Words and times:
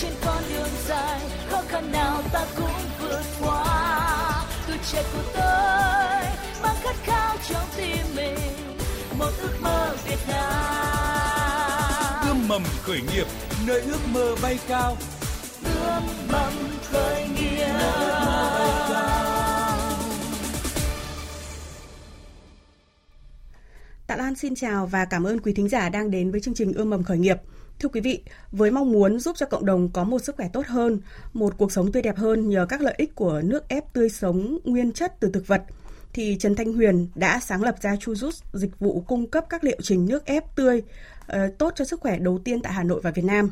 trên 0.00 0.12
con 0.24 0.42
đường 0.48 0.68
dài 0.86 1.20
khó 1.50 1.62
khăn 1.68 1.92
nào 1.92 2.22
ta 2.32 2.46
cũng 2.56 2.70
vượt 3.00 3.22
qua. 3.40 4.44
Tuổi 4.66 4.76
trẻ 4.92 5.04
của 5.12 5.22
tôi 5.34 6.22
mang 6.62 6.76
khát 6.82 6.96
khao 7.02 7.36
trong 7.48 7.68
tim 7.76 8.06
mình 8.16 8.34
một 9.18 9.30
ước 9.40 9.52
mơ 9.60 9.96
Việt 10.06 10.18
Nam. 10.28 12.28
Ươm 12.28 12.48
mầm 12.48 12.62
khởi 12.82 13.00
nghiệp 13.00 13.26
nơi 13.66 13.80
ước 13.80 14.00
mơ 14.12 14.36
bay 14.42 14.58
cao. 14.68 14.96
Ươm 15.64 16.02
mầm 16.32 16.52
khởi 16.92 17.28
nghiệp. 17.28 17.74
Tạ 24.06 24.16
Lan 24.16 24.36
xin 24.36 24.54
chào 24.54 24.86
và 24.86 25.04
cảm 25.04 25.26
ơn 25.26 25.40
quý 25.40 25.52
thính 25.52 25.68
giả 25.68 25.88
đang 25.88 26.10
đến 26.10 26.30
với 26.30 26.40
chương 26.40 26.54
trình 26.54 26.72
Ươm 26.72 26.90
mầm 26.90 27.02
khởi 27.02 27.18
nghiệp. 27.18 27.36
Thưa 27.78 27.88
quý 27.88 28.00
vị, 28.00 28.22
với 28.52 28.70
mong 28.70 28.92
muốn 28.92 29.18
giúp 29.18 29.36
cho 29.36 29.46
cộng 29.46 29.66
đồng 29.66 29.88
có 29.88 30.04
một 30.04 30.18
sức 30.18 30.36
khỏe 30.36 30.48
tốt 30.52 30.66
hơn, 30.66 31.00
một 31.32 31.54
cuộc 31.58 31.72
sống 31.72 31.92
tươi 31.92 32.02
đẹp 32.02 32.16
hơn 32.16 32.48
nhờ 32.48 32.66
các 32.68 32.80
lợi 32.80 32.94
ích 32.96 33.14
của 33.14 33.40
nước 33.44 33.68
ép 33.68 33.92
tươi 33.92 34.08
sống 34.08 34.58
nguyên 34.64 34.92
chất 34.92 35.20
từ 35.20 35.30
thực 35.32 35.46
vật, 35.46 35.62
thì 36.12 36.36
Trần 36.40 36.54
Thanh 36.54 36.72
Huyền 36.72 37.08
đã 37.14 37.40
sáng 37.40 37.62
lập 37.62 37.76
ra 37.80 37.96
Chu 38.00 38.12
Jus, 38.12 38.42
dịch 38.52 38.78
vụ 38.78 39.04
cung 39.06 39.26
cấp 39.26 39.44
các 39.48 39.64
liệu 39.64 39.78
trình 39.82 40.06
nước 40.06 40.24
ép 40.24 40.56
tươi 40.56 40.82
uh, 41.32 41.58
tốt 41.58 41.72
cho 41.76 41.84
sức 41.84 42.00
khỏe 42.00 42.18
đầu 42.18 42.38
tiên 42.44 42.62
tại 42.62 42.72
Hà 42.72 42.82
Nội 42.82 43.00
và 43.02 43.10
Việt 43.10 43.24
Nam. 43.24 43.50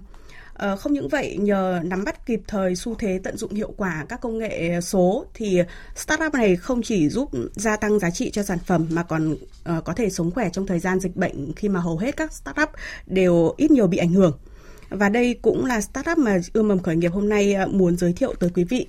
Uh, 0.72 0.78
không 0.78 0.92
những 0.92 1.08
vậy, 1.08 1.36
nhờ 1.40 1.80
nắm 1.84 2.04
bắt 2.04 2.26
kịp 2.26 2.40
thời 2.46 2.76
xu 2.76 2.94
thế 2.94 3.20
tận 3.24 3.36
dụng 3.36 3.52
hiệu 3.52 3.74
quả 3.76 4.06
các 4.08 4.20
công 4.20 4.38
nghệ 4.38 4.80
số 4.80 5.26
thì 5.34 5.60
startup 5.94 6.34
này 6.34 6.56
không 6.56 6.82
chỉ 6.82 7.08
giúp 7.08 7.30
gia 7.54 7.76
tăng 7.76 7.98
giá 7.98 8.10
trị 8.10 8.30
cho 8.30 8.42
sản 8.42 8.58
phẩm 8.58 8.86
mà 8.90 9.02
còn 9.02 9.32
uh, 9.32 9.84
có 9.84 9.92
thể 9.92 10.10
sống 10.10 10.30
khỏe 10.30 10.48
trong 10.52 10.66
thời 10.66 10.78
gian 10.78 11.00
dịch 11.00 11.16
bệnh 11.16 11.52
khi 11.52 11.68
mà 11.68 11.80
hầu 11.80 11.98
hết 11.98 12.16
các 12.16 12.32
startup 12.32 12.68
đều 13.06 13.54
ít 13.56 13.70
nhiều 13.70 13.86
bị 13.86 13.98
ảnh 13.98 14.12
hưởng. 14.12 14.38
Và 14.88 15.08
đây 15.08 15.38
cũng 15.42 15.64
là 15.64 15.80
startup 15.80 16.18
mà 16.18 16.38
ươm 16.52 16.68
mầm 16.68 16.78
khởi 16.78 16.96
nghiệp 16.96 17.12
hôm 17.12 17.28
nay 17.28 17.56
uh, 17.64 17.74
muốn 17.74 17.96
giới 17.96 18.12
thiệu 18.12 18.34
tới 18.34 18.50
quý 18.54 18.64
vị. 18.64 18.86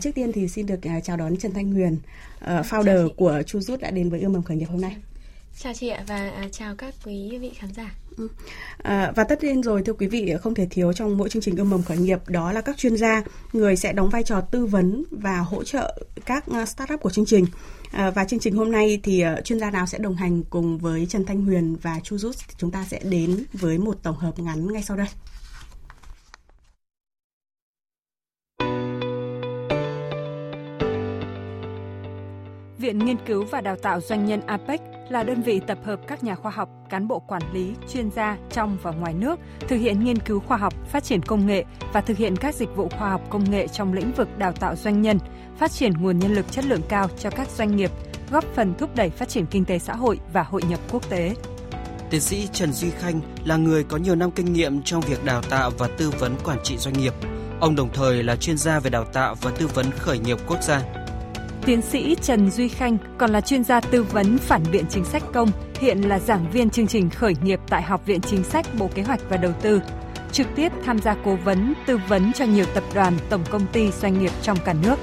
Trước 0.00 0.10
tiên 0.14 0.32
thì 0.32 0.48
xin 0.48 0.66
được 0.66 0.80
chào 1.04 1.16
đón 1.16 1.36
Trần 1.36 1.52
Thanh 1.52 1.72
Huyền, 1.72 1.96
uh, 2.44 2.48
founder 2.66 3.08
của 3.08 3.42
Chu 3.46 3.60
Rút 3.60 3.80
đã 3.80 3.90
đến 3.90 4.10
với 4.10 4.20
ươm 4.20 4.32
mầm 4.32 4.42
khởi 4.42 4.56
nghiệp 4.56 4.68
hôm 4.70 4.80
nay. 4.80 4.96
Chào 5.58 5.72
chị 5.74 5.88
ạ 5.88 6.04
và 6.06 6.16
à, 6.16 6.48
chào 6.52 6.74
các 6.74 6.94
quý 7.04 7.38
vị 7.40 7.50
khán 7.54 7.72
giả. 7.72 7.94
Ừ. 8.16 8.28
À, 8.78 9.12
và 9.16 9.24
tất 9.24 9.44
nhiên 9.44 9.62
rồi 9.62 9.82
thưa 9.82 9.92
quý 9.92 10.06
vị 10.06 10.34
không 10.40 10.54
thể 10.54 10.66
thiếu 10.70 10.92
trong 10.92 11.18
mỗi 11.18 11.28
chương 11.28 11.42
trình 11.42 11.56
ươm 11.56 11.70
mầm 11.70 11.82
khởi 11.82 11.96
nghiệp 11.96 12.18
đó 12.28 12.52
là 12.52 12.60
các 12.60 12.76
chuyên 12.76 12.96
gia 12.96 13.22
người 13.52 13.76
sẽ 13.76 13.92
đóng 13.92 14.08
vai 14.10 14.22
trò 14.22 14.40
tư 14.40 14.66
vấn 14.66 15.04
và 15.10 15.38
hỗ 15.38 15.64
trợ 15.64 15.98
các 16.26 16.44
startup 16.66 17.00
của 17.00 17.10
chương 17.10 17.26
trình 17.26 17.46
à, 17.92 18.10
và 18.10 18.24
chương 18.24 18.40
trình 18.40 18.56
hôm 18.56 18.72
nay 18.72 19.00
thì 19.02 19.24
uh, 19.24 19.44
chuyên 19.44 19.60
gia 19.60 19.70
nào 19.70 19.86
sẽ 19.86 19.98
đồng 19.98 20.14
hành 20.14 20.42
cùng 20.50 20.78
với 20.78 21.06
Trần 21.06 21.24
Thanh 21.24 21.44
Huyền 21.44 21.76
và 21.82 22.00
Chu 22.02 22.18
Rút 22.18 22.36
chúng 22.58 22.70
ta 22.70 22.84
sẽ 22.88 23.00
đến 23.02 23.44
với 23.52 23.78
một 23.78 24.02
tổng 24.02 24.16
hợp 24.16 24.38
ngắn 24.38 24.72
ngay 24.72 24.82
sau 24.82 24.96
đây. 24.96 25.08
Viện 32.78 32.98
Nghiên 32.98 33.16
cứu 33.26 33.44
và 33.50 33.60
Đào 33.60 33.76
tạo 33.76 34.00
Doanh 34.00 34.26
nhân 34.26 34.40
APEC 34.46 34.95
là 35.08 35.22
đơn 35.22 35.42
vị 35.42 35.60
tập 35.66 35.78
hợp 35.84 36.00
các 36.06 36.24
nhà 36.24 36.34
khoa 36.34 36.50
học, 36.50 36.68
cán 36.90 37.08
bộ 37.08 37.18
quản 37.18 37.42
lý, 37.52 37.74
chuyên 37.92 38.10
gia 38.10 38.36
trong 38.50 38.78
và 38.82 38.90
ngoài 38.90 39.14
nước 39.14 39.38
thực 39.68 39.76
hiện 39.76 40.04
nghiên 40.04 40.18
cứu 40.18 40.40
khoa 40.40 40.56
học, 40.56 40.74
phát 40.88 41.04
triển 41.04 41.22
công 41.22 41.46
nghệ 41.46 41.64
và 41.92 42.00
thực 42.00 42.16
hiện 42.16 42.36
các 42.36 42.54
dịch 42.54 42.76
vụ 42.76 42.88
khoa 42.98 43.10
học 43.10 43.20
công 43.30 43.50
nghệ 43.50 43.68
trong 43.68 43.92
lĩnh 43.92 44.12
vực 44.12 44.38
đào 44.38 44.52
tạo 44.52 44.76
doanh 44.76 45.02
nhân, 45.02 45.18
phát 45.58 45.70
triển 45.70 45.92
nguồn 45.92 46.18
nhân 46.18 46.34
lực 46.34 46.52
chất 46.52 46.64
lượng 46.64 46.82
cao 46.88 47.08
cho 47.18 47.30
các 47.30 47.48
doanh 47.50 47.76
nghiệp, 47.76 47.90
góp 48.30 48.44
phần 48.54 48.74
thúc 48.78 48.90
đẩy 48.96 49.10
phát 49.10 49.28
triển 49.28 49.46
kinh 49.46 49.64
tế 49.64 49.78
xã 49.78 49.94
hội 49.94 50.20
và 50.32 50.42
hội 50.42 50.62
nhập 50.62 50.80
quốc 50.90 51.10
tế. 51.10 51.34
Tiến 52.10 52.20
sĩ 52.20 52.48
Trần 52.52 52.72
Duy 52.72 52.90
Khanh 52.90 53.20
là 53.44 53.56
người 53.56 53.84
có 53.84 53.96
nhiều 53.96 54.14
năm 54.14 54.30
kinh 54.30 54.52
nghiệm 54.52 54.82
trong 54.82 55.00
việc 55.00 55.24
đào 55.24 55.42
tạo 55.42 55.70
và 55.78 55.88
tư 55.98 56.10
vấn 56.18 56.36
quản 56.44 56.58
trị 56.62 56.76
doanh 56.76 56.94
nghiệp. 56.94 57.12
Ông 57.60 57.76
đồng 57.76 57.88
thời 57.92 58.22
là 58.22 58.36
chuyên 58.36 58.58
gia 58.58 58.80
về 58.80 58.90
đào 58.90 59.04
tạo 59.04 59.34
và 59.40 59.50
tư 59.50 59.66
vấn 59.66 59.86
khởi 59.98 60.18
nghiệp 60.18 60.38
quốc 60.46 60.62
gia. 60.62 60.82
Tiến 61.66 61.82
sĩ 61.82 62.16
Trần 62.22 62.50
Duy 62.50 62.68
Khanh 62.68 62.98
còn 63.18 63.30
là 63.30 63.40
chuyên 63.40 63.64
gia 63.64 63.80
tư 63.80 64.02
vấn 64.02 64.38
phản 64.38 64.62
biện 64.72 64.84
chính 64.90 65.04
sách 65.04 65.22
công, 65.32 65.50
hiện 65.80 66.00
là 66.00 66.18
giảng 66.18 66.50
viên 66.50 66.70
chương 66.70 66.86
trình 66.86 67.10
khởi 67.10 67.34
nghiệp 67.42 67.60
tại 67.68 67.82
Học 67.82 68.06
viện 68.06 68.20
Chính 68.20 68.44
sách 68.44 68.66
Bộ 68.78 68.88
Kế 68.94 69.02
hoạch 69.02 69.20
và 69.28 69.36
Đầu 69.36 69.52
tư, 69.62 69.80
trực 70.32 70.46
tiếp 70.56 70.72
tham 70.84 70.98
gia 70.98 71.16
cố 71.24 71.36
vấn, 71.36 71.74
tư 71.86 71.98
vấn 72.08 72.32
cho 72.32 72.44
nhiều 72.44 72.64
tập 72.74 72.84
đoàn, 72.94 73.18
tổng 73.30 73.44
công 73.50 73.66
ty, 73.72 73.90
doanh 73.90 74.18
nghiệp 74.18 74.30
trong 74.42 74.58
cả 74.64 74.74
nước. 74.82 74.96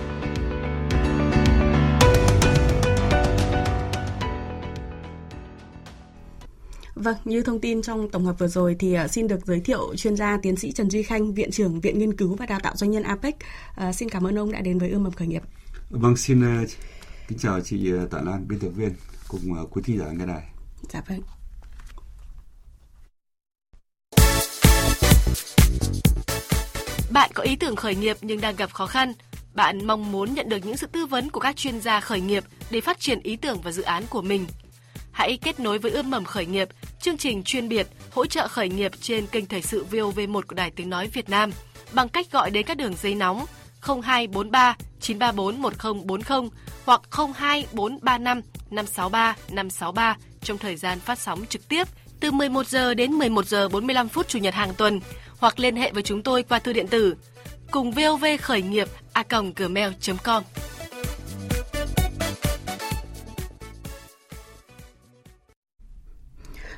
Vâng, 6.95 7.15
như 7.25 7.41
thông 7.41 7.59
tin 7.59 7.81
trong 7.81 8.09
tổng 8.09 8.25
hợp 8.25 8.39
vừa 8.39 8.47
rồi 8.47 8.75
thì 8.79 8.93
à, 8.93 9.07
xin 9.07 9.27
được 9.27 9.45
giới 9.45 9.59
thiệu 9.59 9.95
chuyên 9.95 10.15
gia 10.15 10.37
tiến 10.41 10.55
sĩ 10.55 10.71
Trần 10.71 10.89
Duy 10.89 11.03
Khanh, 11.03 11.33
Viện 11.33 11.51
trưởng 11.51 11.79
Viện 11.79 11.99
Nghiên 11.99 12.17
cứu 12.17 12.35
và 12.35 12.45
Đào 12.45 12.59
tạo 12.63 12.75
Doanh 12.75 12.91
nhân 12.91 13.03
APEC. 13.03 13.35
À, 13.75 13.93
xin 13.93 14.09
cảm 14.09 14.27
ơn 14.27 14.39
ông 14.39 14.51
đã 14.51 14.61
đến 14.61 14.77
với 14.77 14.89
ươm 14.89 15.03
mầm 15.03 15.13
khởi 15.13 15.27
nghiệp. 15.27 15.43
Vâng, 15.93 16.17
xin 16.17 16.63
uh, 16.63 16.69
kính 17.27 17.37
chào 17.37 17.61
chị 17.61 17.91
Tạ 18.11 18.21
Lan, 18.21 18.47
biên 18.47 18.59
tập 18.59 18.69
viên 18.69 18.93
cùng 19.27 19.41
uh, 19.61 19.71
quý 19.71 19.81
thính 19.85 19.99
giả 19.99 20.05
nghe 20.11 20.25
đài. 20.25 20.43
Dạ 20.89 21.01
vâng. 21.07 21.21
Bạn 27.11 27.31
có 27.33 27.43
ý 27.43 27.55
tưởng 27.55 27.75
khởi 27.75 27.95
nghiệp 27.95 28.17
nhưng 28.21 28.41
đang 28.41 28.55
gặp 28.55 28.73
khó 28.73 28.85
khăn. 28.85 29.13
Bạn 29.53 29.87
mong 29.87 30.11
muốn 30.11 30.33
nhận 30.33 30.49
được 30.49 30.65
những 30.65 30.77
sự 30.77 30.87
tư 30.87 31.05
vấn 31.05 31.29
của 31.29 31.39
các 31.39 31.55
chuyên 31.55 31.81
gia 31.81 31.99
khởi 31.99 32.21
nghiệp 32.21 32.43
để 32.71 32.81
phát 32.81 32.99
triển 32.99 33.19
ý 33.23 33.35
tưởng 33.35 33.61
và 33.61 33.71
dự 33.71 33.83
án 33.83 34.03
của 34.09 34.21
mình. 34.21 34.45
Hãy 35.11 35.37
kết 35.41 35.59
nối 35.59 35.79
với 35.79 35.91
ươm 35.91 36.09
mầm 36.09 36.25
khởi 36.25 36.45
nghiệp, 36.45 36.69
chương 37.01 37.17
trình 37.17 37.43
chuyên 37.43 37.69
biệt 37.69 37.87
hỗ 38.11 38.25
trợ 38.25 38.47
khởi 38.47 38.69
nghiệp 38.69 38.91
trên 39.01 39.27
kênh 39.27 39.45
thời 39.45 39.61
sự 39.61 39.85
VOV1 39.91 40.41
của 40.47 40.55
Đài 40.55 40.71
Tiếng 40.71 40.89
Nói 40.89 41.07
Việt 41.07 41.29
Nam 41.29 41.51
bằng 41.93 42.09
cách 42.09 42.31
gọi 42.31 42.51
đến 42.51 42.65
các 42.65 42.77
đường 42.77 42.95
dây 43.01 43.15
nóng 43.15 43.45
0243 43.85 44.75
934 44.99 45.61
1040 45.61 46.49
hoặc 46.85 47.01
02435 47.11 48.41
563 48.69 49.35
563 49.49 50.17
trong 50.41 50.57
thời 50.57 50.75
gian 50.75 50.99
phát 50.99 51.19
sóng 51.19 51.45
trực 51.45 51.67
tiếp 51.67 51.87
từ 52.19 52.31
11 52.31 52.67
giờ 52.67 52.93
đến 52.93 53.11
11 53.11 53.45
giờ 53.45 53.69
45 53.69 54.09
phút 54.09 54.27
chủ 54.27 54.39
nhật 54.39 54.53
hàng 54.53 54.73
tuần 54.73 54.99
hoặc 55.39 55.59
liên 55.59 55.75
hệ 55.75 55.91
với 55.91 56.03
chúng 56.03 56.23
tôi 56.23 56.43
qua 56.43 56.59
thư 56.59 56.73
điện 56.73 56.87
tử 56.87 57.15
cùng 57.71 57.91
vov 57.91 58.25
khởi 58.41 58.61
nghiệp 58.61 58.87
a 59.13 59.23
gmail.com. 59.55 60.43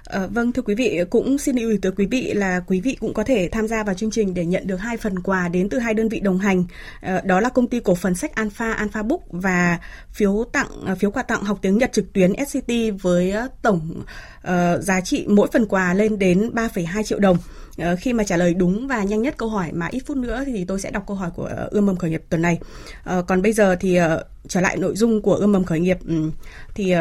À, 0.05 0.27
vâng 0.27 0.51
thưa 0.51 0.61
quý 0.61 0.75
vị 0.75 0.99
cũng 1.09 1.37
xin 1.37 1.55
lưu 1.55 1.69
ý 1.69 1.77
tới 1.81 1.91
quý 1.91 2.05
vị 2.05 2.33
là 2.33 2.59
quý 2.67 2.81
vị 2.81 2.97
cũng 2.99 3.13
có 3.13 3.23
thể 3.23 3.49
tham 3.51 3.67
gia 3.67 3.83
vào 3.83 3.95
chương 3.95 4.11
trình 4.11 4.33
để 4.33 4.45
nhận 4.45 4.67
được 4.67 4.75
hai 4.75 4.97
phần 4.97 5.19
quà 5.19 5.47
đến 5.47 5.69
từ 5.69 5.79
hai 5.79 5.93
đơn 5.93 6.09
vị 6.09 6.19
đồng 6.19 6.37
hành 6.37 6.63
à, 7.01 7.21
đó 7.25 7.39
là 7.39 7.49
công 7.49 7.67
ty 7.67 7.79
cổ 7.79 7.95
phần 7.95 8.15
sách 8.15 8.35
Alpha 8.35 8.73
Alpha 8.73 9.03
Book 9.03 9.21
và 9.29 9.79
phiếu 10.11 10.43
tặng 10.53 10.67
ờ, 10.85 10.95
phiếu 10.95 11.11
quà 11.11 11.23
tặng 11.23 11.43
học 11.43 11.59
tiếng 11.61 11.77
Nhật 11.77 11.91
trực 11.93 12.13
tuyến 12.13 12.33
SCT 12.47 12.71
với 13.01 13.33
tổng 13.61 14.03
uh, 14.47 14.83
giá 14.83 15.01
trị 15.01 15.25
mỗi 15.27 15.47
phần 15.53 15.65
quà 15.65 15.93
lên 15.93 16.19
đến 16.19 16.49
3,2 16.53 17.03
triệu 17.03 17.19
đồng. 17.19 17.37
Ờ, 17.77 17.95
khi 17.95 18.13
mà 18.13 18.23
trả 18.23 18.37
lời 18.37 18.53
đúng 18.53 18.87
và 18.87 19.03
nhanh 19.03 19.21
nhất 19.21 19.37
câu 19.37 19.49
hỏi 19.49 19.71
mà 19.71 19.87
ít 19.91 20.03
phút 20.05 20.17
nữa 20.17 20.43
thì 20.45 20.65
tôi 20.65 20.79
sẽ 20.79 20.91
đọc 20.91 21.03
câu 21.07 21.17
hỏi 21.17 21.31
của 21.35 21.43
ờ, 21.43 21.67
ươm 21.71 21.85
mầm 21.85 21.95
khởi 21.95 22.09
nghiệp 22.09 22.23
tuần 22.29 22.41
này. 22.41 22.59
Ờ, 23.03 23.21
còn 23.21 23.41
bây 23.41 23.53
giờ 23.53 23.75
thì 23.75 23.99
trở 24.47 24.61
lại 24.61 24.77
nội 24.77 24.95
dung 24.95 25.21
của 25.21 25.35
ươm 25.35 25.51
mầm 25.51 25.63
khởi 25.63 25.79
nghiệp 25.79 25.97
ừ, 26.07 26.31
thì 26.75 26.93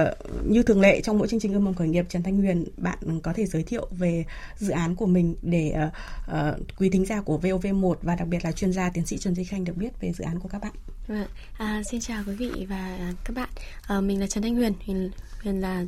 như 0.44 0.62
thường 0.62 0.80
lệ 0.80 1.00
trong 1.00 1.18
mỗi 1.18 1.28
chương 1.28 1.40
trình 1.40 1.52
ươm 1.52 1.64
mầm 1.64 1.74
khởi 1.74 1.88
nghiệp 1.88 2.06
Trần 2.08 2.22
Thanh 2.22 2.36
Huyền 2.36 2.64
bạn 2.76 3.20
có 3.22 3.32
thể 3.32 3.46
giới 3.46 3.62
thiệu 3.62 3.88
về 3.90 4.24
dự 4.56 4.70
án 4.70 4.96
của 4.96 5.06
mình 5.06 5.34
để 5.42 5.74
quý 6.78 6.90
thính 6.90 7.06
giả 7.06 7.20
của 7.20 7.38
VOV1 7.42 7.94
và 8.02 8.16
đặc 8.16 8.28
biệt 8.28 8.44
là 8.44 8.52
chuyên 8.52 8.72
gia 8.72 8.90
tiến 8.90 9.06
sĩ 9.06 9.18
Trần 9.18 9.34
Duy 9.34 9.44
Khanh 9.44 9.64
được 9.64 9.76
biết 9.76 10.00
về 10.00 10.12
dự 10.12 10.24
án 10.24 10.38
của 10.38 10.48
các 10.48 10.62
bạn. 10.62 10.72
Vâng 11.06 11.26
à, 11.58 11.82
xin 11.90 12.00
chào 12.00 12.22
quý 12.26 12.34
vị 12.34 12.66
và 12.68 12.98
các 13.24 13.36
bạn. 13.36 13.48
À, 13.86 14.00
mình 14.00 14.20
là 14.20 14.26
Trần 14.26 14.42
Thanh 14.42 14.54
Huyền, 14.54 14.72
Huyền, 14.86 15.10
Huyền 15.42 15.60
là 15.60 15.84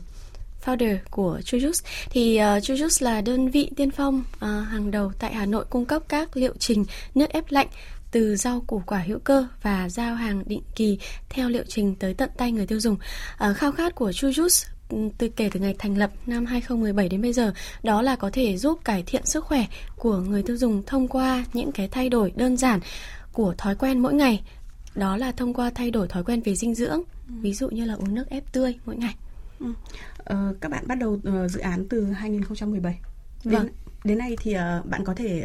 founder 0.67 0.97
của 1.11 1.41
Chujus 1.45 1.85
thì 2.11 2.41
uh, 2.41 2.63
Chujus 2.63 3.05
là 3.05 3.21
đơn 3.21 3.51
vị 3.51 3.71
tiên 3.77 3.91
phong 3.91 4.19
uh, 4.19 4.43
hàng 4.43 4.91
đầu 4.91 5.13
tại 5.19 5.35
Hà 5.35 5.47
Nội 5.47 5.65
cung 5.71 5.85
cấp 5.85 6.03
các 6.09 6.37
liệu 6.37 6.55
trình 6.59 6.85
nước 7.15 7.31
ép 7.31 7.45
lạnh 7.51 7.69
từ 8.11 8.37
rau 8.37 8.61
củ 8.67 8.83
quả 8.87 8.99
hữu 8.99 9.19
cơ 9.19 9.47
và 9.63 9.89
giao 9.89 10.15
hàng 10.15 10.43
định 10.47 10.63
kỳ 10.77 10.99
theo 11.29 11.49
liệu 11.49 11.65
trình 11.69 11.95
tới 11.95 12.15
tận 12.15 12.31
tay 12.37 12.53
người 12.53 12.67
tiêu 12.67 12.81
dùng. 12.81 12.97
Uh, 13.51 13.57
khao 13.57 13.73
khát 13.73 13.95
của 13.95 14.11
Chujus 14.11 14.67
từ 15.19 15.29
kể 15.29 15.51
từ 15.53 15.61
ngày 15.61 15.75
thành 15.79 15.99
lập 15.99 16.11
năm 16.27 16.47
2017 16.47 17.09
đến 17.09 17.23
bây 17.23 17.33
giờ 17.33 17.53
đó 17.83 18.03
là 18.03 18.17
có 18.17 18.31
thể 18.33 18.57
giúp 18.57 18.81
cải 18.85 19.03
thiện 19.03 19.27
sức 19.27 19.45
khỏe 19.45 19.67
của 19.97 20.17
người 20.17 20.43
tiêu 20.43 20.57
dùng 20.57 20.83
thông 20.87 21.09
qua 21.09 21.45
những 21.53 21.73
cái 21.73 21.89
thay 21.89 22.09
đổi 22.09 22.33
đơn 22.37 22.57
giản 22.57 22.81
của 23.33 23.55
thói 23.59 23.75
quen 23.75 23.99
mỗi 23.99 24.15
ngày 24.15 24.43
đó 24.95 25.17
là 25.17 25.33
thông 25.33 25.55
qua 25.55 25.71
thay 25.75 25.91
đổi 25.91 26.09
thói 26.09 26.25
quen 26.25 26.41
về 26.41 26.55
dinh 26.55 26.75
dưỡng 26.75 27.03
ví 27.29 27.55
dụ 27.55 27.69
như 27.71 27.85
là 27.85 27.95
uống 27.95 28.15
nước 28.15 28.25
ép 28.31 28.53
tươi 28.53 28.75
mỗi 28.87 28.97
ngày 28.97 29.15
ừ. 29.61 29.67
Ờ, 30.27 30.55
các 30.61 30.71
bạn 30.71 30.89
bắt 30.89 30.95
đầu 30.95 31.13
uh, 31.13 31.51
dự 31.51 31.61
án 31.61 31.87
từ 31.91 32.05
2017 32.05 32.99
đến, 33.45 33.55
vâng. 33.55 33.69
đến 34.05 34.19
nay 34.19 34.37
thì 34.41 34.55
uh, 34.55 34.87
bạn 34.87 35.05
có 35.05 35.15
thể 35.15 35.45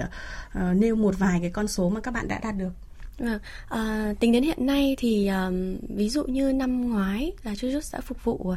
uh, 0.58 0.78
nêu 0.78 0.96
một 0.96 1.20
vài 1.20 1.40
cái 1.42 1.52
con 1.52 1.68
số 1.68 1.90
mà 1.90 2.02
các 2.02 2.14
bạn 2.14 2.28
đã 2.28 2.40
đạt 2.44 2.56
được. 2.58 2.72
Vâng, 3.18 3.40
à, 3.70 4.14
tính 4.20 4.32
đến 4.32 4.44
hiện 4.44 4.66
nay 4.66 4.96
thì 5.00 5.28
um, 5.28 5.78
ví 5.96 6.10
dụ 6.10 6.24
như 6.24 6.54
năm 6.54 6.90
ngoái 6.90 7.32
là 7.44 7.54
Chujus 7.54 7.94
đã 7.94 8.02
phục 8.02 8.24
vụ 8.24 8.56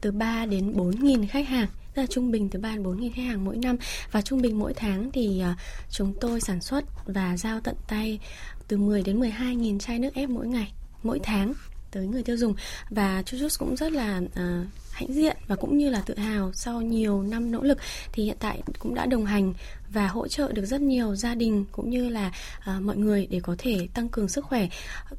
từ 0.00 0.12
3 0.12 0.46
đến 0.46 0.76
4 0.76 0.90
nghìn 0.90 1.26
khách 1.26 1.48
hàng 1.48 1.68
tức 1.94 2.02
là 2.02 2.06
trung 2.06 2.30
bình 2.30 2.48
từ 2.48 2.60
3 2.60 2.70
đến 2.70 2.82
4 2.82 3.00
nghìn 3.00 3.12
khách 3.12 3.22
hàng 3.22 3.44
mỗi 3.44 3.56
năm. 3.56 3.76
Và 4.12 4.22
trung 4.22 4.42
bình 4.42 4.58
mỗi 4.58 4.74
tháng 4.74 5.10
thì 5.12 5.42
uh, 5.52 5.56
chúng 5.90 6.14
tôi 6.20 6.40
sản 6.40 6.60
xuất 6.60 6.84
và 7.06 7.36
giao 7.36 7.60
tận 7.60 7.74
tay 7.88 8.20
từ 8.68 8.76
10 8.76 9.02
đến 9.02 9.20
12 9.20 9.56
nghìn 9.56 9.78
chai 9.78 9.98
nước 9.98 10.14
ép 10.14 10.28
mỗi 10.28 10.46
ngày 10.46 10.72
mỗi 11.02 11.20
tháng 11.22 11.52
tới 11.94 12.06
người 12.06 12.22
tiêu 12.22 12.36
dùng. 12.36 12.54
Và 12.90 13.22
Chujus 13.26 13.56
cũng 13.58 13.76
rất 13.76 13.92
là 13.92 14.20
uh, 14.24 14.66
hãnh 14.94 15.12
diện 15.12 15.36
và 15.46 15.56
cũng 15.56 15.78
như 15.78 15.90
là 15.90 16.02
tự 16.06 16.18
hào 16.18 16.52
sau 16.52 16.80
nhiều 16.82 17.22
năm 17.22 17.50
nỗ 17.50 17.62
lực 17.62 17.78
thì 18.12 18.24
hiện 18.24 18.36
tại 18.40 18.62
cũng 18.78 18.94
đã 18.94 19.06
đồng 19.06 19.26
hành 19.26 19.54
và 19.88 20.06
hỗ 20.06 20.28
trợ 20.28 20.52
được 20.52 20.64
rất 20.64 20.80
nhiều 20.80 21.16
gia 21.16 21.34
đình 21.34 21.64
cũng 21.72 21.90
như 21.90 22.08
là 22.08 22.32
uh, 22.58 22.82
mọi 22.82 22.96
người 22.96 23.26
để 23.30 23.40
có 23.40 23.54
thể 23.58 23.88
tăng 23.94 24.08
cường 24.08 24.28
sức 24.28 24.44
khỏe 24.44 24.68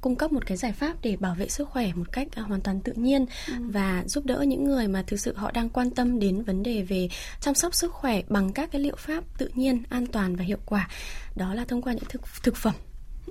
cung 0.02 0.16
cấp 0.16 0.32
một 0.32 0.46
cái 0.46 0.58
giải 0.58 0.72
pháp 0.72 0.94
để 1.02 1.16
bảo 1.16 1.36
vệ 1.36 1.50
sức 1.50 1.70
khỏe 1.70 1.92
một 1.96 2.12
cách 2.12 2.28
uh, 2.42 2.48
hoàn 2.48 2.62
toàn 2.62 2.82
tự 2.82 2.94
nhiên 2.96 3.26
ừ. 3.48 3.54
và 3.60 4.04
giúp 4.08 4.26
đỡ 4.26 4.42
những 4.48 4.64
người 4.64 4.88
mà 4.88 5.04
thực 5.08 5.20
sự 5.20 5.36
họ 5.36 5.52
đang 5.52 5.70
quan 5.70 5.90
tâm 5.90 6.20
đến 6.20 6.44
vấn 6.44 6.64
đề 6.64 6.82
về 6.82 7.10
chăm 7.42 7.56
sóc 7.56 7.76
sức 7.76 7.92
khỏe 7.92 8.22
bằng 8.30 8.54
các 8.54 8.72
cái 8.72 8.82
liệu 8.82 8.96
pháp 8.96 9.24
tự 9.38 9.50
nhiên 9.56 9.84
an 9.90 10.08
toàn 10.08 10.36
và 10.36 10.44
hiệu 10.44 10.60
quả. 10.66 10.90
Đó 11.36 11.54
là 11.54 11.66
thông 11.66 11.82
qua 11.82 11.94
những 11.94 12.06
thực 12.10 12.22
thực 12.44 12.56
phẩm 12.56 12.74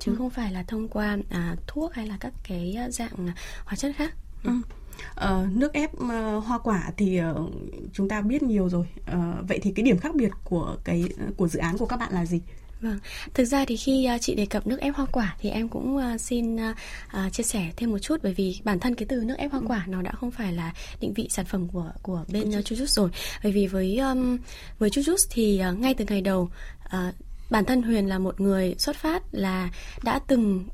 chứ 0.01 0.13
ừ. 0.13 0.17
không 0.19 0.31
phải 0.31 0.53
là 0.53 0.63
thông 0.63 0.89
qua 0.89 1.19
à, 1.31 1.57
thuốc 1.67 1.95
hay 1.95 2.07
là 2.07 2.17
các 2.21 2.33
cái 2.49 2.77
dạng 2.91 3.29
hóa 3.65 3.77
chất 3.77 3.93
khác 3.97 4.15
ừ. 4.45 4.51
Uh, 5.25 5.57
nước 5.57 5.73
ép 5.73 5.95
uh, 5.95 6.45
hoa 6.45 6.59
quả 6.59 6.91
thì 6.97 7.21
uh, 7.21 7.51
chúng 7.93 8.09
ta 8.09 8.21
biết 8.21 8.43
nhiều 8.43 8.69
rồi. 8.69 8.87
Uh, 9.01 9.49
vậy 9.49 9.59
thì 9.63 9.73
cái 9.73 9.85
điểm 9.85 9.99
khác 9.99 10.15
biệt 10.15 10.31
của 10.45 10.77
cái 10.85 11.05
của 11.37 11.49
dự 11.49 11.59
án 11.59 11.79
của 11.79 11.87
các 11.87 11.97
bạn 11.97 12.13
là 12.13 12.27
gì? 12.27 12.41
Vâng, 12.81 12.99
thực 13.35 13.45
ra 13.45 13.65
thì 13.65 13.77
khi 13.77 14.09
uh, 14.15 14.21
chị 14.21 14.35
đề 14.35 14.47
cập 14.47 14.67
nước 14.67 14.81
ép 14.81 14.95
hoa 14.95 15.07
quả 15.07 15.37
thì 15.41 15.51
em 15.51 15.69
cũng 15.69 15.97
uh, 15.97 16.21
xin 16.21 16.57
uh, 16.57 17.33
chia 17.33 17.43
sẻ 17.43 17.73
thêm 17.77 17.91
một 17.91 17.99
chút 17.99 18.21
bởi 18.23 18.35
vì 18.35 18.61
bản 18.65 18.81
thân 18.81 18.95
cái 18.95 19.07
từ 19.09 19.25
nước 19.25 19.39
ép 19.39 19.53
hoa 19.53 19.61
quả 19.67 19.85
nó 19.87 20.03
đã 20.03 20.13
không 20.13 20.31
phải 20.31 20.53
là 20.53 20.73
định 21.01 21.13
vị 21.15 21.27
sản 21.31 21.45
phẩm 21.45 21.69
của 21.69 21.93
của 22.03 22.25
bên 22.33 22.51
Chujus 22.51 22.87
rồi. 22.87 23.11
Bởi 23.43 23.53
vì 23.53 23.67
với 23.67 23.99
um, 23.99 24.39
với 24.79 24.91
Chujus 24.91 25.27
thì 25.31 25.63
ngay 25.79 25.95
từ 25.95 26.05
ngày 26.09 26.21
đầu 26.21 26.51
bản 27.51 27.65
thân 27.65 27.83
Huyền 27.83 28.09
là 28.09 28.19
một 28.19 28.41
người 28.41 28.75
xuất 28.79 28.97
phát 28.97 29.23
là 29.33 29.71
đã 30.03 30.19
từng 30.19 30.65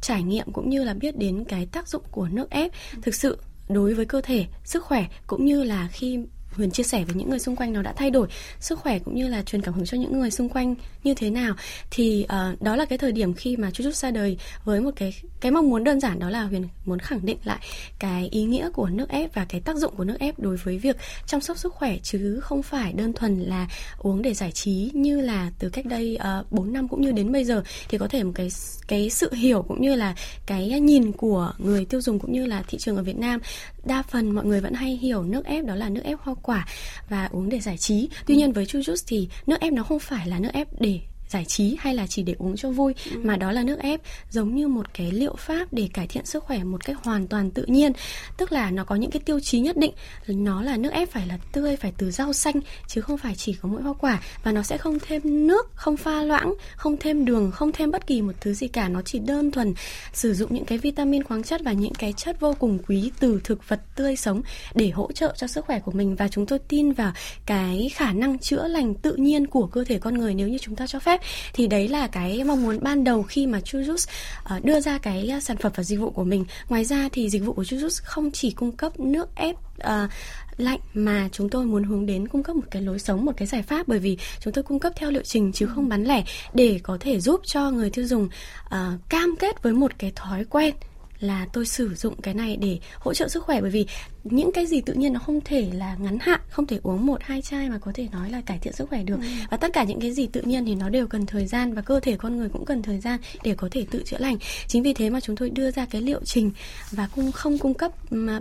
trải 0.00 0.22
nghiệm 0.22 0.52
cũng 0.52 0.70
như 0.70 0.84
là 0.84 0.94
biết 0.94 1.16
đến 1.16 1.44
cái 1.48 1.66
tác 1.66 1.88
dụng 1.88 2.02
của 2.10 2.28
nước 2.28 2.50
ép. 2.50 2.72
Thực 3.02 3.14
sự 3.14 3.38
đối 3.68 3.94
với 3.94 4.04
cơ 4.04 4.20
thể, 4.20 4.46
sức 4.64 4.84
khỏe 4.84 5.06
cũng 5.26 5.44
như 5.44 5.64
là 5.64 5.88
khi 5.92 6.18
Huyền 6.58 6.70
chia 6.70 6.82
sẻ 6.82 7.04
với 7.04 7.14
những 7.14 7.30
người 7.30 7.38
xung 7.38 7.56
quanh 7.56 7.72
nó 7.72 7.82
đã 7.82 7.92
thay 7.92 8.10
đổi 8.10 8.28
sức 8.60 8.78
khỏe 8.78 8.98
cũng 8.98 9.14
như 9.14 9.28
là 9.28 9.42
truyền 9.42 9.62
cảm 9.62 9.74
hứng 9.74 9.86
cho 9.86 9.96
những 9.96 10.18
người 10.18 10.30
xung 10.30 10.48
quanh 10.48 10.74
như 11.04 11.14
thế 11.14 11.30
nào. 11.30 11.54
Thì 11.90 12.24
uh, 12.24 12.62
đó 12.62 12.76
là 12.76 12.84
cái 12.84 12.98
thời 12.98 13.12
điểm 13.12 13.34
khi 13.34 13.56
mà 13.56 13.70
Chút 13.70 13.94
ra 13.94 14.10
đời 14.10 14.38
với 14.64 14.80
một 14.80 14.90
cái 14.96 15.14
cái 15.40 15.52
mong 15.52 15.70
muốn 15.70 15.84
đơn 15.84 16.00
giản 16.00 16.18
đó 16.18 16.30
là 16.30 16.42
Huyền 16.42 16.68
muốn 16.84 16.98
khẳng 16.98 17.26
định 17.26 17.38
lại 17.44 17.58
cái 17.98 18.28
ý 18.28 18.44
nghĩa 18.44 18.70
của 18.70 18.88
nước 18.88 19.08
ép 19.08 19.34
và 19.34 19.44
cái 19.48 19.60
tác 19.60 19.76
dụng 19.76 19.96
của 19.96 20.04
nước 20.04 20.16
ép 20.20 20.38
đối 20.38 20.56
với 20.56 20.78
việc 20.78 20.96
chăm 21.26 21.40
sóc 21.40 21.58
sức 21.58 21.72
khỏe 21.72 21.96
chứ 22.02 22.40
không 22.42 22.62
phải 22.62 22.92
đơn 22.92 23.12
thuần 23.12 23.40
là 23.40 23.68
uống 23.98 24.22
để 24.22 24.34
giải 24.34 24.52
trí 24.52 24.90
như 24.94 25.20
là 25.20 25.50
từ 25.58 25.68
cách 25.68 25.86
đây 25.86 26.16
ờ, 26.16 26.44
uh, 26.46 26.52
4 26.52 26.72
năm 26.72 26.88
cũng 26.88 27.00
như 27.00 27.12
đến 27.12 27.32
bây 27.32 27.44
giờ. 27.44 27.62
Thì 27.88 27.98
có 27.98 28.08
thể 28.08 28.24
một 28.24 28.32
cái 28.34 28.48
cái 28.88 29.10
sự 29.10 29.32
hiểu 29.32 29.62
cũng 29.62 29.80
như 29.80 29.94
là 29.94 30.14
cái 30.46 30.80
nhìn 30.80 31.12
của 31.12 31.52
người 31.58 31.84
tiêu 31.84 32.00
dùng 32.00 32.18
cũng 32.18 32.32
như 32.32 32.46
là 32.46 32.62
thị 32.68 32.78
trường 32.78 32.96
ở 32.96 33.02
Việt 33.02 33.18
Nam 33.18 33.40
đa 33.84 34.02
phần 34.02 34.30
mọi 34.30 34.44
người 34.44 34.60
vẫn 34.60 34.74
hay 34.74 34.96
hiểu 34.96 35.22
nước 35.22 35.44
ép 35.44 35.64
đó 35.64 35.74
là 35.74 35.88
nước 35.88 36.00
ép 36.04 36.18
hoa 36.20 36.34
quả 36.48 36.66
và 37.08 37.28
uống 37.30 37.48
để 37.48 37.60
giải 37.60 37.78
trí. 37.78 38.08
Tuy 38.26 38.36
nhiên 38.36 38.52
với 38.52 38.66
chu 38.66 38.78
juice 38.78 39.04
thì 39.06 39.28
nước 39.46 39.60
ép 39.60 39.72
nó 39.72 39.82
không 39.82 39.98
phải 39.98 40.26
là 40.26 40.38
nước 40.38 40.52
ép 40.52 40.68
để 40.80 41.00
giải 41.28 41.44
trí 41.44 41.76
hay 41.80 41.94
là 41.94 42.06
chỉ 42.06 42.22
để 42.22 42.34
uống 42.38 42.56
cho 42.56 42.70
vui 42.70 42.94
ừ. 43.10 43.20
mà 43.22 43.36
đó 43.36 43.52
là 43.52 43.62
nước 43.62 43.78
ép 43.78 44.00
giống 44.30 44.54
như 44.54 44.68
một 44.68 44.94
cái 44.94 45.10
liệu 45.10 45.34
pháp 45.38 45.72
để 45.72 45.88
cải 45.92 46.06
thiện 46.06 46.26
sức 46.26 46.44
khỏe 46.44 46.64
một 46.64 46.84
cách 46.84 46.96
hoàn 47.04 47.26
toàn 47.26 47.50
tự 47.50 47.64
nhiên. 47.66 47.92
Tức 48.36 48.52
là 48.52 48.70
nó 48.70 48.84
có 48.84 48.94
những 48.94 49.10
cái 49.10 49.20
tiêu 49.24 49.40
chí 49.40 49.60
nhất 49.60 49.76
định 49.76 49.92
nó 50.26 50.62
là 50.62 50.76
nước 50.76 50.92
ép 50.92 51.10
phải 51.10 51.26
là 51.26 51.38
tươi 51.52 51.76
phải 51.76 51.92
từ 51.98 52.10
rau 52.10 52.32
xanh 52.32 52.60
chứ 52.86 53.00
không 53.00 53.18
phải 53.18 53.34
chỉ 53.34 53.52
có 53.52 53.68
mỗi 53.68 53.82
hoa 53.82 53.92
quả. 53.92 54.20
Và 54.42 54.52
nó 54.52 54.62
sẽ 54.62 54.78
không 54.78 54.98
thêm 55.06 55.46
nước 55.46 55.70
không 55.74 55.96
pha 55.96 56.22
loãng 56.22 56.54
không 56.76 56.96
thêm 56.96 57.24
đường 57.24 57.50
không 57.50 57.72
thêm 57.72 57.90
bất 57.90 58.06
kỳ 58.06 58.22
một 58.22 58.32
thứ 58.40 58.54
gì 58.54 58.68
cả. 58.68 58.88
Nó 58.88 59.02
chỉ 59.02 59.18
đơn 59.18 59.50
thuần 59.50 59.74
sử 60.12 60.34
dụng 60.34 60.54
những 60.54 60.64
cái 60.64 60.78
vitamin 60.78 61.24
khoáng 61.24 61.42
chất 61.42 61.60
và 61.64 61.72
những 61.72 61.94
cái 61.94 62.12
chất 62.12 62.40
vô 62.40 62.54
cùng 62.58 62.78
quý 62.86 63.10
từ 63.20 63.40
thực 63.44 63.68
vật 63.68 63.80
tươi 63.96 64.16
sống 64.16 64.42
để 64.74 64.90
hỗ 64.90 65.12
trợ 65.12 65.34
cho 65.36 65.46
sức 65.46 65.64
khỏe 65.64 65.80
của 65.80 65.92
mình. 65.92 66.16
Và 66.16 66.28
chúng 66.28 66.46
tôi 66.46 66.58
tin 66.58 66.92
vào 66.92 67.12
cái 67.46 67.90
khả 67.94 68.12
năng 68.12 68.38
chữa 68.38 68.68
lành 68.68 68.94
tự 68.94 69.14
nhiên 69.14 69.46
của 69.46 69.66
cơ 69.66 69.84
thể 69.84 69.98
con 69.98 70.14
người 70.14 70.34
nếu 70.34 70.48
như 70.48 70.58
chúng 70.58 70.76
ta 70.76 70.86
cho 70.86 70.98
phép 70.98 71.17
thì 71.52 71.66
đấy 71.66 71.88
là 71.88 72.06
cái 72.06 72.44
mong 72.44 72.62
muốn 72.62 72.78
ban 72.82 73.04
đầu 73.04 73.22
khi 73.22 73.46
mà 73.46 73.58
Chujus 73.58 74.08
ờ, 74.44 74.60
đưa 74.62 74.80
ra 74.80 74.98
cái 74.98 75.28
ờ, 75.28 75.40
sản 75.40 75.56
phẩm 75.56 75.72
và 75.74 75.82
dịch 75.82 76.00
vụ 76.00 76.10
của 76.10 76.24
mình. 76.24 76.44
Ngoài 76.68 76.84
ra 76.84 77.08
thì 77.12 77.30
dịch 77.30 77.44
vụ 77.44 77.52
của 77.52 77.62
Chujus 77.62 78.00
không 78.04 78.30
chỉ 78.30 78.50
cung 78.50 78.72
cấp 78.72 79.00
nước 79.00 79.28
ép 79.34 79.56
uh, 79.56 80.10
lạnh 80.56 80.80
mà 80.94 81.28
chúng 81.32 81.48
tôi 81.48 81.66
muốn 81.66 81.84
hướng 81.84 82.06
đến 82.06 82.28
cung 82.28 82.42
cấp 82.42 82.56
một 82.56 82.62
cái 82.70 82.82
lối 82.82 82.98
sống 82.98 83.24
một 83.24 83.32
cái 83.36 83.46
giải 83.46 83.62
pháp. 83.62 83.88
Bởi 83.88 83.98
vì 83.98 84.18
chúng 84.40 84.52
tôi 84.52 84.64
cung 84.64 84.78
cấp 84.78 84.92
theo 84.96 85.10
liệu 85.10 85.22
trình 85.22 85.52
chứ 85.52 85.66
không 85.66 85.88
bán 85.88 86.04
lẻ 86.04 86.24
để 86.54 86.80
có 86.82 86.96
thể 87.00 87.20
giúp 87.20 87.40
cho 87.44 87.70
người 87.70 87.90
tiêu 87.90 88.06
dùng 88.06 88.28
uh, 88.64 88.72
cam 89.08 89.34
kết 89.38 89.62
với 89.62 89.72
một 89.72 89.92
cái 89.98 90.12
thói 90.16 90.44
quen 90.44 90.74
là 91.20 91.46
tôi 91.52 91.66
sử 91.66 91.94
dụng 91.94 92.22
cái 92.22 92.34
này 92.34 92.56
để 92.56 92.78
hỗ 92.98 93.14
trợ 93.14 93.28
sức 93.28 93.44
khỏe. 93.44 93.60
Bởi 93.60 93.70
vì 93.70 93.86
những 94.30 94.52
cái 94.52 94.66
gì 94.66 94.80
tự 94.80 94.94
nhiên 94.94 95.12
nó 95.12 95.20
không 95.20 95.40
thể 95.44 95.70
là 95.74 95.96
ngắn 96.00 96.18
hạn 96.20 96.40
không 96.48 96.66
thể 96.66 96.80
uống 96.82 97.06
một 97.06 97.18
hai 97.22 97.42
chai 97.42 97.70
mà 97.70 97.78
có 97.78 97.92
thể 97.94 98.08
nói 98.12 98.30
là 98.30 98.40
cải 98.40 98.58
thiện 98.58 98.72
sức 98.72 98.88
khỏe 98.88 99.02
được. 99.02 99.16
Ừ. 99.16 99.28
và 99.50 99.56
tất 99.56 99.72
cả 99.72 99.84
những 99.84 100.00
cái 100.00 100.12
gì 100.12 100.26
tự 100.26 100.42
nhiên 100.42 100.64
thì 100.64 100.74
nó 100.74 100.88
đều 100.88 101.06
cần 101.06 101.26
thời 101.26 101.46
gian 101.46 101.74
và 101.74 101.82
cơ 101.82 102.00
thể 102.00 102.16
con 102.16 102.36
người 102.36 102.48
cũng 102.48 102.64
cần 102.64 102.82
thời 102.82 103.00
gian 103.00 103.20
để 103.42 103.54
có 103.54 103.68
thể 103.70 103.86
tự 103.90 104.02
chữa 104.02 104.18
lành. 104.18 104.36
Chính 104.66 104.82
vì 104.82 104.94
thế 104.94 105.10
mà 105.10 105.20
chúng 105.20 105.36
tôi 105.36 105.50
đưa 105.50 105.70
ra 105.70 105.86
cái 105.90 106.02
liệu 106.02 106.20
trình 106.24 106.50
và 106.90 107.08
cũng 107.14 107.32
không 107.32 107.58
cung 107.58 107.74
cấp 107.74 107.92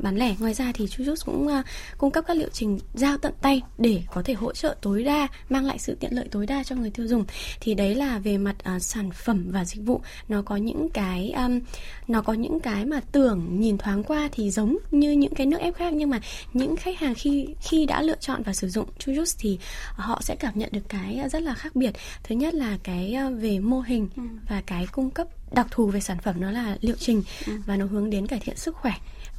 bán 0.02 0.18
lẻ. 0.18 0.36
Ngoài 0.40 0.54
ra 0.54 0.72
thì 0.74 0.86
Chujus 0.86 1.16
cũng 1.26 1.48
uh, 1.48 1.66
cung 1.98 2.12
cấp 2.12 2.24
các 2.28 2.38
liệu 2.38 2.50
trình 2.54 2.80
giao 2.94 3.18
tận 3.18 3.34
tay 3.42 3.62
để 3.78 4.02
có 4.14 4.22
thể 4.26 4.34
hỗ 4.34 4.54
trợ 4.54 4.76
tối 4.82 5.04
đa 5.04 5.28
mang 5.50 5.66
lại 5.66 5.80
sự 5.80 5.96
tiện 6.00 6.14
lợi 6.14 6.28
tối 6.32 6.46
đa 6.46 6.64
cho 6.64 6.76
người 6.76 6.90
tiêu 6.90 7.08
dùng. 7.08 7.26
Thì 7.60 7.74
đấy 7.74 7.96
là 7.96 8.20
về 8.20 8.38
mặt 8.38 8.56
uh, 8.76 8.82
sản 8.82 9.12
phẩm 9.12 9.46
và 9.50 9.66
dịch 9.66 9.86
vụ. 9.86 10.02
Nó 10.30 10.42
có 10.42 10.56
những 10.56 10.90
cái 10.90 11.32
um, 11.32 11.60
nó 12.08 12.22
có 12.22 12.34
những 12.34 12.60
cái 12.60 12.86
mà 12.86 13.02
tưởng 13.12 13.60
nhìn 13.60 13.78
thoáng 13.78 14.04
qua 14.04 14.30
thì 14.32 14.52
giống 14.52 14.78
như 14.92 15.12
những 15.12 15.34
cái 15.34 15.48
nước 15.48 15.60
ép 15.60 15.77
khác 15.78 15.94
nhưng 15.94 16.10
mà 16.10 16.20
những 16.54 16.76
khách 16.76 17.00
hàng 17.00 17.14
khi 17.16 17.48
khi 17.62 17.86
đã 17.86 18.02
lựa 18.02 18.18
chọn 18.20 18.44
và 18.44 18.54
sử 18.54 18.70
dụng 18.70 18.90
Chujus 19.00 19.36
thì 19.40 19.60
họ 19.92 20.22
sẽ 20.22 20.36
cảm 20.36 20.54
nhận 20.56 20.70
được 20.72 20.90
cái 20.90 21.22
rất 21.32 21.42
là 21.42 21.54
khác 21.54 21.76
biệt 21.76 21.94
thứ 22.24 22.36
nhất 22.36 22.54
là 22.54 22.78
cái 22.84 23.14
ờ, 23.14 23.30
về 23.30 23.60
mô 23.60 23.80
hình 23.80 24.08
ừ. 24.16 24.24
và 24.50 24.62
cái 24.66 24.88
cung 24.92 25.10
cấp 25.10 25.28
đặc 25.52 25.68
thù 25.72 25.88
về 25.88 26.00
sản 26.00 26.18
phẩm 26.24 26.36
nó 26.42 26.52
là 26.52 26.78
liệu 26.82 26.96
trình 27.00 27.24
ừ. 27.46 27.54
và 27.66 27.78
nó 27.78 27.86
hướng 27.86 28.10
đến 28.10 28.28
cải 28.28 28.40
thiện 28.40 28.58
sức 28.58 28.76
khỏe 28.76 28.94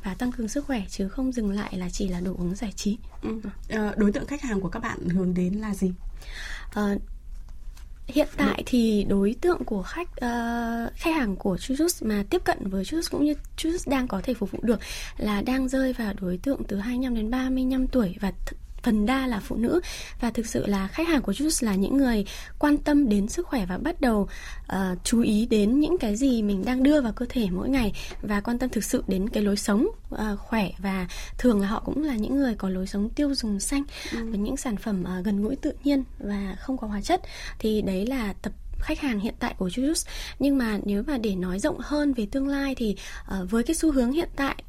và 0.04 0.14
tăng 0.14 0.32
cường 0.32 0.48
sức 0.48 0.64
khỏe 0.66 0.82
chứ 0.88 1.08
không 1.08 1.32
dừng 1.32 1.50
lại 1.50 1.76
là 1.76 1.88
chỉ 1.90 2.08
là 2.08 2.20
đồ 2.20 2.34
uống 2.38 2.54
giải 2.54 2.72
trí. 2.76 2.98
Ừ. 3.22 3.40
À, 3.68 3.92
đối 3.96 4.12
tượng 4.12 4.26
khách 4.26 4.42
hàng 4.42 4.60
của 4.60 4.68
các 4.68 4.80
bạn 4.80 5.08
hướng 5.08 5.34
đến 5.34 5.54
là 5.54 5.74
gì? 5.74 5.92
À, 6.74 6.96
Hiện 8.08 8.28
tại 8.36 8.62
thì 8.66 9.06
đối 9.08 9.34
tượng 9.40 9.64
của 9.64 9.82
khách 9.82 10.08
uh, 10.10 10.94
khách 10.94 11.14
hàng 11.14 11.36
của 11.36 11.56
Chujus 11.56 12.08
mà 12.08 12.24
tiếp 12.30 12.44
cận 12.44 12.68
với 12.68 12.84
Chujus 12.84 13.08
cũng 13.10 13.24
như 13.24 13.34
Chujus 13.56 13.90
đang 13.90 14.08
có 14.08 14.20
thể 14.24 14.34
phục 14.34 14.50
vụ 14.50 14.58
được 14.62 14.80
là 15.16 15.42
đang 15.42 15.68
rơi 15.68 15.92
vào 15.92 16.12
đối 16.20 16.38
tượng 16.38 16.64
từ 16.68 16.76
25 16.76 17.14
đến 17.14 17.30
35 17.30 17.86
tuổi 17.86 18.16
và 18.20 18.32
phần 18.82 19.06
đa 19.06 19.26
là 19.26 19.40
phụ 19.40 19.56
nữ. 19.56 19.80
Và 20.20 20.30
thực 20.30 20.46
sự 20.46 20.66
là 20.66 20.88
khách 20.88 21.08
hàng 21.08 21.22
của 21.22 21.32
Juice 21.32 21.66
là 21.66 21.74
những 21.74 21.96
người 21.96 22.24
quan 22.58 22.78
tâm 22.78 23.08
đến 23.08 23.28
sức 23.28 23.46
khỏe 23.46 23.66
và 23.66 23.78
bắt 23.78 24.00
đầu 24.00 24.28
uh, 24.72 24.78
chú 25.04 25.22
ý 25.22 25.46
đến 25.46 25.80
những 25.80 25.98
cái 25.98 26.16
gì 26.16 26.42
mình 26.42 26.64
đang 26.64 26.82
đưa 26.82 27.00
vào 27.00 27.12
cơ 27.12 27.26
thể 27.28 27.46
mỗi 27.50 27.68
ngày 27.68 27.92
và 28.22 28.40
quan 28.40 28.58
tâm 28.58 28.70
thực 28.70 28.84
sự 28.84 29.04
đến 29.06 29.28
cái 29.28 29.42
lối 29.42 29.56
sống 29.56 29.88
uh, 30.14 30.20
khỏe. 30.38 30.70
Và 30.78 31.08
thường 31.38 31.60
là 31.60 31.68
họ 31.68 31.82
cũng 31.84 32.02
là 32.02 32.14
những 32.14 32.36
người 32.36 32.54
có 32.54 32.68
lối 32.68 32.86
sống 32.86 33.10
tiêu 33.10 33.34
dùng 33.34 33.60
xanh 33.60 33.82
ừ. 34.12 34.18
với 34.30 34.38
những 34.38 34.56
sản 34.56 34.76
phẩm 34.76 35.04
uh, 35.18 35.24
gần 35.24 35.42
gũi 35.42 35.56
tự 35.56 35.72
nhiên 35.84 36.04
và 36.18 36.56
không 36.60 36.78
có 36.78 36.86
hóa 36.86 37.00
chất. 37.00 37.20
Thì 37.58 37.82
đấy 37.82 38.06
là 38.06 38.32
tập 38.32 38.52
khách 38.78 39.00
hàng 39.00 39.20
hiện 39.20 39.34
tại 39.38 39.54
của 39.58 39.68
Juice. 39.68 40.08
Nhưng 40.38 40.58
mà 40.58 40.78
nếu 40.84 41.02
mà 41.06 41.18
để 41.18 41.34
nói 41.34 41.58
rộng 41.58 41.78
hơn 41.80 42.12
về 42.12 42.26
tương 42.30 42.48
lai 42.48 42.74
thì 42.74 42.96
uh, 43.22 43.50
với 43.50 43.62
cái 43.62 43.76
xu 43.76 43.92
hướng 43.92 44.12
hiện 44.12 44.28
tại 44.36 44.62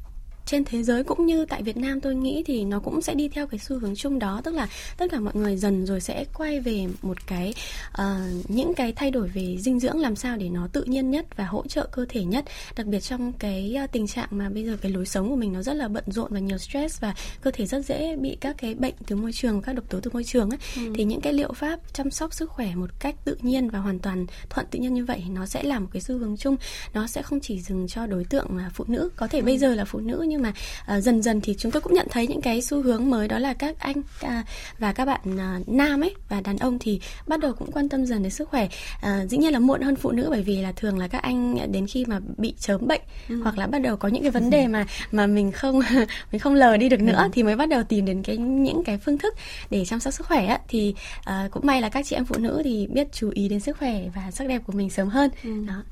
trên 0.50 0.64
thế 0.64 0.82
giới 0.82 1.04
cũng 1.04 1.26
như 1.26 1.44
tại 1.44 1.62
Việt 1.62 1.76
Nam 1.76 2.00
tôi 2.00 2.14
nghĩ 2.14 2.42
thì 2.46 2.64
nó 2.64 2.80
cũng 2.80 3.02
sẽ 3.02 3.14
đi 3.14 3.28
theo 3.28 3.46
cái 3.46 3.58
xu 3.58 3.78
hướng 3.78 3.96
chung 3.96 4.18
đó. 4.18 4.40
Tức 4.44 4.54
là 4.54 4.68
tất 4.96 5.06
cả 5.10 5.20
mọi 5.20 5.34
người 5.34 5.56
dần 5.56 5.86
rồi 5.86 6.00
sẽ 6.00 6.24
quay 6.34 6.60
về 6.60 6.86
một 7.02 7.26
cái 7.26 7.54
uh, 7.92 8.50
những 8.50 8.74
cái 8.74 8.92
thay 8.92 9.10
đổi 9.10 9.28
về 9.28 9.56
dinh 9.58 9.80
dưỡng 9.80 10.00
làm 10.00 10.16
sao 10.16 10.36
để 10.36 10.48
nó 10.48 10.68
tự 10.72 10.82
nhiên 10.84 11.10
nhất 11.10 11.26
và 11.36 11.44
hỗ 11.44 11.66
trợ 11.66 11.88
cơ 11.92 12.06
thể 12.08 12.24
nhất. 12.24 12.44
Đặc 12.76 12.86
biệt 12.86 13.00
trong 13.00 13.32
cái 13.32 13.76
uh, 13.84 13.92
tình 13.92 14.06
trạng 14.06 14.28
mà 14.30 14.48
bây 14.48 14.64
giờ 14.64 14.76
cái 14.80 14.92
lối 14.92 15.06
sống 15.06 15.30
của 15.30 15.36
mình 15.36 15.52
nó 15.52 15.62
rất 15.62 15.74
là 15.74 15.88
bận 15.88 16.04
rộn 16.06 16.32
và 16.32 16.38
nhiều 16.38 16.58
stress 16.58 17.00
và 17.00 17.14
cơ 17.40 17.50
thể 17.50 17.66
rất 17.66 17.86
dễ 17.86 18.16
bị 18.16 18.36
các 18.40 18.56
cái 18.58 18.74
bệnh 18.74 18.94
từ 19.06 19.16
môi 19.16 19.32
trường 19.32 19.62
các 19.62 19.72
độc 19.72 19.84
tố 19.90 20.00
từ 20.00 20.10
môi 20.14 20.24
trường 20.24 20.50
ấy. 20.50 20.58
Ừ. 20.76 20.92
thì 20.94 21.04
những 21.04 21.20
cái 21.20 21.32
liệu 21.32 21.52
pháp 21.52 21.80
chăm 21.92 22.10
sóc 22.10 22.34
sức 22.34 22.50
khỏe 22.50 22.74
một 22.74 22.90
cách 23.00 23.14
tự 23.24 23.36
nhiên 23.42 23.68
và 23.68 23.78
hoàn 23.78 23.98
toàn 23.98 24.26
thuận 24.50 24.66
tự 24.70 24.78
nhiên 24.78 24.94
như 24.94 25.04
vậy 25.04 25.24
nó 25.30 25.46
sẽ 25.46 25.62
là 25.62 25.78
một 25.78 25.88
cái 25.92 26.02
xu 26.02 26.18
hướng 26.18 26.36
chung. 26.36 26.56
Nó 26.94 27.06
sẽ 27.06 27.22
không 27.22 27.40
chỉ 27.40 27.60
dừng 27.60 27.88
cho 27.88 28.06
đối 28.06 28.24
tượng 28.24 28.56
là 28.56 28.70
phụ 28.74 28.84
nữ. 28.88 29.10
Có 29.16 29.26
thể 29.26 29.38
ừ. 29.38 29.44
bây 29.44 29.58
giờ 29.58 29.74
là 29.74 29.84
phụ 29.84 29.98
nữ 29.98 30.24
nhưng 30.28 30.39
nhưng 30.40 30.52
mà 30.86 30.96
uh, 30.96 31.02
dần 31.02 31.22
dần 31.22 31.40
thì 31.40 31.54
chúng 31.58 31.72
tôi 31.72 31.82
cũng 31.82 31.94
nhận 31.94 32.06
thấy 32.10 32.26
những 32.26 32.40
cái 32.40 32.62
xu 32.62 32.82
hướng 32.82 33.10
mới 33.10 33.28
đó 33.28 33.38
là 33.38 33.54
các 33.54 33.78
anh 33.78 33.98
uh, 33.98 34.30
và 34.78 34.92
các 34.92 35.04
bạn 35.04 35.20
uh, 35.24 35.68
nam 35.68 36.00
ấy 36.00 36.14
và 36.28 36.40
đàn 36.40 36.58
ông 36.58 36.78
thì 36.78 37.00
bắt 37.26 37.40
đầu 37.40 37.52
cũng 37.52 37.72
quan 37.72 37.88
tâm 37.88 38.06
dần 38.06 38.22
đến 38.22 38.30
sức 38.30 38.48
khỏe 38.48 38.68
uh, 38.96 39.30
dĩ 39.30 39.36
nhiên 39.36 39.52
là 39.52 39.58
muộn 39.58 39.80
hơn 39.80 39.96
phụ 39.96 40.10
nữ 40.10 40.26
bởi 40.30 40.42
vì 40.42 40.62
là 40.62 40.72
thường 40.72 40.98
là 40.98 41.08
các 41.08 41.22
anh 41.22 41.72
đến 41.72 41.86
khi 41.86 42.04
mà 42.04 42.20
bị 42.36 42.54
chớm 42.58 42.86
bệnh 42.86 43.00
ừ. 43.28 43.40
hoặc 43.42 43.58
là 43.58 43.66
bắt 43.66 43.78
đầu 43.78 43.96
có 43.96 44.08
những 44.08 44.22
cái 44.22 44.30
vấn 44.30 44.50
đề 44.50 44.66
mà 44.66 44.86
mà 45.10 45.26
mình 45.26 45.52
không 45.52 45.80
mình 46.32 46.38
không 46.38 46.54
lờ 46.54 46.76
đi 46.76 46.88
được 46.88 47.00
nữa 47.00 47.22
ừ. 47.22 47.28
thì 47.32 47.42
mới 47.42 47.56
bắt 47.56 47.68
đầu 47.68 47.82
tìm 47.82 48.04
đến 48.04 48.22
cái 48.22 48.36
những 48.36 48.84
cái 48.84 48.98
phương 48.98 49.18
thức 49.18 49.34
để 49.70 49.84
chăm 49.84 50.00
sóc 50.00 50.14
sức 50.14 50.26
khỏe 50.26 50.46
á, 50.46 50.60
thì 50.68 50.94
uh, 51.20 51.50
cũng 51.50 51.66
may 51.66 51.80
là 51.80 51.88
các 51.88 52.06
chị 52.06 52.16
em 52.16 52.24
phụ 52.24 52.36
nữ 52.38 52.60
thì 52.64 52.86
biết 52.86 53.08
chú 53.12 53.30
ý 53.34 53.48
đến 53.48 53.60
sức 53.60 53.78
khỏe 53.78 54.02
và 54.14 54.30
sắc 54.30 54.48
đẹp 54.48 54.62
của 54.66 54.72
mình 54.72 54.90
sớm 54.90 55.08
hơn 55.08 55.30
ừ. 55.44 55.50
đó 55.66 55.82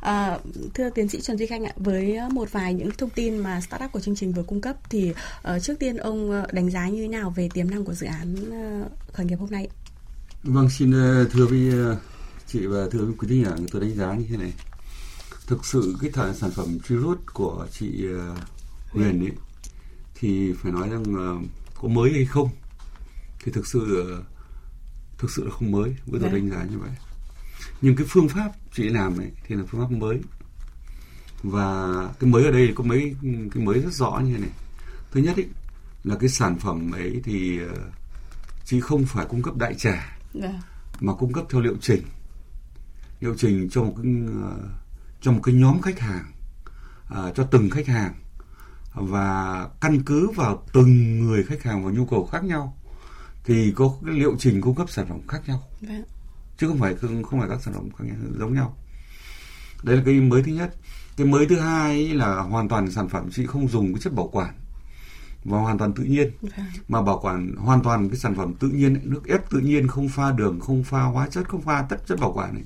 À, 0.00 0.38
thưa 0.74 0.90
tiến 0.90 1.08
sĩ 1.08 1.20
Trần 1.20 1.38
Duy 1.38 1.46
Khanh 1.46 1.64
ạ, 1.64 1.72
với 1.76 2.18
một 2.32 2.52
vài 2.52 2.74
những 2.74 2.90
thông 2.98 3.10
tin 3.10 3.38
mà 3.38 3.60
startup 3.60 3.92
của 3.92 4.00
chương 4.00 4.16
trình 4.16 4.32
vừa 4.32 4.42
cung 4.42 4.60
cấp 4.60 4.76
thì 4.90 5.10
uh, 5.10 5.62
trước 5.62 5.74
tiên 5.78 5.96
ông 5.96 6.44
đánh 6.52 6.70
giá 6.70 6.88
như 6.88 7.02
thế 7.02 7.08
nào 7.08 7.30
về 7.30 7.48
tiềm 7.54 7.70
năng 7.70 7.84
của 7.84 7.94
dự 7.94 8.06
án 8.06 8.34
uh, 8.34 8.92
khởi 9.12 9.26
nghiệp 9.26 9.36
hôm 9.36 9.50
nay? 9.50 9.68
Vâng, 10.42 10.70
xin 10.70 10.92
thưa 11.30 11.46
với 11.46 11.72
chị 12.46 12.66
và 12.66 12.86
thưa 12.90 13.04
với 13.04 13.14
quý 13.18 13.28
thính 13.28 13.44
giả, 13.44 13.56
tôi 13.70 13.82
đánh 13.82 13.94
giá 13.94 14.14
như 14.14 14.24
thế 14.30 14.36
này. 14.36 14.52
Thực 15.46 15.66
sự 15.66 15.96
cái 16.00 16.10
thả 16.10 16.32
sản 16.34 16.50
phẩm 16.50 16.78
Trirut 16.88 17.18
của 17.34 17.66
chị 17.72 18.06
Huyền 18.90 19.24
ấy 19.24 19.32
thì 20.14 20.52
phải 20.52 20.72
nói 20.72 20.88
rằng 20.88 21.04
có 21.74 21.88
mới 21.88 22.12
hay 22.12 22.24
không 22.24 22.48
thì 23.44 23.52
thực 23.52 23.66
sự 23.66 24.14
thực 25.18 25.30
sự 25.30 25.44
là 25.44 25.50
không 25.50 25.70
mới 25.70 25.96
với 26.06 26.20
tôi 26.20 26.30
dạ. 26.30 26.38
đánh 26.38 26.50
giá 26.50 26.64
như 26.70 26.78
vậy 26.78 26.90
nhưng 27.80 27.96
cái 27.96 28.06
phương 28.10 28.28
pháp 28.28 28.52
chị 28.72 28.88
làm 28.88 29.18
ấy 29.18 29.30
thì 29.46 29.54
là 29.54 29.62
phương 29.68 29.80
pháp 29.80 29.90
mới. 29.96 30.20
Và 31.42 31.88
cái 32.20 32.30
mới 32.30 32.44
ở 32.44 32.50
đây 32.50 32.72
có 32.74 32.84
mấy 32.84 33.16
cái 33.54 33.62
mới 33.62 33.80
rất 33.80 33.92
rõ 33.92 34.20
như 34.24 34.38
này. 34.38 34.50
Thứ 35.10 35.20
nhất 35.20 35.36
ấy 35.36 35.48
là 36.04 36.16
cái 36.20 36.28
sản 36.28 36.58
phẩm 36.58 36.92
ấy 36.92 37.20
thì 37.24 37.60
uh, 37.64 37.70
chị 38.64 38.80
không 38.80 39.06
phải 39.06 39.26
cung 39.26 39.42
cấp 39.42 39.56
đại 39.56 39.74
trà 39.74 40.18
dạ. 40.34 40.62
mà 41.00 41.14
cung 41.14 41.32
cấp 41.32 41.44
theo 41.50 41.60
liệu 41.60 41.76
trình. 41.80 42.02
Liệu 43.20 43.34
trình 43.38 43.68
cho 43.70 43.82
một 43.82 43.94
cái 44.02 44.12
uh, 44.28 44.60
cho 45.20 45.32
một 45.32 45.40
cái 45.42 45.54
nhóm 45.54 45.80
khách 45.80 46.00
hàng 46.00 46.32
uh, 47.12 47.34
cho 47.34 47.44
từng 47.44 47.70
khách 47.70 47.86
hàng. 47.86 48.14
Và 48.94 49.68
căn 49.80 50.02
cứ 50.02 50.30
vào 50.30 50.66
từng 50.72 51.20
người 51.20 51.44
khách 51.44 51.62
hàng 51.62 51.84
và 51.84 51.90
nhu 51.90 52.06
cầu 52.06 52.28
khác 52.32 52.44
nhau 52.44 52.78
thì 53.44 53.72
có 53.76 53.94
cái 54.06 54.14
liệu 54.14 54.36
trình 54.38 54.60
cung 54.60 54.74
cấp 54.74 54.90
sản 54.90 55.06
phẩm 55.08 55.20
khác 55.28 55.42
nhau. 55.46 55.62
Vâng. 55.80 56.04
Chứ 56.58 56.68
không 56.68 56.78
phải 56.78 56.94
không, 56.94 57.22
không 57.22 57.40
phải 57.40 57.48
các 57.48 57.62
sản 57.62 57.74
phẩm 57.74 57.88
khác 57.98 58.04
giống 58.38 58.54
nhau. 58.54 58.76
Đây 59.82 59.96
là 59.96 60.02
cái 60.06 60.14
mới 60.14 60.42
thứ 60.42 60.52
nhất. 60.52 60.74
Cái 61.16 61.26
mới 61.26 61.46
thứ 61.46 61.58
hai 61.58 62.08
là 62.08 62.40
hoàn 62.40 62.68
toàn 62.68 62.90
sản 62.90 63.08
phẩm 63.08 63.30
chị 63.32 63.46
không 63.46 63.68
dùng 63.68 63.94
cái 63.94 64.00
chất 64.00 64.14
bảo 64.14 64.28
quản 64.32 64.54
và 65.44 65.58
hoàn 65.58 65.78
toàn 65.78 65.92
tự 65.92 66.04
nhiên. 66.04 66.30
Vâng. 66.40 66.66
mà 66.88 67.02
bảo 67.02 67.18
quản 67.22 67.56
hoàn 67.56 67.82
toàn 67.82 68.08
cái 68.08 68.18
sản 68.18 68.34
phẩm 68.34 68.54
tự 68.54 68.68
nhiên 68.68 69.00
nước 69.02 69.26
ép 69.26 69.50
tự 69.50 69.58
nhiên 69.58 69.88
không 69.88 70.08
pha 70.08 70.32
đường 70.32 70.60
không 70.60 70.84
pha 70.84 71.02
hóa 71.02 71.28
chất 71.28 71.48
không 71.48 71.62
pha 71.62 71.82
tất 71.82 71.96
chất 72.06 72.20
bảo 72.20 72.32
quản 72.32 72.54
ấy. 72.54 72.64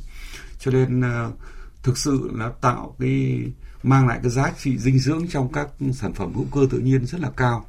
cho 0.58 0.70
nên 0.70 1.00
uh, 1.00 1.34
thực 1.82 1.98
sự 1.98 2.30
nó 2.34 2.50
tạo 2.50 2.96
cái 2.98 3.42
mang 3.82 4.08
lại 4.08 4.18
cái 4.22 4.30
giá 4.30 4.52
trị 4.58 4.78
dinh 4.78 4.98
dưỡng 4.98 5.28
trong 5.28 5.52
các 5.52 5.68
sản 5.92 6.12
phẩm 6.12 6.34
hữu 6.34 6.46
cơ 6.54 6.66
tự 6.70 6.78
nhiên 6.78 7.06
rất 7.06 7.20
là 7.20 7.30
cao. 7.36 7.66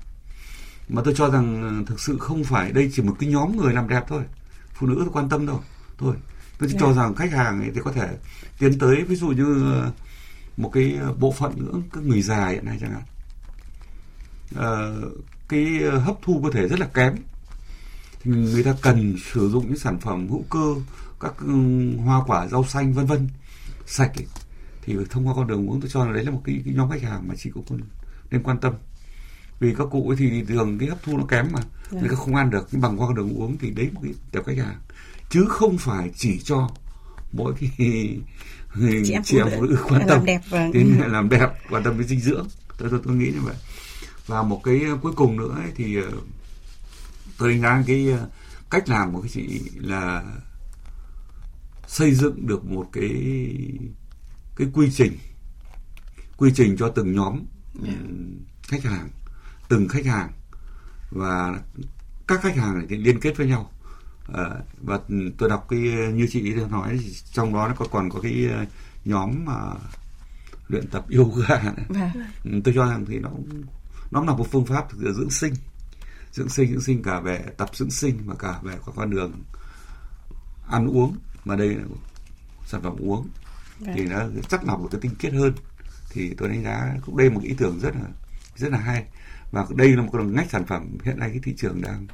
Mà 0.90 1.02
tôi 1.06 1.14
cho 1.18 1.30
rằng 1.30 1.62
ờ, 1.62 1.86
thực 1.88 2.00
sự 2.00 2.18
không 2.18 2.44
phải 2.44 2.72
đây 2.72 2.90
chỉ 2.94 3.02
một 3.02 3.16
cái 3.20 3.30
nhóm 3.30 3.58
người 3.58 3.74
làm 3.74 3.88
đẹp 3.88 4.04
thôi. 4.08 4.24
Phụ 4.74 4.88
nữ 4.88 5.08
quan 5.14 5.30
tâm 5.30 5.46
đâu 5.46 5.62
thôi 6.00 6.16
tôi 6.60 6.70
yeah. 6.70 6.80
cho 6.80 6.94
rằng 6.94 7.16
khách 7.16 7.32
hàng 7.32 7.62
ấy 7.62 7.72
thì 7.76 7.82
có 7.84 7.92
thể 7.92 8.08
tiến 8.60 8.80
tới 8.80 9.04
ví 9.04 9.16
dụ 9.16 9.28
như 9.28 9.72
ờ, 9.74 9.92
một 10.58 10.70
cái 10.74 10.98
ờ, 11.02 11.14
bộ 11.14 11.32
phận 11.32 11.54
nữa 11.58 11.80
các 11.94 12.04
người 12.04 12.22
già 12.22 12.48
hiện 12.48 12.66
nay 12.66 12.78
chẳng 12.82 12.92
hạn 12.92 13.04
à, 14.56 14.72
cái 15.50 15.66
hấp 16.06 16.16
thu 16.22 16.42
cơ 16.44 16.50
thể 16.52 16.68
rất 16.68 16.80
là 16.80 16.88
kém 16.94 17.16
thì 18.24 18.32
người 18.32 18.64
ta 18.64 18.76
cần 18.82 19.16
sử 19.34 19.50
dụng 19.50 19.68
những 19.68 19.78
sản 19.78 20.00
phẩm 20.00 20.30
hữu 20.30 20.44
cơ 20.50 20.76
các 21.20 21.34
ừ, 21.38 21.54
hoa 21.98 22.24
quả 22.28 22.48
rau 22.48 22.64
xanh 22.64 22.94
vân 22.94 23.06
vân 23.06 23.30
sạch 23.86 24.12
ấy. 24.16 24.28
thì 24.82 24.96
thông 25.10 25.28
qua 25.28 25.34
con 25.36 25.48
đường 25.48 25.70
uống 25.70 25.82
tôi 25.82 25.90
cho 25.90 26.06
là 26.06 26.14
đấy 26.14 26.24
là 26.26 26.32
một 26.32 26.42
cái, 26.46 26.62
cái 26.66 26.74
nhóm 26.74 26.90
khách 26.90 27.02
hàng 27.02 27.28
mà 27.28 27.36
chị 27.38 27.50
cũng 27.54 27.80
nên 28.32 28.44
quan 28.44 28.58
tâm 28.60 28.74
vì 29.60 29.76
các 29.78 29.88
cụ 29.92 30.10
ấy 30.10 30.18
thì 30.18 30.44
thường 30.44 30.78
cái 30.78 30.90
hấp 30.90 31.04
thu 31.04 31.18
nó 31.18 31.26
kém 31.26 31.48
mà 31.52 31.60
yeah. 31.60 31.70
Dạ. 31.92 32.00
người 32.00 32.10
ta 32.10 32.16
không 32.16 32.36
ăn 32.36 32.50
được 32.50 32.68
nhưng 32.72 32.82
bằng 32.82 33.02
qua 33.02 33.08
đường 33.16 33.34
uống 33.38 33.58
thì 33.58 33.70
đấy 33.70 33.90
một 33.94 34.02
cái 34.04 34.14
tập 34.32 34.44
khách 34.46 34.58
hàng 34.58 34.80
chứ 35.30 35.46
không 35.50 35.78
phải 35.78 36.12
chỉ 36.16 36.40
cho 36.40 36.70
mỗi 37.32 37.54
cái 37.60 37.72
chị 39.06 39.12
em, 39.14 39.24
chị 39.24 39.38
em 39.38 39.48
phụ 39.56 39.62
nữ 39.62 39.78
quan 39.90 40.02
tâm 40.08 40.18
làm 40.18 40.26
đẹp 40.26 40.42
và... 40.50 40.70
đến 40.74 41.02
làm 41.08 41.30
đẹp 41.30 41.50
quan 41.70 41.84
tâm 41.84 41.98
đến 41.98 42.08
dinh 42.08 42.20
dưỡng 42.20 42.48
tôi 42.78 42.90
tôi 42.90 43.00
tôi 43.04 43.16
nghĩ 43.16 43.32
như 43.32 43.42
vậy 43.42 43.56
và 44.28 44.44
một 44.44 44.62
cái 44.64 44.82
cuối 45.02 45.12
cùng 45.16 45.38
nữa 45.38 45.56
ấy, 45.56 45.72
thì 45.76 45.96
ờ, 45.96 46.12
tôi 47.38 47.50
đánh 47.50 47.62
giá 47.62 47.84
cái 47.88 48.10
ờ, 48.10 48.30
cách 48.70 48.90
làm 48.90 49.14
của 49.14 49.22
cái 49.22 49.32
chị 49.34 49.62
là 49.76 50.24
xây 51.88 52.14
dựng 52.14 52.48
được 52.48 52.66
một 52.66 52.90
cái 52.94 53.10
cái 54.56 54.68
quy 54.74 54.92
trình 54.92 55.18
quy 56.38 56.52
trình 56.56 56.78
cho 56.78 56.90
từng 56.90 57.16
nhóm 57.16 57.34
yeah. 57.86 57.98
Dạ. 57.98 58.06
khách 58.68 58.84
hàng 58.84 59.10
từng 59.70 59.88
khách 59.88 60.06
hàng 60.06 60.32
và 61.12 61.60
các 62.28 62.42
khách 62.42 62.56
hàng 62.56 62.86
thì 62.90 62.98
liên 62.98 63.20
kết 63.20 63.38
với 63.38 63.48
nhau 63.48 63.72
à, 64.34 64.50
và 64.82 65.00
tôi 65.38 65.50
đọc 65.50 65.66
cái 65.70 65.80
như 66.14 66.28
chị 66.32 66.54
nói 66.70 67.00
trong 67.32 67.54
đó 67.54 67.68
nó 67.68 67.74
có 67.74 67.86
còn 67.92 68.10
có 68.10 68.20
cái 68.22 68.48
ờ, 68.52 68.66
nhóm 69.06 69.46
mà 69.46 69.56
luyện 70.68 70.88
tập 70.88 71.06
yoga 71.18 71.62
nữa. 71.64 71.84
Vâng. 72.44 72.62
tôi 72.64 72.74
cho 72.74 72.86
rằng 72.86 73.06
thì 73.06 73.20
nó 73.20 73.30
nó 74.12 74.24
là 74.24 74.34
một 74.36 74.48
phương 74.52 74.66
pháp 74.66 74.88
dưỡng 74.94 75.30
sinh 75.30 75.54
dưỡng 76.32 76.50
sinh 76.50 76.72
dưỡng 76.72 76.82
sinh 76.82 77.04
cả 77.04 77.20
về 77.20 77.46
tập 77.58 77.70
dưỡng 77.74 77.92
sinh 77.92 78.18
và 78.26 78.36
cả 78.40 78.60
về 78.64 78.76
con 78.96 79.10
đường 79.10 79.44
ăn 80.68 80.88
uống 80.88 81.18
mà 81.46 81.56
đây 81.56 81.70
là 81.70 81.84
sản 82.66 82.82
phẩm 82.82 82.96
uống 83.00 83.28
vâng. 83.80 83.96
thì 83.96 84.06
nó 84.06 84.24
chắc 84.50 84.64
lọc 84.64 84.80
một 84.80 84.88
cái 84.92 85.02
tinh 85.02 85.16
khiết 85.20 85.34
hơn 85.34 85.54
thì 86.10 86.34
tôi 86.38 86.50
đánh 86.50 86.64
giá 86.64 86.96
cũng 87.06 87.18
đây 87.18 87.30
một 87.30 87.42
ý 87.44 87.54
tưởng 87.58 87.80
rất 87.80 87.96
là 87.96 88.10
rất 88.56 88.72
là 88.72 88.78
hay 88.78 89.06
và 89.52 89.66
đây 89.76 89.96
là 89.96 90.02
một 90.02 90.10
cái 90.14 90.26
ngách 90.26 90.50
sản 90.50 90.66
phẩm 90.66 90.98
hiện 91.04 91.20
nay 91.20 91.30
cái 91.30 91.40
thị 91.44 91.54
trường 91.58 91.82
đang 91.82 92.08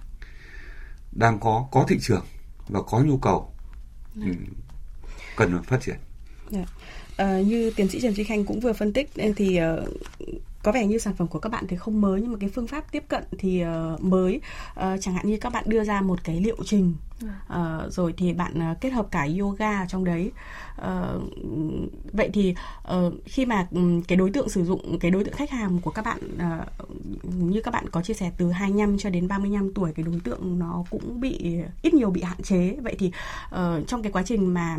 đang 1.16 1.40
có 1.40 1.68
có 1.72 1.86
thị 1.88 1.98
trường 2.02 2.26
và 2.68 2.82
có 2.82 3.00
nhu 3.00 3.18
cầu 3.18 3.52
ừ, 4.16 4.32
cần 5.36 5.52
phải 5.52 5.64
phát 5.64 5.82
triển. 5.82 5.96
Yeah. 6.52 6.68
Dạ. 7.18 7.40
Uh, 7.40 7.48
như 7.48 7.72
tiến 7.76 7.90
sĩ 7.90 8.02
Trần 8.02 8.14
Duy 8.14 8.24
Khanh 8.24 8.46
cũng 8.46 8.60
vừa 8.60 8.74
phân 8.74 8.94
tích 8.94 9.10
thì 9.36 9.60
uh, 9.62 9.90
có 10.66 10.72
vẻ 10.72 10.86
như 10.86 10.98
sản 10.98 11.14
phẩm 11.16 11.28
của 11.28 11.40
các 11.40 11.50
bạn 11.50 11.68
thì 11.68 11.78
không 11.78 12.02
mới 12.02 12.22
nhưng 12.22 12.32
mà 12.32 12.38
cái 12.40 12.50
phương 12.50 12.68
pháp 12.68 12.92
tiếp 12.92 13.04
cận 13.08 13.24
thì 13.38 13.64
uh, 13.94 14.04
mới. 14.04 14.42
Uh, 14.80 14.84
chẳng 15.02 15.14
hạn 15.14 15.28
như 15.28 15.38
các 15.42 15.54
bạn 15.54 15.64
đưa 15.68 15.84
ra 15.84 16.02
một 16.02 16.24
cái 16.24 16.42
liệu 16.42 16.58
trình 16.66 16.96
uh, 17.26 17.30
rồi 17.90 18.14
thì 18.18 18.34
bạn 18.34 18.72
uh, 18.72 18.82
kết 18.82 18.90
hợp 18.90 19.08
cả 19.12 19.28
yoga 19.40 19.86
trong 19.86 20.04
đấy. 20.04 20.32
Uh, 20.82 21.22
vậy 22.14 22.30
thì 22.34 22.56
uh, 22.96 23.14
khi 23.26 23.46
mà 23.46 23.68
um, 23.72 24.02
cái 24.02 24.18
đối 24.18 24.32
tượng 24.32 24.50
sử 24.50 24.66
dụng 24.66 25.00
cái 25.00 25.12
đối 25.12 25.24
tượng 25.24 25.34
khách 25.34 25.50
hàng 25.50 25.80
của 25.82 25.92
các 25.92 26.06
bạn 26.06 26.20
uh, 26.36 27.34
như 27.34 27.62
các 27.62 27.72
bạn 27.72 27.90
có 27.90 28.02
chia 28.02 28.14
sẻ 28.14 28.32
từ 28.38 28.52
25 28.52 28.98
cho 28.98 29.10
đến 29.10 29.28
35 29.28 29.74
tuổi 29.74 29.94
cái 29.94 30.04
đối 30.04 30.20
tượng 30.20 30.60
nó 30.60 30.84
cũng 30.90 31.20
bị 31.20 31.60
ít 31.82 31.94
nhiều 31.94 32.10
bị 32.10 32.22
hạn 32.22 32.42
chế. 32.44 32.78
Vậy 32.82 32.96
thì 33.00 33.12
uh, 33.56 33.88
trong 33.88 34.04
cái 34.04 34.12
quá 34.12 34.24
trình 34.26 34.54
mà 34.54 34.78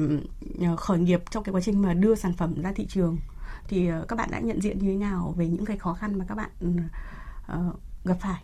uh, 0.72 0.78
khởi 0.78 0.98
nghiệp 0.98 1.22
trong 1.30 1.44
cái 1.44 1.52
quá 1.52 1.60
trình 1.60 1.82
mà 1.82 1.94
đưa 1.94 2.14
sản 2.14 2.32
phẩm 2.32 2.62
ra 2.62 2.72
thị 2.72 2.86
trường 2.88 3.18
thì 3.68 3.88
ờ, 3.88 4.04
các 4.08 4.16
bạn 4.16 4.30
đã 4.30 4.38
nhận 4.38 4.62
diện 4.62 4.78
như 4.78 4.86
thế 4.86 4.96
nào 4.96 5.34
về 5.36 5.48
những 5.48 5.64
cái 5.64 5.76
khó 5.76 5.94
khăn 5.94 6.18
mà 6.18 6.24
các 6.28 6.34
bạn 6.34 6.50
uh, 7.52 7.80
gặp 8.04 8.16
phải? 8.20 8.42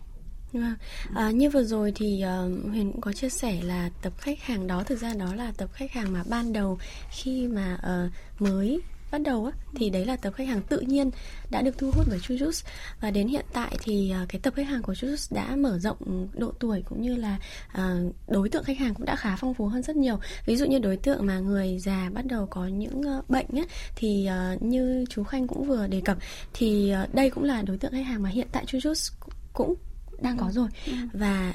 Vâng. 0.53 0.75
À, 1.15 1.31
như 1.31 1.51
vừa 1.51 1.65
rồi 1.65 1.93
thì 1.95 2.25
uh, 2.25 2.71
Huyền 2.71 2.93
cũng 2.93 3.01
có 3.01 3.13
chia 3.13 3.29
sẻ 3.29 3.63
là 3.63 3.91
tập 4.03 4.13
khách 4.19 4.43
hàng 4.43 4.67
đó 4.67 4.83
thực 4.83 5.01
ra 5.01 5.15
đó 5.15 5.35
là 5.35 5.53
tập 5.57 5.71
khách 5.73 5.93
hàng 5.93 6.13
mà 6.13 6.25
ban 6.29 6.53
đầu 6.53 6.79
khi 7.11 7.49
mà 7.49 7.79
uh, 7.79 8.13
mới 8.41 8.81
bắt 9.13 9.19
đầu 9.19 9.45
á, 9.45 9.53
thì 9.75 9.91
đấy 9.91 10.07
là 10.07 10.17
tập 10.17 10.33
khách 10.37 10.49
hàng 10.49 10.63
tự 10.63 10.81
nhiên 10.81 11.11
đã 11.51 11.63
được 11.63 11.79
thu 11.79 11.91
hút 11.95 12.07
bởi 12.11 12.19
Chujus 12.19 12.67
và 13.01 13.11
đến 13.11 13.29
hiện 13.29 13.45
tại 13.53 13.77
thì 13.83 14.15
uh, 14.23 14.29
cái 14.29 14.41
tập 14.41 14.55
khách 14.57 14.67
hàng 14.67 14.83
của 14.83 14.93
Chujus 14.93 15.35
đã 15.35 15.57
mở 15.57 15.79
rộng 15.79 16.29
độ 16.35 16.53
tuổi 16.59 16.83
cũng 16.89 17.03
như 17.03 17.17
là 17.17 17.39
uh, 17.79 18.15
đối 18.29 18.49
tượng 18.49 18.65
khách 18.65 18.79
hàng 18.79 18.95
cũng 18.95 19.07
đã 19.07 19.17
khá 19.17 19.37
phong 19.37 19.55
phú 19.55 19.67
hơn 19.67 19.83
rất 19.83 19.97
nhiều. 19.97 20.19
Ví 20.47 20.57
dụ 20.57 20.67
như 20.67 20.79
đối 20.79 20.97
tượng 20.97 21.27
mà 21.27 21.39
người 21.39 21.79
già 21.79 22.11
bắt 22.15 22.27
đầu 22.27 22.47
có 22.47 22.67
những 22.67 23.01
uh, 23.19 23.31
bệnh 23.31 23.47
á, 23.57 23.63
thì 23.97 24.29
uh, 24.55 24.63
như 24.63 25.05
chú 25.11 25.25
Khanh 25.25 25.47
cũng 25.47 25.65
vừa 25.65 25.87
đề 25.87 26.01
cập 26.05 26.19
thì 26.55 26.95
uh, 27.05 27.15
đây 27.15 27.31
cũng 27.31 27.45
là 27.45 27.63
đối 27.63 27.79
tượng 27.79 27.93
khách 27.93 28.07
hàng 28.07 28.23
mà 28.23 28.31
hiện 28.31 28.47
tại 28.53 28.65
Chujus 28.65 29.13
cũng 29.53 29.75
đang 30.21 30.37
có 30.37 30.51
rồi. 30.53 30.69
Ừ. 30.87 30.93
và 31.13 31.53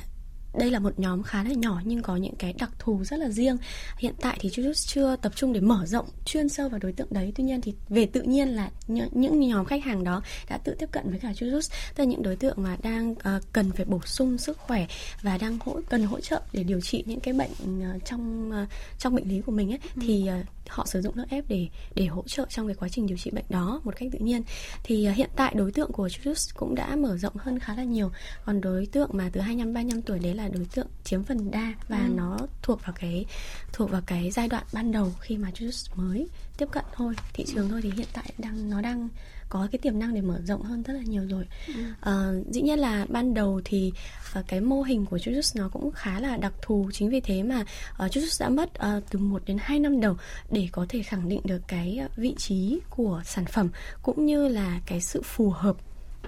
đây 0.58 0.72
là 0.72 0.80
một 0.80 1.00
nhóm 1.00 1.24
khá 1.24 1.44
là 1.44 1.52
nhỏ 1.52 1.82
nhưng 1.84 2.02
có 2.02 2.16
những 2.16 2.36
cái 2.36 2.54
đặc 2.54 2.72
thù 2.80 3.04
rất 3.04 3.20
là 3.20 3.30
riêng. 3.30 3.58
Hiện 3.98 4.14
tại 4.22 4.38
thì 4.42 4.50
Jujutsu 4.50 4.88
chưa 4.88 5.16
tập 5.16 5.32
trung 5.36 5.54
để 5.54 5.60
mở 5.60 5.86
rộng 5.86 6.06
chuyên 6.26 6.50
sâu 6.50 6.70
vào 6.70 6.80
đối 6.80 6.92
tượng 6.92 7.08
đấy. 7.12 7.32
Tuy 7.36 7.44
nhiên 7.44 7.62
thì 7.62 7.74
về 7.90 8.06
tự 8.06 8.22
nhiên 8.22 8.50
là 8.50 8.72
những 8.88 9.40
nhóm 9.40 9.66
khách 9.66 9.84
hàng 9.84 10.04
đó 10.04 10.22
đã 10.50 10.58
tự 10.58 10.76
tiếp 10.80 10.92
cận 10.92 11.10
với 11.10 11.20
cả 11.20 11.32
Jujutsu 11.32 11.70
tức 11.96 12.04
là 12.04 12.04
những 12.04 12.24
đối 12.24 12.36
tượng 12.36 12.64
mà 12.64 12.78
đang 12.84 13.12
uh, 13.12 13.44
cần 13.54 13.72
phải 13.72 13.86
bổ 13.86 14.02
sung 14.06 14.38
sức 14.38 14.58
khỏe 14.58 14.88
và 15.22 15.38
đang 15.38 15.58
hỗ 15.66 15.80
cần 15.90 16.04
hỗ 16.04 16.20
trợ 16.20 16.42
để 16.54 16.64
điều 16.64 16.82
trị 16.82 17.04
những 17.08 17.20
cái 17.20 17.34
bệnh 17.34 17.52
uh, 17.96 18.06
trong 18.06 18.52
uh, 18.64 18.70
trong 19.00 19.16
bệnh 19.16 19.30
lý 19.30 19.42
của 19.42 19.52
mình 19.52 19.72
ấy 19.72 19.80
ừ. 19.96 20.02
thì 20.02 20.30
uh, 20.42 20.57
họ 20.70 20.86
sử 20.86 21.02
dụng 21.02 21.16
nước 21.16 21.26
ép 21.30 21.44
để 21.48 21.68
để 21.96 22.06
hỗ 22.06 22.24
trợ 22.28 22.46
trong 22.50 22.68
cái 22.68 22.76
quá 22.76 22.90
trình 22.90 23.08
điều 23.08 23.18
trị 23.18 23.32
bệnh 23.32 23.46
đó 23.50 23.82
một 23.84 23.96
cách 23.98 24.10
tự 24.12 24.20
nhiên. 24.20 24.44
Thì 24.84 25.08
uh, 25.10 25.16
hiện 25.16 25.30
tại 25.36 25.54
đối 25.56 25.72
tượng 25.72 25.92
của 25.92 26.08
Juice 26.08 26.52
cũng 26.56 26.76
đã 26.76 26.96
mở 26.96 27.18
rộng 27.18 27.36
hơn 27.36 27.60
khá 27.60 27.76
là 27.76 27.84
nhiều. 27.84 28.12
Còn 28.46 28.62
đối 28.62 28.86
tượng 28.86 29.10
mà 29.14 29.30
từ 29.34 29.42
25 29.42 29.74
35 29.74 30.02
tuổi 30.02 30.20
đấy 30.20 30.36
là 30.36 30.48
đối 30.48 30.66
tượng 30.66 30.88
chiếm 31.04 31.24
phần 31.24 31.52
đa 31.52 31.74
và 31.88 31.98
ừ. 31.98 32.14
nó 32.16 32.38
thuộc 32.62 32.82
vào 32.86 32.94
cái 33.00 33.26
thuộc 33.74 33.92
vào 33.92 34.02
cái 34.06 34.32
giai 34.32 34.48
đoạn 34.48 34.64
ban 34.74 34.92
đầu 34.92 35.14
khi 35.20 35.38
mà 35.38 35.50
Juice 35.50 35.96
mới 35.96 36.28
tiếp 36.58 36.68
cận 36.72 36.86
thôi. 36.94 37.16
Thị 37.34 37.46
trường 37.48 37.70
thôi 37.70 37.82
thì 37.84 37.92
hiện 37.92 38.08
tại 38.14 38.34
đang 38.38 38.70
nó 38.70 38.82
đang 38.82 39.10
có 39.50 39.68
cái 39.72 39.80
tiềm 39.80 40.00
năng 40.00 40.14
để 40.14 40.22
mở 40.22 40.40
rộng 40.46 40.62
hơn 40.62 40.84
rất 40.84 40.94
là 40.94 41.02
nhiều 41.06 41.24
rồi 41.30 41.46
ừ. 41.68 41.74
à, 42.02 42.32
dĩ 42.52 42.62
nhiên 42.62 42.80
là 42.80 43.06
ban 43.10 43.34
đầu 43.34 43.62
thì 43.66 43.92
uh, 44.40 44.48
cái 44.48 44.62
mô 44.62 44.82
hình 44.82 45.06
của 45.06 45.18
Jujutsu 45.18 45.62
nó 45.62 45.70
cũng 45.70 45.92
khá 45.92 46.20
là 46.20 46.38
đặc 46.38 46.54
thù 46.62 46.90
chính 46.94 47.10
vì 47.10 47.20
thế 47.20 47.44
mà 47.44 47.62
uh, 47.62 48.12
Jujutsu 48.12 48.38
đã 48.40 48.50
mất 48.50 48.70
uh, 48.98 49.04
từ 49.10 49.20
1 49.20 49.42
đến 49.46 49.58
2 49.62 49.80
năm 49.80 50.02
đầu 50.02 50.18
để 50.52 50.68
có 50.72 50.86
thể 50.90 51.04
khẳng 51.04 51.30
định 51.30 51.42
được 51.44 51.62
cái 51.68 52.00
vị 52.16 52.36
trí 52.38 52.80
của 52.90 53.22
sản 53.26 53.46
phẩm 53.46 53.70
cũng 54.02 54.26
như 54.26 54.48
là 54.48 54.80
cái 54.86 55.02
sự 55.02 55.22
phù 55.22 55.50
hợp 55.50 55.78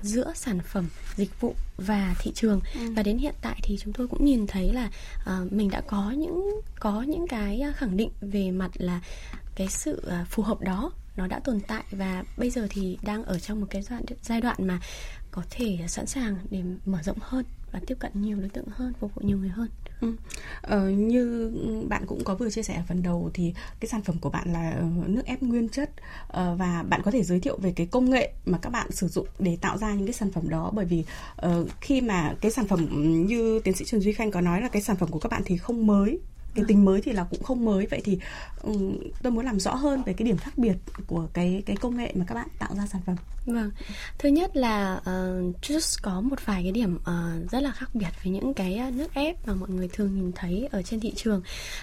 giữa 0.01 0.31
sản 0.35 0.59
phẩm 0.59 0.89
dịch 1.15 1.41
vụ 1.41 1.55
và 1.77 2.15
thị 2.19 2.31
trường 2.35 2.61
ừ. 2.75 2.91
và 2.95 3.03
đến 3.03 3.17
hiện 3.17 3.35
tại 3.41 3.59
thì 3.63 3.77
chúng 3.77 3.93
tôi 3.93 4.07
cũng 4.07 4.25
nhìn 4.25 4.47
thấy 4.47 4.73
là 4.73 4.89
uh, 5.19 5.51
mình 5.51 5.69
đã 5.69 5.81
có 5.81 6.11
những 6.11 6.61
có 6.79 7.01
những 7.01 7.27
cái 7.27 7.63
khẳng 7.75 7.97
định 7.97 8.09
về 8.21 8.51
mặt 8.51 8.71
là 8.73 9.01
cái 9.55 9.67
sự 9.67 10.03
uh, 10.07 10.27
phù 10.27 10.43
hợp 10.43 10.61
đó 10.61 10.91
nó 11.19 11.27
đã 11.27 11.39
tồn 11.39 11.59
tại 11.67 11.83
và 11.91 12.23
bây 12.37 12.49
giờ 12.49 12.67
thì 12.69 12.97
đang 13.01 13.23
ở 13.23 13.39
trong 13.39 13.61
một 13.61 13.67
cái 13.69 13.81
giai 13.81 14.01
đoạn 14.07 14.19
giai 14.23 14.41
đoạn 14.41 14.57
mà 14.59 14.79
có 15.31 15.43
thể 15.49 15.77
sẵn 15.87 16.05
sàng 16.05 16.37
để 16.49 16.63
mở 16.85 16.99
rộng 17.03 17.17
hơn 17.21 17.45
và 17.71 17.79
tiếp 17.87 17.95
cận 17.99 18.11
nhiều 18.15 18.37
đối 18.39 18.49
tượng 18.49 18.65
hơn 18.71 18.93
phục 18.99 19.15
vụ 19.15 19.21
nhiều 19.25 19.37
người 19.37 19.49
hơn. 19.49 19.69
Ừ. 20.01 20.15
ờ, 20.61 20.89
như 20.89 21.51
bạn 21.89 22.03
cũng 22.07 22.23
có 22.23 22.35
vừa 22.35 22.49
chia 22.49 22.63
sẻ 22.63 22.75
ở 22.75 22.83
phần 22.87 23.03
đầu 23.03 23.31
thì 23.33 23.53
cái 23.79 23.89
sản 23.89 24.01
phẩm 24.01 24.15
của 24.21 24.29
bạn 24.29 24.53
là 24.53 24.71
ờ, 24.71 24.85
nước 25.07 25.25
ép 25.25 25.41
nguyên 25.41 25.69
chất. 25.69 25.89
Ờ, 26.27 26.55
và 26.55 26.83
bạn 26.83 27.01
có 27.03 27.11
thể 27.11 27.23
giới 27.23 27.39
thiệu 27.39 27.57
về 27.57 27.73
cái 27.75 27.87
công 27.87 28.09
nghệ 28.09 28.33
mà 28.45 28.57
các 28.57 28.69
bạn 28.69 28.91
sử 28.91 29.07
dụng 29.07 29.27
để 29.39 29.57
tạo 29.61 29.77
ra 29.77 29.93
những 29.93 30.05
cái 30.05 30.13
sản 30.13 30.31
phẩm 30.31 30.49
đó? 30.49 30.71
Bởi 30.73 30.85
vì 30.85 31.03
uh, 31.45 31.69
khi 31.81 32.01
mà 32.01 32.35
cái 32.41 32.51
sản 32.51 32.67
phẩm 32.67 32.87
như 33.27 33.59
tiến 33.63 33.75
sĩ 33.75 33.85
Trần 33.85 34.01
Duy 34.01 34.13
Khanh 34.13 34.31
có 34.31 34.41
nói 34.41 34.61
là 34.61 34.67
cái 34.67 34.81
sản 34.81 34.95
phẩm 34.95 35.09
của 35.09 35.19
các 35.19 35.31
bạn 35.31 35.41
thì 35.45 35.57
không 35.57 35.87
mới 35.87 36.19
cái 36.55 36.65
tính 36.67 36.85
mới 36.85 37.01
thì 37.01 37.11
là 37.11 37.23
cũng 37.23 37.43
không 37.43 37.65
mới. 37.65 37.85
Vậy 37.85 38.01
thì 38.03 38.19
um, 38.61 38.97
tôi 39.21 39.31
muốn 39.31 39.45
làm 39.45 39.59
rõ 39.59 39.75
hơn 39.75 40.03
về 40.03 40.13
cái 40.13 40.25
điểm 40.25 40.37
khác 40.37 40.57
biệt 40.57 40.75
của 41.07 41.27
cái 41.33 41.63
cái 41.65 41.75
công 41.75 41.97
nghệ 41.97 42.13
mà 42.15 42.25
các 42.27 42.35
bạn 42.35 42.47
tạo 42.59 42.75
ra 42.75 42.87
sản 42.87 43.01
phẩm. 43.05 43.15
Vâng. 43.45 43.71
Thứ 44.17 44.29
nhất 44.29 44.55
là 44.55 44.95
uh, 44.95 45.55
just 45.61 45.99
có 46.01 46.21
một 46.21 46.45
vài 46.45 46.63
cái 46.63 46.71
điểm 46.71 46.95
uh, 46.95 47.51
rất 47.51 47.63
là 47.63 47.71
khác 47.71 47.89
biệt 47.93 48.09
với 48.23 48.33
những 48.33 48.53
cái 48.53 48.77
ờ, 48.77 48.91
nước 48.91 49.13
ép 49.13 49.47
mà 49.47 49.53
mọi 49.53 49.69
người 49.69 49.89
thường 49.93 50.15
nhìn 50.15 50.31
thấy 50.35 50.67
ở 50.71 50.81
trên 50.81 50.99
thị 50.99 51.13
trường. 51.15 51.41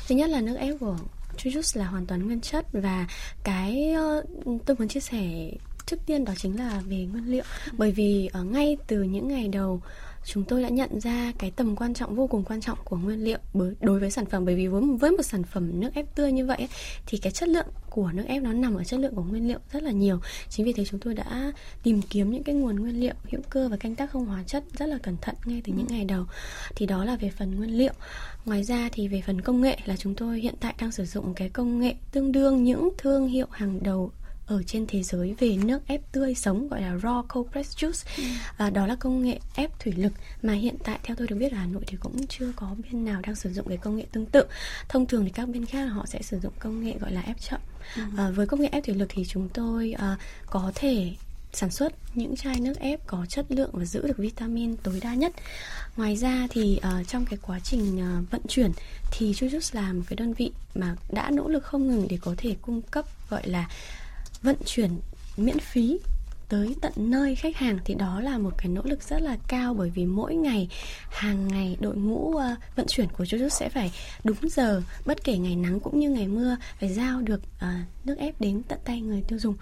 Thứ 0.09 0.15
nhất 0.15 0.31
là 0.31 0.41
nước 0.41 0.57
ép 0.57 0.75
của 0.81 0.97
Jujus 1.37 1.79
là 1.79 1.87
hoàn 1.87 2.07
toàn 2.07 2.27
nguyên 2.27 2.41
chất 2.41 2.67
và 2.73 3.07
cái 3.45 3.95
uh, 4.19 4.65
tôi 4.67 4.77
muốn 4.79 4.89
chia 4.89 5.01
sẻ 5.01 5.51
trước 5.87 5.97
tiên 6.07 6.25
đó 6.25 6.33
chính 6.37 6.59
là 6.59 6.83
về 6.87 7.07
nguyên 7.13 7.31
liệu. 7.31 7.45
Bởi 7.73 7.93
vì 7.93 8.31
ở 8.33 8.45
ngay 8.45 8.77
từ 8.87 9.03
những 9.03 9.29
ngày 9.29 9.49
đầu 9.49 9.83
chúng 10.27 10.45
tôi 10.45 10.63
đã 10.63 10.69
nhận 10.69 11.01
ra 11.01 11.33
cái 11.39 11.51
tầm 11.51 11.77
quan 11.77 11.95
trọng, 11.95 12.15
vô 12.17 12.27
cùng 12.27 12.45
quan 12.45 12.61
trọng 12.61 12.79
của 12.85 12.97
nguyên 12.97 13.25
liệu 13.25 13.39
đối 13.81 14.01
với 14.01 14.11
sản 14.11 14.27
phẩm. 14.27 14.45
Bởi 14.45 14.55
vì 14.55 14.67
với 14.67 14.83
với 15.01 15.11
một 15.11 15.23
sản 15.23 15.43
phẩm 15.43 15.81
nước 15.81 15.95
ép 15.95 16.15
tươi 16.15 16.33
như 16.33 16.47
vậy 16.47 16.69
thì 17.07 17.19
cái 17.19 17.33
chất 17.33 17.49
lượng 17.49 17.67
của 17.91 18.11
nước 18.13 18.25
ép 18.27 18.43
nó 18.43 18.53
nằm 18.53 18.75
ở 18.75 18.85
chất 18.85 19.01
lượng 19.01 19.15
của 19.15 19.23
nguyên 19.23 19.49
liệu 19.49 19.59
rất 19.73 19.83
là 19.83 19.91
nhiều. 19.91 20.21
Chính 20.49 20.67
vì 20.67 20.73
thế 20.73 20.85
chúng 20.85 21.01
tôi 21.01 21.15
đã 21.15 21.53
tìm 21.83 22.03
kiếm 22.11 22.31
những 22.31 22.43
cái 22.43 22.55
nguồn 22.55 22.77
nguyên 22.77 23.01
liệu 23.01 23.15
hữu 23.31 23.41
cơ 23.51 23.69
và 23.69 23.77
canh 23.77 23.95
tác 23.95 24.11
không 24.11 24.27
hóa 24.27 24.43
chất 24.47 24.65
rất 24.79 24.87
là 24.87 24.99
cẩn 24.99 25.17
thận 25.21 25.35
ngay 25.45 25.63
từ 25.65 25.73
những 25.73 25.87
ngày 25.89 26.05
đầu. 26.05 26.25
Thì 26.77 26.87
đó 26.87 27.05
là 27.05 27.17
về 27.17 27.31
phần 27.31 27.57
nguyên 27.57 27.79
liệu. 27.79 27.93
Ngoài 28.45 28.65
ra 28.65 28.89
thì 28.93 29.09
về 29.09 29.23
phần 29.27 29.41
công 29.41 29.61
nghệ 29.61 29.79
là 29.85 29.97
chúng 29.97 30.15
tôi 30.15 30.41
hiện 30.41 30.55
tại 30.61 30.75
đang 30.81 30.93
sử 30.93 31.05
dụng 31.05 31.35
cái 31.35 31.49
công 31.49 31.81
nghệ 31.81 31.95
tương 32.13 32.33
đương 32.33 32.65
những 32.65 32.91
thương 32.99 33.29
hiệu 33.29 33.47
hàng 33.51 33.83
đầu 33.83 34.11
ở 34.47 34.63
trên 34.67 34.87
thế 34.87 35.03
giới 35.03 35.35
về 35.39 35.57
nước 35.57 35.87
ép 35.87 36.13
tươi 36.13 36.35
sống 36.35 36.69
gọi 36.69 36.81
là 36.81 36.95
raw 36.97 37.23
cold 37.23 37.51
pressed 37.53 37.85
juice 37.85 38.07
ừ. 38.17 38.23
à, 38.57 38.71
đó 38.71 38.87
là 38.87 38.97
công 38.97 39.23
nghệ 39.23 39.39
ép 39.55 39.81
thủy 39.81 39.93
lực 39.97 40.13
mà 40.43 40.53
hiện 40.53 40.77
tại 40.85 40.99
theo 41.03 41.17
tôi 41.17 41.27
được 41.27 41.37
biết 41.37 41.53
ở 41.53 41.59
Hà 41.59 41.67
Nội 41.67 41.83
thì 41.87 41.97
cũng 42.01 42.27
chưa 42.27 42.53
có 42.57 42.75
bên 42.83 43.05
nào 43.05 43.21
đang 43.23 43.35
sử 43.35 43.53
dụng 43.53 43.69
cái 43.69 43.77
công 43.77 43.97
nghệ 43.97 44.07
tương 44.13 44.27
tự 44.27 44.45
thông 44.89 45.07
thường 45.07 45.25
thì 45.25 45.31
các 45.31 45.49
bên 45.49 45.67
khác 45.67 45.85
họ 45.85 46.07
sẽ 46.07 46.23
sử 46.23 46.41
dụng 46.41 46.53
công 46.59 46.85
nghệ 46.85 46.95
gọi 47.01 47.13
là 47.13 47.21
ép 47.21 47.41
chậm 47.41 47.61
ừ. 47.97 48.03
à, 48.17 48.31
với 48.31 48.47
công 48.47 48.61
nghệ 48.61 48.69
ép 48.73 48.85
thủy 48.85 48.95
lực 48.95 49.07
thì 49.09 49.25
chúng 49.25 49.49
tôi 49.49 49.95
à, 49.99 50.17
có 50.47 50.73
thể 50.75 51.13
sản 51.57 51.71
xuất 51.71 51.93
những 52.15 52.37
chai 52.37 52.61
nước 52.61 52.79
ép 52.79 53.07
có 53.07 53.27
chất 53.29 53.47
lượng 53.49 53.71
và 53.73 53.85
giữ 53.85 54.07
được 54.07 54.19
vitamin 54.19 54.77
tối 54.77 55.01
đa 55.03 55.15
nhất. 55.15 55.33
Ngoài 55.97 56.17
ra 56.17 56.47
thì 56.51 56.81
uh, 57.01 57.09
trong 57.09 57.25
cái 57.25 57.39
quá 57.43 57.61
trình 57.61 57.97
uh, 57.97 58.31
vận 58.31 58.41
chuyển 58.49 58.73
thì 59.13 59.33
Jujus 59.33 59.77
là 59.77 59.93
một 59.93 60.03
cái 60.09 60.17
đơn 60.17 60.33
vị 60.33 60.53
mà 60.75 60.97
đã 61.11 61.31
nỗ 61.31 61.49
lực 61.49 61.65
không 61.65 61.89
ngừng 61.89 62.07
để 62.11 62.19
có 62.21 62.35
thể 62.37 62.57
cung 62.63 62.83
cấp 62.83 63.05
gọi 63.31 63.49
là 63.49 63.69
vận 64.47 64.57
chuyển 64.65 64.91
miễn 65.37 65.59
phí 65.59 65.99
tới 66.49 66.75
tận 66.81 66.93
nơi 66.97 67.35
khách 67.35 67.57
hàng 67.57 67.79
thì 67.85 67.95
đó 67.95 68.21
là 68.21 68.39
một 68.39 68.51
cái 68.59 68.69
nỗ 68.69 68.83
lực 68.85 69.03
rất 69.03 69.23
là 69.23 69.37
cao 69.49 69.75
bởi 69.75 69.91
vì 69.91 70.07
mỗi 70.07 70.35
ngày 70.35 70.69
hàng 71.11 71.49
ngày 71.49 71.77
đội 71.81 71.97
ngũ 71.97 72.29
uh, 72.29 72.43
vận 72.77 72.87
chuyển 72.89 73.09
của 73.09 73.25
Jujutsu 73.25 73.49
sẽ 73.49 73.69
phải 73.69 73.93
đúng 74.25 74.37
giờ 74.43 74.83
bất 75.07 75.25
kể 75.25 75.39
ngày 75.39 75.57
nắng 75.57 75.81
cũng 75.81 76.01
như 76.01 76.11
ngày 76.11 76.29
mưa 76.29 76.57
phải 76.81 76.89
giao 76.89 77.21
được 77.21 77.41
uh, 77.57 77.69
nước 78.05 78.19
ép 78.19 78.41
đến 78.41 78.63
tận 78.69 78.79
tay 78.85 79.01
người 79.01 79.23
tiêu 79.29 79.39
dùng. 79.39 79.55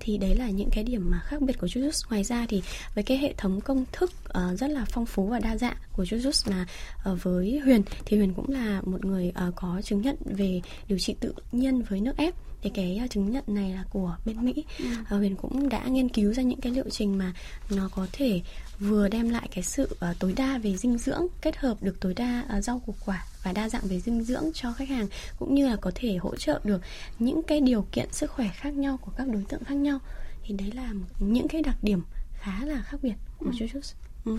Thì 0.00 0.18
đấy 0.18 0.36
là 0.36 0.50
những 0.50 0.68
cái 0.72 0.84
điểm 0.84 1.10
mà 1.10 1.20
khác 1.24 1.42
biệt 1.42 1.58
của 1.58 1.66
Jujutsu 1.66 2.10
ngoài 2.10 2.24
ra 2.24 2.46
thì 2.48 2.62
với 2.94 3.04
cái 3.04 3.18
hệ 3.18 3.34
thống 3.36 3.60
công 3.60 3.84
thức 3.92 4.12
uh, 4.28 4.58
rất 4.58 4.70
là 4.70 4.84
phong 4.84 5.06
phú 5.06 5.26
và 5.26 5.38
đa 5.38 5.56
dạng 5.56 5.76
của 5.92 6.04
Jujutsu 6.04 6.50
là 6.50 6.66
uh, 7.12 7.22
với 7.22 7.60
Huyền 7.64 7.82
thì 8.04 8.16
Huyền 8.16 8.34
cũng 8.34 8.50
là 8.50 8.80
một 8.84 9.04
người 9.04 9.32
uh, 9.48 9.54
có 9.56 9.80
chứng 9.84 10.02
nhận 10.02 10.16
về 10.24 10.60
điều 10.88 10.98
trị 10.98 11.16
tự 11.20 11.34
nhiên 11.52 11.82
với 11.82 12.00
nước 12.00 12.16
ép 12.16 12.34
thì 12.62 12.70
cái 12.70 13.00
uh, 13.04 13.10
chứng 13.10 13.30
nhận 13.30 13.44
này 13.46 13.70
là 13.70 13.84
của 13.90 14.16
bên 14.24 14.44
Mỹ 14.44 14.64
ừ. 14.78 14.84
uh, 15.00 15.08
Huyền 15.08 15.36
cũng 15.36 15.68
đã 15.68 15.84
nghiên 15.84 16.08
cứu 16.08 16.34
ra 16.34 16.42
những 16.42 16.60
cái 16.60 16.72
liệu 16.72 16.90
trình 16.90 17.18
mà 17.18 17.32
nó 17.70 17.88
có 17.94 18.06
thể 18.12 18.40
vừa 18.78 19.08
đem 19.08 19.28
lại 19.28 19.48
cái 19.54 19.64
sự 19.64 19.88
uh, 20.10 20.18
tối 20.18 20.32
đa 20.36 20.58
về 20.58 20.76
dinh 20.76 20.98
dưỡng 20.98 21.26
kết 21.40 21.56
hợp 21.56 21.82
được 21.82 22.00
tối 22.00 22.14
đa 22.14 22.44
rau 22.60 22.82
củ 22.86 22.94
quả 23.06 23.24
và 23.42 23.52
đa 23.52 23.68
dạng 23.68 23.82
về 23.84 24.00
dinh 24.00 24.22
dưỡng 24.22 24.50
cho 24.54 24.72
khách 24.72 24.88
hàng 24.88 25.06
cũng 25.38 25.54
như 25.54 25.68
là 25.68 25.76
có 25.76 25.90
thể 25.94 26.16
hỗ 26.16 26.36
trợ 26.36 26.60
được 26.64 26.80
những 27.18 27.42
cái 27.42 27.60
điều 27.60 27.86
kiện 27.92 28.12
sức 28.12 28.30
khỏe 28.30 28.48
khác 28.54 28.74
nhau 28.74 28.96
của 28.96 29.12
các 29.16 29.28
đối 29.28 29.44
tượng 29.48 29.64
khác 29.64 29.74
nhau 29.74 29.98
thì 30.42 30.54
đấy 30.54 30.72
là 30.74 30.92
những 31.18 31.48
cái 31.48 31.62
đặc 31.62 31.76
điểm 31.82 32.02
khá 32.40 32.64
là 32.64 32.82
khác 32.82 32.98
biệt 33.02 33.14
của 33.38 33.46
ừ. 33.46 33.52
Jujutsu. 33.52 33.94
Ừ. 34.24 34.38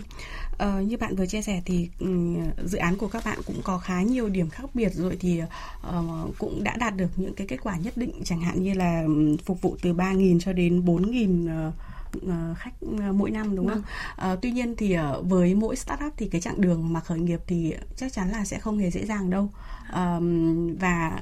Ờ, 0.57 0.81
như 0.81 0.97
bạn 0.97 1.15
vừa 1.15 1.25
chia 1.25 1.41
sẻ 1.41 1.61
thì 1.65 1.89
um, 1.99 2.37
dự 2.65 2.77
án 2.77 2.97
của 2.97 3.07
các 3.07 3.25
bạn 3.25 3.39
cũng 3.45 3.61
có 3.63 3.77
khá 3.77 4.01
nhiều 4.01 4.29
điểm 4.29 4.49
khác 4.49 4.69
biệt 4.73 4.93
rồi 4.93 5.17
thì 5.19 5.41
uh, 5.41 6.37
cũng 6.37 6.63
đã 6.63 6.75
đạt 6.79 6.95
được 6.95 7.09
những 7.15 7.33
cái 7.33 7.47
kết 7.47 7.57
quả 7.63 7.77
nhất 7.77 7.97
định 7.97 8.11
chẳng 8.23 8.41
hạn 8.41 8.63
như 8.63 8.73
là 8.73 9.03
phục 9.45 9.61
vụ 9.61 9.77
từ 9.81 9.93
3.000 9.93 10.39
cho 10.39 10.53
đến 10.53 10.85
4.000 10.85 11.67
uh, 11.69 11.73
Ờ, 12.27 12.53
khách 12.57 12.73
ờ, 12.99 13.13
mỗi 13.13 13.31
năm 13.31 13.55
đúng 13.55 13.67
không? 13.67 13.81
À, 14.15 14.35
tuy 14.41 14.51
nhiên 14.51 14.75
thì 14.75 14.97
với 15.21 15.55
mỗi 15.55 15.75
startup 15.75 16.13
thì 16.17 16.27
cái 16.27 16.41
chặng 16.41 16.61
đường 16.61 16.93
mà 16.93 16.99
khởi 16.99 17.19
nghiệp 17.19 17.39
thì 17.47 17.73
chắc 17.95 18.13
chắn 18.13 18.29
là 18.29 18.45
sẽ 18.45 18.59
không 18.59 18.77
hề 18.77 18.91
dễ 18.91 19.05
dàng 19.05 19.29
đâu 19.29 19.49
à, 19.91 20.19
và 20.79 21.21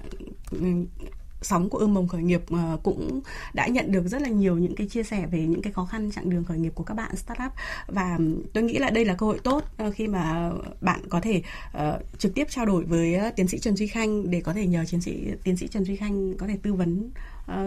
sóng 1.42 1.70
của 1.70 1.78
ươm 1.78 1.94
mầm 1.94 2.08
khởi 2.08 2.24
nghiệp 2.24 2.42
cũng 2.84 3.22
đã 3.54 3.68
nhận 3.68 3.92
được 3.92 4.08
rất 4.08 4.22
là 4.22 4.30
nhiều 4.30 4.58
những 4.58 4.76
cái 4.76 4.88
chia 4.88 5.04
sẻ 5.04 5.26
về 5.32 5.40
những 5.40 5.62
cái 5.62 5.74
khó 5.74 5.86
khăn 5.86 6.12
chặng 6.12 6.30
đường 6.30 6.44
khởi 6.44 6.60
nghiệp 6.60 6.72
của 6.76 6.84
các 6.84 6.94
bạn 6.94 7.16
startup 7.16 7.52
và 7.88 8.20
tôi 8.54 8.64
nghĩ 8.64 8.78
là 8.78 8.90
đây 8.90 9.06
là 9.06 9.14
cơ 9.14 9.26
hội 9.26 9.40
tốt 9.44 9.64
khi 9.94 10.08
mà 10.08 10.52
bạn 10.82 11.00
có 11.10 11.20
thể 11.22 11.42
uh, 11.78 11.82
trực 12.18 12.34
tiếp 12.36 12.48
trao 12.50 12.66
đổi 12.66 12.84
với 12.84 13.32
tiến 13.36 13.48
sĩ 13.48 13.60
Trần 13.60 13.76
Duy 13.76 13.88
Khanh 13.88 14.32
để 14.32 14.42
có 14.42 14.54
thể 14.54 14.68
nhờ 14.68 14.84
tiến 14.92 15.02
sĩ 15.02 15.32
tiến 15.44 15.58
sĩ 15.58 15.68
Trần 15.68 15.86
Duy 15.86 15.96
Khanh 15.96 16.38
có 16.38 16.48
thể 16.48 16.58
tư 16.64 16.74
vấn 16.74 17.10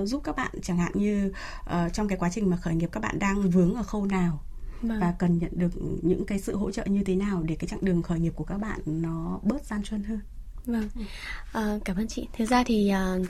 giúp 0.04 0.20
các 0.24 0.36
bạn 0.36 0.50
chẳng 0.62 0.78
hạn 0.78 0.92
như 0.94 1.32
trong 1.92 2.08
cái 2.08 2.18
quá 2.18 2.30
trình 2.32 2.50
mà 2.50 2.56
khởi 2.56 2.74
nghiệp 2.74 2.88
các 2.92 3.00
bạn 3.00 3.18
đang 3.18 3.50
vướng 3.50 3.74
ở 3.74 3.82
khâu 3.82 4.06
nào 4.06 4.40
Vâng. 4.82 5.00
và 5.00 5.14
cần 5.18 5.38
nhận 5.38 5.50
được 5.54 5.72
những 6.02 6.26
cái 6.26 6.38
sự 6.38 6.56
hỗ 6.56 6.70
trợ 6.70 6.84
như 6.84 7.04
thế 7.04 7.16
nào 7.16 7.42
để 7.42 7.54
cái 7.54 7.68
chặng 7.68 7.84
đường 7.84 8.02
khởi 8.02 8.20
nghiệp 8.20 8.32
của 8.36 8.44
các 8.44 8.58
bạn 8.58 8.80
nó 8.84 9.40
bớt 9.42 9.64
gian 9.64 9.82
truân 9.82 10.04
hơn. 10.04 10.20
Vâng, 10.66 10.88
à, 11.52 11.78
cảm 11.84 11.96
ơn 11.96 12.08
chị. 12.08 12.28
Thực 12.38 12.48
ra 12.48 12.64
thì 12.66 12.92
uh, 13.20 13.26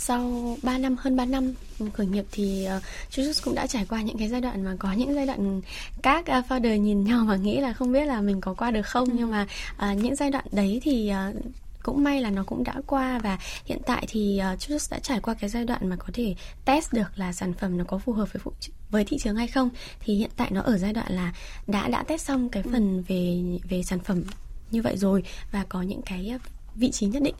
sau 0.00 0.56
3 0.62 0.78
năm 0.78 0.96
hơn 0.98 1.16
3 1.16 1.24
năm 1.24 1.54
khởi 1.92 2.06
nghiệp 2.06 2.24
thì 2.32 2.68
uh, 2.76 2.82
Jujutsu 3.10 3.40
cũng 3.44 3.54
đã 3.54 3.66
trải 3.66 3.86
qua 3.88 4.02
những 4.02 4.18
cái 4.18 4.28
giai 4.28 4.40
đoạn 4.40 4.64
mà 4.64 4.76
có 4.78 4.92
những 4.92 5.14
giai 5.14 5.26
đoạn 5.26 5.60
các 6.02 6.24
uh, 6.38 6.44
founder 6.48 6.76
nhìn 6.76 7.04
nhau 7.04 7.24
và 7.28 7.36
nghĩ 7.36 7.60
là 7.60 7.72
không 7.72 7.92
biết 7.92 8.04
là 8.04 8.20
mình 8.20 8.40
có 8.40 8.54
qua 8.54 8.70
được 8.70 8.86
không 8.86 9.08
ừ. 9.08 9.14
nhưng 9.18 9.30
mà 9.30 9.46
uh, 9.90 9.96
những 9.96 10.16
giai 10.16 10.30
đoạn 10.30 10.44
đấy 10.52 10.80
thì 10.82 11.12
uh, 11.30 11.36
cũng 11.82 12.04
may 12.04 12.20
là 12.20 12.30
nó 12.30 12.44
cũng 12.44 12.64
đã 12.64 12.74
qua 12.86 13.18
và 13.18 13.38
hiện 13.64 13.78
tại 13.86 14.06
thì 14.08 14.40
uh, 14.52 14.60
Chus 14.60 14.92
đã 14.92 14.98
trải 14.98 15.20
qua 15.20 15.34
cái 15.34 15.50
giai 15.50 15.64
đoạn 15.64 15.88
mà 15.88 15.96
có 15.96 16.06
thể 16.12 16.34
test 16.64 16.92
được 16.92 17.10
là 17.14 17.32
sản 17.32 17.52
phẩm 17.52 17.78
nó 17.78 17.84
có 17.84 17.98
phù 17.98 18.12
hợp 18.12 18.32
với 18.32 18.40
phụ 18.44 18.52
với 18.90 19.04
thị 19.04 19.18
trường 19.18 19.36
hay 19.36 19.46
không 19.46 19.70
thì 20.00 20.14
hiện 20.14 20.30
tại 20.36 20.48
nó 20.50 20.60
ở 20.60 20.78
giai 20.78 20.92
đoạn 20.92 21.12
là 21.12 21.32
đã 21.66 21.88
đã 21.88 22.02
test 22.02 22.26
xong 22.26 22.48
cái 22.48 22.62
ừ. 22.62 22.70
phần 22.72 23.02
về 23.08 23.42
về 23.68 23.82
sản 23.82 23.98
phẩm 23.98 24.22
như 24.70 24.82
vậy 24.82 24.96
rồi 24.96 25.22
và 25.52 25.64
có 25.68 25.82
những 25.82 26.02
cái 26.02 26.38
vị 26.74 26.90
trí 26.90 27.06
nhất 27.06 27.22
định 27.22 27.34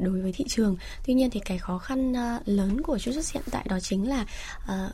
đối 0.00 0.20
với 0.20 0.32
thị 0.32 0.44
trường. 0.48 0.76
Tuy 1.06 1.14
nhiên 1.14 1.30
thì 1.30 1.40
cái 1.44 1.58
khó 1.58 1.78
khăn 1.78 2.12
uh, 2.12 2.48
lớn 2.48 2.82
của 2.82 2.98
Chus 2.98 3.34
hiện 3.34 3.42
tại 3.50 3.66
đó 3.68 3.80
chính 3.80 4.08
là 4.08 4.26
uh, 4.62 4.92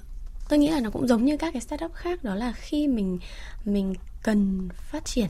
tôi 0.49 0.59
nghĩ 0.59 0.69
là 0.69 0.81
nó 0.81 0.91
cũng 0.91 1.09
giống 1.09 1.25
như 1.25 1.37
các 1.37 1.53
cái 1.53 1.63
startup 1.63 1.95
khác 1.95 2.25
đó 2.25 2.35
là 2.35 2.53
khi 2.53 2.89
mình 2.89 3.19
mình 3.65 3.95
cần 4.23 4.69
phát 4.91 5.05
triển 5.05 5.29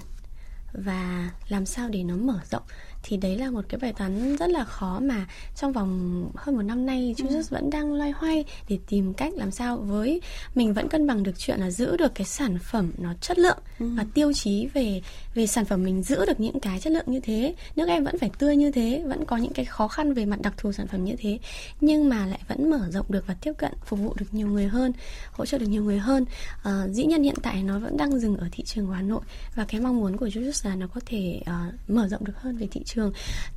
và 0.72 1.30
làm 1.48 1.66
sao 1.66 1.88
để 1.88 2.02
nó 2.02 2.16
mở 2.16 2.40
rộng 2.50 2.62
thì 3.08 3.16
đấy 3.16 3.38
là 3.38 3.50
một 3.50 3.64
cái 3.68 3.78
bài 3.78 3.92
toán 3.92 4.36
rất 4.36 4.50
là 4.50 4.64
khó 4.64 5.00
mà 5.02 5.26
trong 5.56 5.72
vòng 5.72 6.30
hơn 6.36 6.56
một 6.56 6.62
năm 6.62 6.86
nay 6.86 7.14
chú 7.16 7.28
ừ. 7.28 7.42
vẫn 7.50 7.70
đang 7.70 7.94
loay 7.94 8.10
hoay 8.10 8.44
để 8.68 8.78
tìm 8.88 9.14
cách 9.14 9.32
làm 9.34 9.50
sao 9.50 9.76
với 9.76 10.20
mình 10.54 10.74
vẫn 10.74 10.88
cân 10.88 11.06
bằng 11.06 11.22
được 11.22 11.38
chuyện 11.38 11.60
là 11.60 11.70
giữ 11.70 11.96
được 11.96 12.14
cái 12.14 12.26
sản 12.26 12.58
phẩm 12.58 12.92
nó 12.98 13.14
chất 13.20 13.38
lượng 13.38 13.58
ừ. 13.78 13.86
và 13.96 14.04
tiêu 14.14 14.32
chí 14.32 14.68
về 14.74 15.02
về 15.34 15.46
sản 15.46 15.64
phẩm 15.64 15.84
mình 15.84 16.02
giữ 16.02 16.26
được 16.26 16.40
những 16.40 16.60
cái 16.60 16.80
chất 16.80 16.92
lượng 16.92 17.04
như 17.06 17.20
thế 17.20 17.54
nước 17.76 17.88
em 17.88 18.04
vẫn 18.04 18.18
phải 18.18 18.30
tươi 18.38 18.56
như 18.56 18.70
thế 18.70 19.02
vẫn 19.06 19.24
có 19.24 19.36
những 19.36 19.52
cái 19.52 19.64
khó 19.64 19.88
khăn 19.88 20.14
về 20.14 20.24
mặt 20.24 20.40
đặc 20.42 20.54
thù 20.56 20.72
sản 20.72 20.86
phẩm 20.86 21.04
như 21.04 21.14
thế 21.18 21.38
nhưng 21.80 22.08
mà 22.08 22.26
lại 22.26 22.40
vẫn 22.48 22.70
mở 22.70 22.88
rộng 22.90 23.06
được 23.08 23.26
và 23.26 23.34
tiếp 23.34 23.52
cận 23.58 23.72
phục 23.84 23.98
vụ 24.00 24.14
được 24.18 24.26
nhiều 24.32 24.48
người 24.48 24.66
hơn 24.66 24.92
hỗ 25.32 25.46
trợ 25.46 25.58
được 25.58 25.68
nhiều 25.68 25.84
người 25.84 25.98
hơn 25.98 26.24
à, 26.62 26.86
dĩ 26.90 27.04
nhiên 27.04 27.22
hiện 27.22 27.36
tại 27.42 27.62
nó 27.62 27.78
vẫn 27.78 27.96
đang 27.96 28.18
dừng 28.18 28.36
ở 28.36 28.48
thị 28.52 28.64
trường 28.64 28.86
của 28.86 28.92
Hà 28.92 29.02
Nội 29.02 29.20
và 29.54 29.64
cái 29.64 29.80
mong 29.80 30.00
muốn 30.00 30.16
của 30.16 30.26
Jujutsu 30.26 30.68
là 30.68 30.76
nó 30.76 30.86
có 30.86 31.00
thể 31.06 31.40
uh, 31.42 31.90
mở 31.90 32.08
rộng 32.08 32.24
được 32.24 32.40
hơn 32.40 32.56
về 32.56 32.68
thị 32.70 32.80
trường 32.84 32.95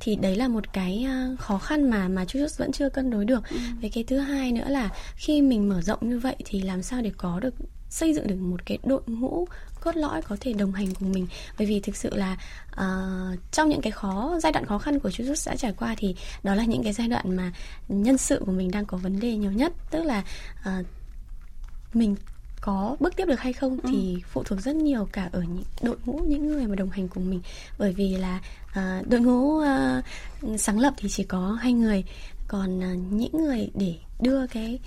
thì 0.00 0.16
đấy 0.16 0.36
là 0.36 0.48
một 0.48 0.72
cái 0.72 1.06
uh, 1.32 1.40
khó 1.40 1.58
khăn 1.58 1.90
mà 1.90 2.08
mà 2.08 2.24
Jujutsu 2.24 2.58
vẫn 2.58 2.72
chưa 2.72 2.88
cân 2.88 3.10
đối 3.10 3.24
được. 3.24 3.48
Ừ. 3.50 3.56
về 3.80 3.88
cái 3.88 4.04
thứ 4.04 4.18
hai 4.18 4.52
nữa 4.52 4.68
là 4.68 4.88
khi 5.16 5.42
mình 5.42 5.68
mở 5.68 5.80
rộng 5.82 5.98
như 6.02 6.18
vậy 6.18 6.36
thì 6.44 6.60
làm 6.60 6.82
sao 6.82 7.02
để 7.02 7.12
có 7.16 7.40
được 7.40 7.54
xây 7.90 8.14
dựng 8.14 8.26
được 8.26 8.36
một 8.36 8.66
cái 8.66 8.78
đội 8.84 9.00
ngũ 9.06 9.46
cốt 9.80 9.96
lõi 9.96 10.22
có 10.22 10.36
thể 10.40 10.52
đồng 10.52 10.72
hành 10.72 10.94
cùng 11.00 11.12
mình? 11.12 11.26
Bởi 11.58 11.66
vì 11.66 11.80
thực 11.80 11.96
sự 11.96 12.10
là 12.16 12.36
uh, 12.72 13.38
trong 13.52 13.68
những 13.68 13.80
cái 13.80 13.92
khó 13.92 14.38
giai 14.42 14.52
đoạn 14.52 14.66
khó 14.66 14.78
khăn 14.78 14.98
của 14.98 15.10
chú 15.10 15.24
Rút 15.24 15.38
đã 15.46 15.56
trải 15.56 15.72
qua 15.72 15.94
thì 15.98 16.14
đó 16.42 16.54
là 16.54 16.64
những 16.64 16.82
cái 16.82 16.92
giai 16.92 17.08
đoạn 17.08 17.36
mà 17.36 17.52
nhân 17.88 18.18
sự 18.18 18.42
của 18.46 18.52
mình 18.52 18.70
đang 18.70 18.86
có 18.86 18.96
vấn 18.96 19.20
đề 19.20 19.36
nhiều 19.36 19.52
nhất. 19.52 19.72
Tức 19.90 20.04
là 20.04 20.24
uh, 20.60 20.86
mình 21.94 22.16
có 22.60 22.96
bước 23.00 23.16
tiếp 23.16 23.24
được 23.26 23.40
hay 23.40 23.52
không 23.52 23.78
ừ. 23.82 23.88
thì 23.92 24.18
phụ 24.32 24.42
thuộc 24.42 24.60
rất 24.60 24.76
nhiều 24.76 25.08
cả 25.12 25.28
ở 25.32 25.42
những 25.42 25.64
đội 25.82 25.96
ngũ 26.04 26.20
những 26.26 26.46
người 26.46 26.66
mà 26.66 26.74
đồng 26.74 26.90
hành 26.90 27.08
cùng 27.08 27.30
mình. 27.30 27.40
Bởi 27.78 27.92
vì 27.92 28.16
là 28.16 28.40
uh, 28.70 29.08
đội 29.08 29.20
ngũ 29.20 29.58
uh, 29.58 30.60
sáng 30.60 30.78
lập 30.78 30.94
thì 30.96 31.08
chỉ 31.08 31.24
có 31.24 31.58
hai 31.60 31.72
người. 31.72 32.04
Còn 32.48 32.78
uh, 32.78 33.12
những 33.12 33.44
người 33.44 33.70
để 33.74 33.94
đưa 34.20 34.46
cái 34.46 34.78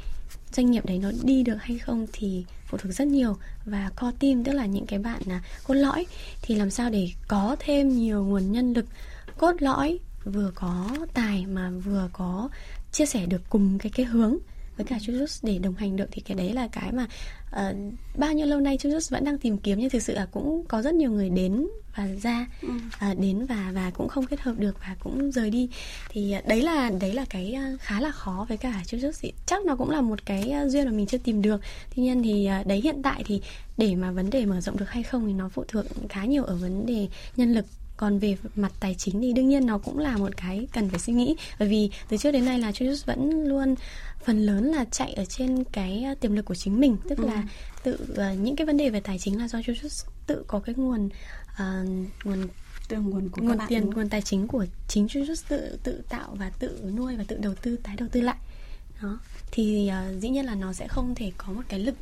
doanh 0.54 0.72
nghiệp 0.72 0.86
đấy 0.86 1.00
nó 1.00 1.12
đi 1.24 1.44
được 1.44 1.58
hay 1.60 1.78
không 1.78 2.08
thì 2.14 2.46
phụ 2.68 2.78
thuộc 2.78 2.92
rất 2.92 3.08
nhiều. 3.08 3.38
Và 3.66 3.90
core 4.02 4.18
team 4.20 4.44
tức 4.44 4.52
là 4.52 4.66
những 4.66 4.86
cái 4.86 5.00
bạn 5.00 5.22
là 5.26 5.42
cốt 5.64 5.74
lõi 5.74 6.06
thì 6.42 6.56
làm 6.56 6.70
sao 6.70 6.90
để 6.90 7.10
có 7.28 7.56
thêm 7.60 7.90
nhiều 7.90 8.24
nguồn 8.24 8.52
nhân 8.52 8.74
lực 8.74 8.86
cốt 9.38 9.56
lõi 9.60 10.00
vừa 10.26 10.52
có 10.56 10.90
tài 11.14 11.46
mà 11.46 11.70
vừa 11.70 12.10
có 12.14 12.50
chia 12.92 13.06
sẻ 13.06 13.26
được 13.26 13.42
cùng 13.50 13.80
cái 13.80 13.92
cái 13.96 14.06
hướng 14.06 14.38
với 14.78 14.86
cả 14.86 14.98
Chujus 14.98 15.40
để 15.44 15.58
đồng 15.58 15.76
hành 15.76 15.96
được 15.96 16.06
thì 16.12 16.22
cái 16.22 16.38
đấy 16.38 16.54
là 16.54 16.68
cái 16.68 16.92
mà 16.92 17.08
uh, 17.52 17.76
bao 18.18 18.34
nhiêu 18.34 18.48
lâu 18.48 18.60
nay 18.60 18.78
Chujus 18.78 19.08
vẫn 19.10 19.24
đang 19.24 19.38
tìm 19.38 19.58
kiếm 19.58 19.80
nhưng 19.80 19.90
thực 19.90 20.02
sự 20.02 20.14
là 20.14 20.26
cũng 20.26 20.66
có 20.68 20.82
rất 20.82 20.94
nhiều 20.94 21.12
người 21.12 21.30
đến 21.30 21.68
và 21.96 22.08
ra 22.24 22.48
ừ. 22.62 22.70
uh, 23.12 23.20
đến 23.20 23.46
và 23.46 23.72
và 23.74 23.92
cũng 23.94 24.08
không 24.08 24.26
kết 24.26 24.40
hợp 24.40 24.54
được 24.58 24.78
và 24.80 24.96
cũng 25.00 25.32
rời 25.32 25.50
đi. 25.50 25.70
Thì 26.10 26.36
uh, 26.40 26.48
đấy 26.48 26.62
là 26.62 26.92
đấy 27.00 27.14
là 27.14 27.26
cái 27.30 27.56
uh, 27.74 27.82
khá 27.82 28.02
là 28.02 28.12
khó 28.12 28.46
với 28.50 28.58
cả 28.58 28.84
thì 29.22 29.34
chắc 29.46 29.66
nó 29.66 29.76
cũng 29.76 29.90
là 29.90 30.02
một 30.02 30.26
cái 30.26 30.54
uh, 30.66 30.72
duyên 30.72 30.86
mà 30.86 30.92
mình 30.92 31.06
chưa 31.06 31.18
tìm 31.18 31.42
được. 31.42 31.62
Tuy 31.96 32.04
nhiên 32.04 32.24
thì 32.24 32.50
uh, 32.62 32.68
đấy 32.68 32.82
hiện 32.82 33.02
tại 33.04 33.24
thì 33.26 33.42
để 33.78 33.96
mà 33.96 34.12
vấn 34.12 34.30
đề 34.30 34.46
mở 34.46 34.62
rộng 34.62 34.78
được 34.78 34.90
hay 34.90 35.04
không 35.04 35.28
thì 35.28 35.34
nó 35.34 35.50
phụ 35.50 35.64
thuộc 35.68 35.86
khá 36.10 36.26
nhiều 36.26 36.44
ở 36.44 36.56
vấn 36.56 36.86
đề 36.86 37.08
nhân 37.36 37.54
lực 37.54 37.66
còn 37.98 38.20
về 38.20 38.38
mặt 38.56 38.72
tài 38.80 38.96
chính 38.96 39.22
thì 39.22 39.34
đương 39.34 39.50
nhiên 39.50 39.66
nó 39.66 39.78
cũng 39.78 40.00
là 40.00 40.18
một 40.18 40.38
cái 40.38 40.68
cần 40.74 40.90
phải 40.90 41.00
suy 41.00 41.14
nghĩ. 41.14 41.36
Bởi 41.60 41.68
vì 41.70 41.90
từ 42.10 42.18
trước 42.18 42.32
đến 42.32 42.46
nay 42.46 42.60
là 42.60 42.72
Chujus 42.72 43.06
vẫn 43.06 43.44
luôn 43.44 43.76
phần 44.26 44.40
lớn 44.40 44.66
là 44.66 44.86
chạy 44.86 45.14
ở 45.14 45.26
trên 45.26 45.64
cái 45.64 46.04
ờ, 46.04 46.16
tiềm 46.16 46.36
lực 46.36 46.46
của 46.46 46.56
chính 46.56 46.80
mình. 46.80 46.98
Tức 47.10 47.18
ừ. 47.18 47.26
là 47.26 47.44
tự 47.84 47.98
uh, 48.12 48.40
những 48.40 48.56
cái 48.56 48.68
vấn 48.68 48.78
đề 48.78 48.90
về 48.90 49.00
tài 49.00 49.20
chính 49.20 49.40
là 49.40 49.48
do 49.48 49.60
Jujutsu 49.60 50.10
tự 50.28 50.44
có 50.48 50.60
cái 50.60 50.76
nguồn 50.76 51.10
uh, 51.52 51.90
nguồn 52.24 52.48
từ 52.90 52.98
nguồn 52.98 53.30
của 53.30 53.42
nguồn 53.42 53.58
tiền 53.68 53.90
nguồn 53.90 54.10
tài 54.10 54.22
chính 54.22 54.48
của 54.48 54.66
chính 54.88 55.08
Jujutsu 55.08 55.44
tự 55.50 55.78
tự 55.84 56.02
tạo 56.10 56.36
và 56.40 56.50
tự 56.60 56.92
nuôi 56.96 57.16
và 57.16 57.24
tự 57.28 57.38
đầu 57.38 57.54
tư 57.62 57.76
tái 57.84 57.96
đầu 57.96 58.10
tư 58.12 58.22
lại. 58.22 58.38
Đó. 59.02 59.20
Thì 59.52 59.92
uh, 59.92 60.22
dĩ 60.22 60.30
nhiên 60.30 60.46
là 60.46 60.56
nó 60.56 60.74
sẽ 60.74 60.88
không 60.88 61.16
thể 61.16 61.32
có 61.38 61.54
một 61.54 61.62
cái 61.68 61.80
lực 61.80 61.96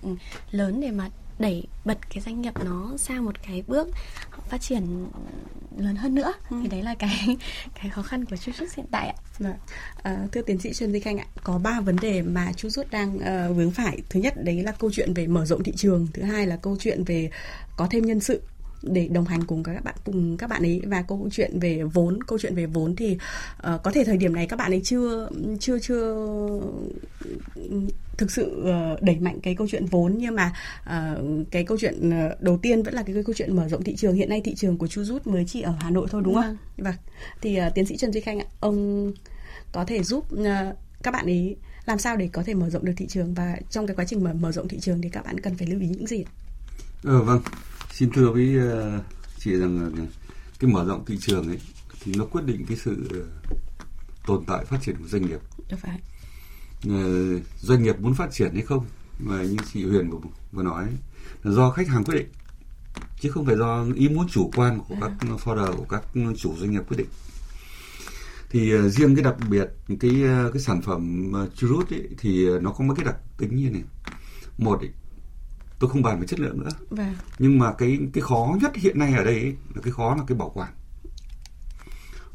lớn 0.52 0.82
để 0.82 0.92
mà 0.92 1.10
đẩy 1.42 1.64
bật 1.86 1.98
cái 2.10 2.24
doanh 2.24 2.42
nghiệp 2.42 2.54
nó 2.66 2.98
sang 2.98 3.26
một 3.26 3.36
cái 3.48 3.64
bước 3.68 3.88
phát 4.50 4.62
triển 4.62 5.08
lớn 5.78 5.96
hơn 5.96 6.16
nữa 6.16 6.34
ừ. 6.50 6.58
thì 6.62 6.68
đấy 6.68 6.84
là 6.84 6.96
cái 6.96 7.38
cái 7.82 7.90
khó 7.90 8.02
khăn 8.02 8.26
của 8.26 8.36
Chu 8.36 8.52
Rút 8.60 8.70
hiện 8.76 8.86
tại 8.92 9.08
ạ. 9.08 9.16
Vâng. 9.40 9.54
À, 10.04 10.28
thưa 10.32 10.42
tiến 10.42 10.60
sĩ 10.60 10.74
Trần 10.74 10.92
Duy 10.92 11.00
Khanh 11.00 11.18
ạ, 11.18 11.26
có 11.44 11.58
ba 11.58 11.82
vấn 11.82 11.96
đề 11.96 12.22
mà 12.22 12.54
Chu 12.54 12.70
Rút 12.70 12.92
đang 12.92 13.16
uh, 13.16 13.56
vướng 13.58 13.72
phải. 13.72 13.98
Thứ 14.10 14.20
nhất 14.20 14.34
đấy 14.44 14.64
là 14.64 14.72
câu 14.72 14.92
chuyện 14.94 15.14
về 15.14 15.28
mở 15.28 15.46
rộng 15.46 15.64
thị 15.64 15.74
trường, 15.76 16.08
thứ 16.14 16.22
hai 16.22 16.48
là 16.48 16.56
câu 16.56 16.78
chuyện 16.80 17.04
về 17.04 17.30
có 17.78 17.88
thêm 17.92 18.06
nhân 18.06 18.20
sự 18.20 18.42
để 18.84 19.08
đồng 19.08 19.26
hành 19.26 19.44
cùng 19.44 19.64
các 19.64 19.84
bạn 19.84 19.96
cùng 20.06 20.38
các 20.38 20.50
bạn 20.50 20.64
ấy 20.64 20.82
và 20.86 21.02
câu 21.02 21.30
chuyện 21.32 21.60
về 21.60 21.84
vốn 21.84 22.24
câu 22.24 22.40
chuyện 22.40 22.56
về 22.56 22.66
vốn 22.66 22.96
thì 22.96 23.18
uh, 23.74 23.84
có 23.84 23.92
thể 23.92 24.04
thời 24.04 24.18
điểm 24.18 24.36
này 24.36 24.48
các 24.48 24.56
bạn 24.56 24.72
ấy 24.72 24.82
chưa 24.84 25.30
chưa 25.60 25.80
chưa 25.80 26.28
thực 28.18 28.32
sự 28.32 28.62
uh, 28.62 29.02
đẩy 29.02 29.16
mạnh 29.16 29.40
cái 29.44 29.56
câu 29.56 29.68
chuyện 29.72 29.86
vốn 29.86 30.16
nhưng 30.18 30.36
mà 30.36 30.54
uh, 30.84 31.52
cái 31.52 31.64
câu 31.64 31.78
chuyện 31.82 32.12
đầu 32.40 32.58
tiên 32.58 32.84
vẫn 32.84 32.94
là 32.94 33.04
cái, 33.04 33.14
cái 33.14 33.24
câu 33.24 33.36
chuyện 33.38 33.56
mở 33.56 33.68
rộng 33.68 33.84
thị 33.84 33.96
trường 33.96 34.16
hiện 34.16 34.30
nay 34.30 34.42
thị 34.46 34.56
trường 34.56 34.78
của 34.78 34.88
Chu 34.88 35.04
Rút 35.04 35.28
mới 35.28 35.46
chỉ 35.48 35.62
ở 35.62 35.74
Hà 35.80 35.90
Nội 35.90 36.08
thôi 36.12 36.22
đúng 36.26 36.36
không? 36.36 36.44
Vâng. 36.44 36.58
vâng. 36.78 36.96
Thì 37.42 37.60
uh, 37.68 37.74
tiến 37.76 37.86
sĩ 37.86 37.98
Trần 37.98 38.14
Duy 38.14 38.22
Khanh 38.22 38.40
ạ, 38.40 38.46
ông 38.60 39.12
có 39.72 39.86
thể 39.86 40.04
giúp 40.04 40.26
uh, 40.34 40.48
các 41.04 41.12
bạn 41.12 41.26
ấy 41.26 41.56
làm 41.86 42.00
sao 42.00 42.18
để 42.18 42.30
có 42.34 42.44
thể 42.44 42.54
mở 42.54 42.70
rộng 42.70 42.86
được 42.86 42.94
thị 42.98 43.08
trường 43.08 43.34
và 43.34 43.58
trong 43.70 43.88
cái 43.88 43.96
quá 43.96 44.06
trình 44.06 44.24
mở 44.24 44.34
mở 44.34 44.52
rộng 44.52 44.68
thị 44.68 44.80
trường 44.80 45.02
thì 45.02 45.10
các 45.10 45.26
bạn 45.26 45.40
cần 45.40 45.56
phải 45.56 45.68
lưu 45.68 45.80
ý 45.80 45.88
những 45.88 46.08
gì? 46.08 46.26
Ờ 47.04 47.24
vâng, 47.24 47.42
xin 47.92 48.12
thưa 48.12 48.32
với 48.32 48.58
uh, 48.58 49.04
chị 49.38 49.56
rằng 49.56 50.08
cái 50.60 50.72
mở 50.72 50.86
rộng 50.86 51.06
thị 51.06 51.18
trường 51.22 51.48
ấy 51.48 51.60
thì 52.04 52.14
nó 52.18 52.26
quyết 52.26 52.42
định 52.46 52.66
cái 52.66 52.78
sự 52.78 53.10
uh, 53.20 53.58
tồn 54.26 54.44
tại 54.48 54.66
phát 54.66 54.78
triển 54.82 54.96
của 54.98 55.08
doanh 55.08 55.22
nghiệp. 55.22 55.40
Phải. 55.78 56.00
Uh, 56.88 57.42
doanh 57.60 57.84
nghiệp 57.84 58.00
muốn 58.00 58.14
phát 58.14 58.32
triển 58.32 58.54
hay 58.54 58.62
không 58.62 58.86
mà 59.20 59.44
như 59.44 59.58
chị 59.74 59.86
Huyền 59.86 60.10
vừa, 60.10 60.20
vừa 60.52 60.64
nói 60.64 60.88
là 61.44 61.52
do 61.52 61.72
khách 61.72 61.88
hàng 61.88 62.04
quyết 62.04 62.16
định 62.16 62.28
chứ 63.20 63.32
không 63.32 63.46
phải 63.46 63.56
do 63.56 63.86
ý 63.96 64.10
muốn 64.10 64.28
chủ 64.28 64.52
quan 64.56 64.80
của 64.80 64.96
các 65.02 65.12
à. 65.20 65.28
founder 65.46 65.76
của 65.76 65.86
các 65.90 66.04
chủ 66.38 66.56
doanh 66.58 66.72
nghiệp 66.72 66.82
quyết 66.88 66.98
định 66.98 67.08
thì 68.50 68.76
uh, 68.76 68.92
riêng 68.92 69.16
cái 69.16 69.24
đặc 69.24 69.36
biệt 69.50 69.70
cái 70.00 70.12
uh, 70.12 70.54
cái 70.54 70.62
sản 70.62 70.82
phẩm 70.82 71.32
uh, 71.44 71.92
ấy 71.92 72.10
thì 72.18 72.60
nó 72.62 72.72
có 72.72 72.84
mấy 72.86 72.96
cái 72.96 73.06
đặc 73.06 73.16
tính 73.38 73.56
như 73.56 73.70
này 73.70 73.84
một 74.58 74.80
ấy, 74.80 74.90
tôi 75.82 75.90
không 75.90 76.02
bàn 76.02 76.20
về 76.20 76.28
chất 76.28 76.40
lượng 76.40 76.60
nữa 76.60 76.70
vâng. 76.90 77.16
nhưng 77.40 77.60
mà 77.60 77.74
cái 77.74 78.00
cái 78.14 78.22
khó 78.22 78.58
nhất 78.62 78.72
hiện 78.76 79.00
nay 79.00 79.14
ở 79.14 79.24
đây 79.24 79.40
ấy, 79.40 79.56
là 79.76 79.82
cái 79.82 79.92
khó 79.92 80.16
là 80.16 80.24
cái 80.28 80.38
bảo 80.38 80.50
quản 80.50 80.74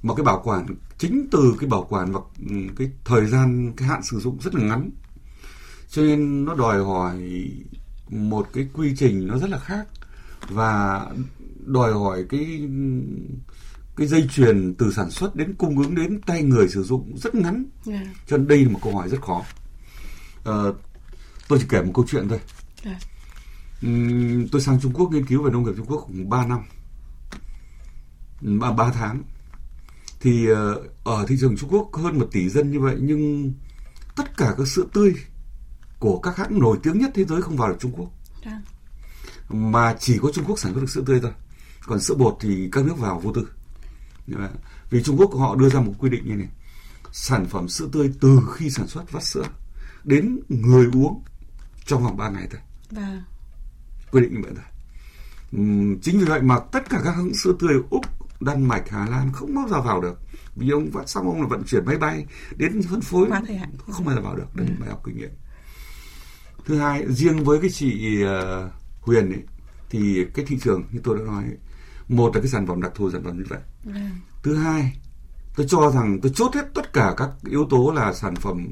mà 0.03 0.15
cái 0.15 0.25
bảo 0.25 0.41
quản 0.45 0.67
chính 0.99 1.29
từ 1.31 1.57
cái 1.61 1.69
bảo 1.69 1.87
quản 1.89 2.13
và 2.13 2.21
ừ, 2.51 2.57
cái 2.77 2.91
thời 3.05 3.27
gian 3.27 3.73
cái 3.77 3.89
hạn 3.89 4.03
sử 4.03 4.19
dụng 4.19 4.39
rất 4.41 4.55
là 4.55 4.63
ngắn 4.63 4.91
cho 5.89 6.03
nên 6.03 6.45
nó 6.45 6.55
đòi 6.55 6.85
hỏi 6.85 7.17
một 8.09 8.49
cái 8.53 8.69
quy 8.75 8.95
trình 8.97 9.27
nó 9.27 9.39
rất 9.39 9.51
là 9.51 9.59
khác 9.59 9.87
và 10.49 11.07
đòi 11.67 11.93
hỏi 11.93 12.25
cái 12.29 12.69
cái 13.97 14.07
dây 14.07 14.29
chuyền 14.33 14.75
từ 14.75 14.93
sản 14.93 15.11
xuất 15.11 15.37
đến 15.37 15.55
cung 15.59 15.79
ứng 15.79 15.95
đến 15.95 16.21
tay 16.27 16.43
người 16.43 16.69
sử 16.69 16.83
dụng 16.83 17.17
rất 17.17 17.35
ngắn 17.35 17.65
yeah. 17.87 18.05
Dạ. 18.05 18.13
cho 18.27 18.37
nên 18.37 18.49
đây 18.49 18.65
là 18.65 18.71
một 18.71 18.81
câu 18.83 18.97
hỏi 18.97 19.09
rất 19.09 19.23
khó 19.23 19.43
à, 20.45 20.55
tôi 21.49 21.59
chỉ 21.59 21.67
kể 21.69 21.83
một 21.83 21.93
câu 21.95 22.05
chuyện 22.09 22.29
thôi 22.29 22.41
yeah. 22.85 22.99
Tôi 24.53 24.61
sang 24.61 24.81
Trung 24.81 24.93
Quốc 24.93 25.13
nghiên 25.13 25.27
cứu 25.27 25.43
về 25.43 25.51
nông 25.51 25.65
nghiệp 25.65 25.73
Trung 25.77 25.87
Quốc 25.87 25.99
khoảng 25.99 26.29
3 26.29 26.47
năm. 26.47 26.61
Ba 28.41 28.73
ba 28.73 28.93
tháng. 28.93 29.23
Thì 30.21 30.49
ờ, 30.49 30.83
ở 31.05 31.25
thị 31.29 31.37
trường 31.41 31.57
Trung 31.57 31.71
Quốc 31.73 31.91
hơn 31.95 32.19
một 32.19 32.29
tỷ 32.33 32.49
dân 32.49 32.71
như 32.71 32.81
vậy 32.81 32.97
nhưng 33.01 33.53
tất 34.17 34.37
cả 34.37 34.55
các 34.59 34.69
sữa 34.69 34.85
tươi 34.93 35.15
của 35.99 36.19
các 36.19 36.37
hãng 36.37 36.59
nổi 36.59 36.79
tiếng 36.83 36.99
nhất 36.99 37.11
thế 37.15 37.25
giới 37.25 37.43
không 37.43 37.57
vào 37.57 37.69
được 37.69 37.77
Trung 37.81 37.93
Quốc. 37.97 38.11
À. 38.43 38.63
mà 39.49 39.97
chỉ 40.01 40.19
có 40.19 40.31
Trung 40.35 40.45
Quốc 40.45 40.59
sản 40.59 40.73
xuất 40.73 40.81
được 40.81 40.91
sữa 40.91 41.03
tươi 41.07 41.21
thôi. 41.21 41.33
Còn 41.87 42.01
sữa 42.01 42.15
bột 42.15 42.37
thì 42.41 42.69
các 42.73 42.85
nước 42.85 42.99
vào 42.99 43.21
vô 43.21 43.33
tư. 43.33 43.49
Vì 44.91 45.03
Trung 45.03 45.17
Quốc 45.17 45.35
họ 45.35 45.55
đưa 45.55 45.69
ra 45.69 45.81
một 45.81 45.93
quy 45.99 46.11
định 46.11 46.29
như 46.29 46.35
này. 46.35 46.49
Sản 47.13 47.47
phẩm 47.47 47.69
sữa 47.69 47.89
tươi 47.93 48.13
từ 48.21 48.41
khi 48.55 48.71
sản 48.71 48.87
xuất 48.87 49.13
vắt 49.13 49.25
sữa 49.25 49.45
đến 50.05 50.41
người 50.49 50.87
uống 50.93 51.23
trong 51.87 52.05
vòng 52.05 52.17
3 52.17 52.29
ngày 52.29 52.49
thôi. 52.51 52.61
Vâng 52.91 53.23
quy 54.17 54.23
định 54.23 54.35
như 54.35 54.41
vậy 54.43 54.53
rồi 54.55 54.65
uhm, 55.63 56.01
chính 56.01 56.19
vì 56.19 56.25
vậy 56.25 56.43
mà 56.43 56.59
tất 56.73 56.91
cả 56.91 57.01
các 57.05 57.11
hãng 57.11 57.35
sữa 57.35 57.53
tươi 57.59 57.75
úc 57.91 58.05
đan 58.41 58.69
mạch 58.69 58.89
hà 58.91 59.07
lan 59.07 59.33
không 59.33 59.55
bao 59.55 59.69
giờ 59.69 59.81
vào 59.81 60.01
được. 60.01 60.19
Vì 60.57 60.71
ông 60.71 60.91
vẫn 60.91 61.07
xong 61.07 61.27
ông 61.27 61.41
là 61.41 61.49
vận 61.49 61.63
chuyển 61.65 61.85
máy 61.85 61.99
bay 61.99 62.27
đến 62.57 62.83
phân 62.83 63.01
phối. 63.01 63.29
Không 63.91 64.05
bao 64.05 64.15
giờ 64.15 64.21
vào 64.21 64.37
được. 64.37 64.55
Đây 64.55 64.67
là 64.67 64.75
bài 64.81 64.89
học 64.89 65.03
kinh 65.05 65.17
nghiệm. 65.17 65.31
Thứ 66.65 66.79
hai 66.79 67.05
riêng 67.09 67.45
với 67.45 67.59
cái 67.61 67.71
chị 67.71 68.23
uh, 68.25 68.73
huyền 69.01 69.33
ấy 69.33 69.43
thì 69.91 70.27
cái 70.35 70.45
thị 70.45 70.59
trường 70.63 70.85
như 70.93 71.01
tôi 71.05 71.19
đã 71.19 71.25
nói 71.25 71.45
một 72.09 72.35
là 72.35 72.41
cái 72.41 72.51
sản 72.51 72.67
phẩm 72.67 72.83
đặc 72.83 72.93
thù 72.95 73.11
sản 73.11 73.25
phẩm 73.25 73.39
như 73.39 73.45
vậy. 73.49 73.61
Ừ. 73.85 73.93
thứ 74.43 74.57
hai 74.57 74.99
tôi 75.57 75.67
cho 75.69 75.91
rằng 75.91 76.21
tôi 76.21 76.33
chốt 76.35 76.55
hết 76.55 76.65
tất 76.75 76.93
cả 76.93 77.15
các 77.17 77.31
yếu 77.51 77.67
tố 77.71 77.93
là 77.97 78.13
sản 78.13 78.37
phẩm 78.37 78.69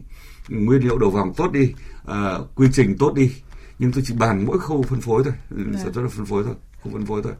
nguyên 0.48 0.82
liệu 0.82 0.98
đầu 0.98 1.10
vào 1.10 1.34
tốt 1.36 1.52
đi 1.52 1.74
uh, 2.10 2.54
quy 2.54 2.68
trình 2.72 2.96
tốt 2.98 3.14
đi 3.14 3.32
nhưng 3.78 3.92
tôi 3.92 4.04
chỉ 4.06 4.14
bàn 4.14 4.44
mỗi 4.46 4.58
khâu 4.58 4.82
phân 4.82 5.00
phối 5.00 5.24
thôi. 5.24 5.34
Sản 5.82 5.92
xuất 5.94 6.02
là 6.02 6.08
phân 6.08 6.26
phối 6.26 6.44
thôi 6.44 6.54
không 6.82 6.92
phân 6.92 7.06
phối 7.06 7.22
thôi. 7.22 7.32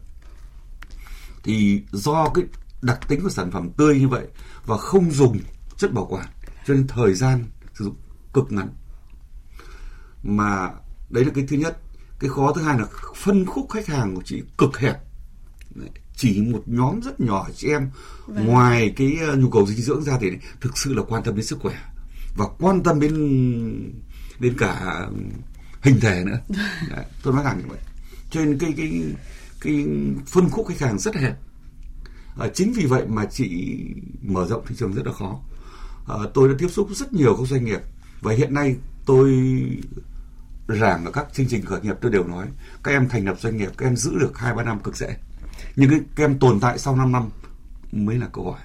Thì 1.43 1.83
do 1.93 2.29
cái 2.35 2.45
đặc 2.83 3.01
tính 3.09 3.21
của 3.23 3.31
sản 3.31 3.51
phẩm 3.51 3.71
tươi 3.77 4.01
như 4.01 4.09
vậy 4.09 4.27
và 4.67 4.77
không 4.77 5.11
dùng 5.11 5.39
chất 5.77 5.93
bảo 5.93 6.07
quản 6.07 6.27
cho 6.67 6.75
nên 6.75 6.87
thời 6.87 7.15
gian 7.15 7.45
sử 7.75 7.85
dụng 7.85 7.97
cực 8.33 8.53
ngắn. 8.53 8.69
Mà 10.23 10.71
đấy 11.11 11.25
là 11.25 11.31
cái 11.35 11.45
thứ 11.49 11.57
nhất. 11.57 11.79
Cái 12.19 12.31
khó 12.31 12.53
thứ 12.53 12.63
hai 12.63 12.79
là 12.79 12.87
phân 13.17 13.47
khúc 13.47 13.71
khách 13.71 13.87
hàng 13.87 14.15
của 14.15 14.23
chị 14.25 14.43
cực 14.59 14.79
hẹp. 14.79 14.97
Chỉ 16.17 16.43
một 16.43 16.63
nhóm 16.67 17.01
rất 17.01 17.21
nhỏ 17.21 17.49
chị 17.57 17.69
em. 17.69 17.91
Vâng. 18.27 18.47
ngoài 18.47 18.93
cái 18.97 19.17
ờ, 19.29 19.37
nhu 19.37 19.51
cầu 19.51 19.67
dinh 19.67 19.81
dưỡng 19.81 20.03
ra 20.03 20.19
thì 20.21 20.31
thực 20.61 20.79
sự 20.79 20.95
là 20.95 21.03
quan 21.09 21.23
tâm 21.23 21.37
đến 21.37 21.45
sức 21.45 21.59
khỏe. 21.61 21.75
Và 22.37 22.45
quan 22.59 22.83
tâm 22.83 23.01
đến 23.01 23.15
đến 24.39 24.55
cả 24.59 25.07
hình 25.85 26.01
thể 26.01 26.25
nữa. 26.25 26.39
Đấy, 26.91 27.05
tôi 27.23 27.35
nói 27.35 27.45
thẳng 27.45 27.59
như 27.59 27.65
vậy. 27.69 27.79
Nên 28.35 28.59
cái 28.59 28.75
cái 28.77 29.03
cái 29.61 29.87
phân 30.27 30.51
khúc 30.51 30.67
khách 30.69 30.79
hàng 30.79 30.99
rất 30.99 31.15
hẹp. 31.17 31.37
À, 32.39 32.49
chính 32.55 32.73
vì 32.73 32.87
vậy 32.87 33.07
mà 33.07 33.25
chị 33.25 33.77
mở 34.23 34.47
rộng 34.47 34.65
thị 34.67 34.75
trường 34.79 34.93
rất 34.93 35.07
là 35.07 35.13
khó. 35.13 35.41
À, 36.09 36.15
tôi 36.35 36.49
đã 36.49 36.55
tiếp 36.59 36.69
xúc 36.69 36.89
rất 36.91 37.13
nhiều 37.13 37.37
các 37.37 37.49
doanh 37.49 37.65
nghiệp 37.65 37.81
và 38.21 38.33
hiện 38.33 38.55
nay 38.55 38.77
tôi 39.07 39.33
giảng 40.69 41.05
ở 41.05 41.11
các 41.11 41.27
chương 41.33 41.47
trình 41.47 41.65
khởi 41.65 41.81
nghiệp 41.81 41.97
tôi 42.01 42.13
đều 42.13 42.25
nói 42.25 42.47
các 42.83 42.93
em 42.93 43.09
thành 43.09 43.25
lập 43.25 43.37
doanh 43.41 43.57
nghiệp 43.57 43.71
các 43.79 43.87
em 43.87 43.97
giữ 43.97 44.19
được 44.19 44.39
hai 44.39 44.55
ba 44.55 44.63
năm 44.63 44.81
cực 44.81 44.97
dễ. 44.97 45.17
Nhưng 45.77 45.91
cái, 45.91 46.01
các 46.17 46.25
em 46.25 46.39
tồn 46.39 46.61
tại 46.61 46.79
sau 46.79 46.97
5 46.97 47.13
năm 47.13 47.31
mới 47.93 48.17
là 48.17 48.29
câu 48.33 48.45
hỏi. 48.45 48.61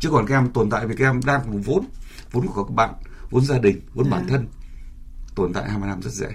Chứ 0.00 0.10
còn 0.10 0.26
các 0.26 0.34
em 0.34 0.50
tồn 0.52 0.70
tại 0.70 0.86
vì 0.86 0.96
các 0.96 1.04
em 1.04 1.20
đang 1.26 1.62
vốn 1.62 1.84
vốn 2.32 2.46
của 2.46 2.64
các 2.64 2.74
bạn 2.74 2.94
vốn 3.30 3.44
gia 3.44 3.58
đình 3.58 3.80
vốn 3.94 4.06
à. 4.06 4.10
bản 4.10 4.28
thân 4.28 4.46
tồn 5.34 5.52
tại 5.52 5.70
hai 5.70 5.80
ba 5.80 5.86
năm 5.86 6.02
rất 6.02 6.12
dễ 6.12 6.28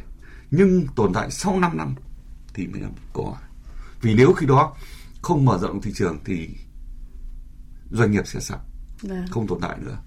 nhưng 0.52 0.88
tồn 0.96 1.14
tại 1.14 1.32
sau 1.32 1.60
5 1.60 1.78
năm 1.78 1.96
thì 2.54 2.68
mới 2.68 2.82
là 2.82 2.90
câu 3.14 3.26
hỏi 3.26 3.42
vì 4.02 4.14
nếu 4.14 4.34
khi 4.34 4.46
đó 4.46 4.76
không 5.22 5.46
mở 5.46 5.58
rộng 5.62 5.82
thị 5.82 5.92
trường 5.96 6.20
thì 6.26 6.50
doanh 7.92 8.12
nghiệp 8.12 8.28
sẽ 8.28 8.40
sập 8.40 8.62
vâng. 9.02 9.26
không 9.30 9.48
tồn 9.48 9.60
tại 9.62 9.78
nữa 9.80 9.98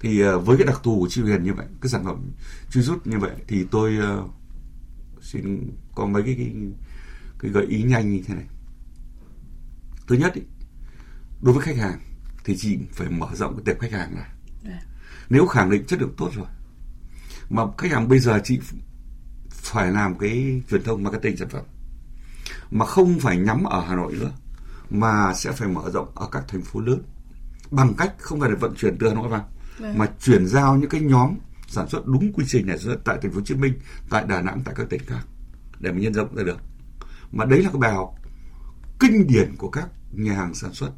thì 0.00 0.28
uh, 0.28 0.46
với 0.46 0.56
cái 0.56 0.66
đặc 0.66 0.80
thù 0.82 1.00
của 1.00 1.08
chi 1.08 1.22
huyền 1.22 1.42
như 1.42 1.54
vậy 1.54 1.66
cái 1.80 1.90
sản 1.90 2.04
phẩm 2.04 2.32
truy 2.70 2.82
rút 2.82 3.06
như 3.06 3.18
vậy 3.18 3.32
thì 3.48 3.66
tôi 3.70 3.98
uh, 3.98 4.30
xin 5.22 5.70
có 5.94 6.06
mấy 6.06 6.22
cái, 6.22 6.34
cái 6.38 6.54
cái 7.38 7.50
gợi 7.50 7.66
ý 7.66 7.82
nhanh 7.82 8.12
như 8.12 8.22
thế 8.26 8.34
này 8.34 8.46
thứ 10.06 10.16
nhất 10.16 10.34
ý, 10.34 10.42
đối 11.42 11.54
với 11.54 11.62
khách 11.62 11.76
hàng 11.76 12.00
thì 12.44 12.56
chị 12.58 12.78
phải 12.92 13.08
mở 13.08 13.28
rộng 13.34 13.56
cái 13.56 13.62
tệp 13.66 13.80
khách 13.80 13.92
hàng 13.92 14.14
này 14.14 14.24
yeah. 14.24 14.36
Dạ. 14.64 14.80
nếu 15.28 15.46
khẳng 15.46 15.70
định 15.70 15.86
chất 15.86 16.00
lượng 16.00 16.14
tốt 16.16 16.30
rồi 16.34 16.46
mà 17.50 17.62
khách 17.78 17.90
hàng 17.90 18.08
bây 18.08 18.18
giờ 18.18 18.40
chị 18.44 18.60
phải 19.50 19.92
làm 19.92 20.18
cái 20.18 20.62
truyền 20.70 20.82
thông 20.82 21.02
marketing 21.02 21.36
sản 21.36 21.48
phẩm 21.48 21.64
mà 22.70 22.86
không 22.86 23.18
phải 23.20 23.36
nhắm 23.36 23.64
ở 23.64 23.84
Hà 23.88 23.96
Nội 23.96 24.12
nữa 24.12 24.32
mà 24.90 25.34
sẽ 25.34 25.52
phải 25.52 25.68
mở 25.68 25.90
rộng 25.90 26.08
ở 26.14 26.28
các 26.32 26.44
thành 26.48 26.62
phố 26.62 26.80
lớn 26.80 27.02
bằng 27.70 27.94
cách 27.98 28.14
không 28.18 28.40
phải 28.40 28.50
là 28.50 28.56
vận 28.60 28.74
chuyển 28.74 28.96
từ 28.98 29.08
Hà 29.08 29.14
Nội 29.14 29.28
vào 29.28 29.48
Vâng. 29.78 29.98
mà 29.98 30.06
chuyển 30.20 30.46
giao 30.46 30.76
những 30.76 30.90
cái 30.90 31.00
nhóm 31.00 31.34
sản 31.68 31.88
xuất 31.88 32.06
đúng 32.06 32.32
quy 32.32 32.44
trình 32.48 32.66
này 32.66 32.76
tại 33.04 33.18
thành 33.22 33.30
phố 33.30 33.36
Hồ 33.36 33.44
Chí 33.44 33.54
Minh, 33.54 33.74
tại 34.10 34.24
Đà 34.28 34.42
Nẵng, 34.42 34.62
tại 34.64 34.74
các 34.78 34.86
tỉnh 34.90 35.00
khác 35.06 35.26
để 35.80 35.92
mà 35.92 35.98
nhân 35.98 36.14
rộng 36.14 36.34
ra 36.36 36.42
được. 36.42 36.58
Mà 37.32 37.44
đấy 37.44 37.62
là 37.62 37.70
cái 37.72 37.80
bài 37.80 37.92
học 37.92 38.14
kinh 39.00 39.26
điển 39.26 39.56
của 39.58 39.70
các 39.70 39.88
nhà 40.12 40.32
hàng 40.34 40.54
sản 40.54 40.72
xuất. 40.72 40.90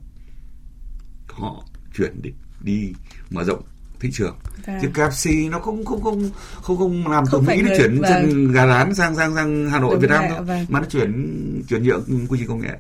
Họ 1.29 1.65
chuyển 1.95 2.23
đi, 2.23 2.31
đi 2.61 2.93
mở 3.31 3.45
rộng 3.45 3.63
thị 4.01 4.11
trường. 4.13 4.39
Vâng. 4.67 4.79
Chứ 4.83 4.89
KFC 4.95 5.51
nó 5.51 5.59
không 5.59 5.85
không 5.85 6.03
không 6.03 6.31
không 6.55 6.79
không 6.79 7.09
làm 7.09 7.25
từ 7.33 7.41
Mỹ 7.41 7.63
nó 7.63 7.71
chuyển 7.77 8.01
vâng. 8.01 8.53
gà 8.53 8.67
rán 8.67 8.95
sang 8.95 9.17
sang 9.17 9.35
sang 9.35 9.71
Hà 9.71 9.81
Nội 9.81 9.91
Đúng 9.91 10.01
Việt 10.01 10.11
Nam 10.11 10.25
thôi, 10.29 10.45
vâng. 10.45 10.67
mà 10.69 10.81
nó 10.81 10.87
chuyển 10.87 11.63
chuyển 11.69 11.83
nhượng 11.83 12.27
quy 12.29 12.39
trình 12.39 12.49
công 12.49 12.61
nghệ. 12.61 12.79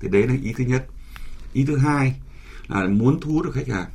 Thì 0.00 0.08
đấy 0.08 0.26
là 0.28 0.34
ý 0.42 0.52
thứ 0.56 0.64
nhất. 0.64 0.86
Ý 1.52 1.64
thứ 1.64 1.76
hai 1.76 2.14
là 2.68 2.86
muốn 2.86 3.20
thu 3.20 3.32
hút 3.32 3.44
được 3.44 3.52
khách 3.54 3.68
hàng 3.68 3.90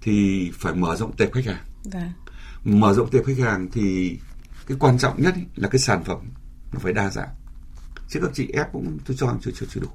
thì 0.00 0.50
phải 0.54 0.74
mở 0.74 0.96
rộng 0.96 1.16
tệp 1.16 1.32
khách 1.32 1.44
hàng 1.44 1.64
Vâng. 1.84 2.12
mở 2.64 2.94
rộng 2.94 3.10
tệp 3.10 3.24
khách 3.26 3.38
hàng 3.38 3.68
thì 3.72 4.18
cái 4.66 4.76
quan 4.80 4.98
trọng 4.98 5.22
nhất 5.22 5.34
là 5.56 5.68
cái 5.68 5.78
sản 5.78 6.04
phẩm 6.04 6.18
nó 6.72 6.78
phải 6.78 6.92
đa 6.92 7.10
dạng 7.10 7.28
chứ 8.08 8.20
các 8.22 8.30
chị 8.34 8.48
ép 8.52 8.72
cũng 8.72 8.98
tôi 9.06 9.16
cho 9.16 9.36
chưa 9.40 9.50
chưa 9.50 9.66
chưa 9.70 9.80
đủ 9.80 9.88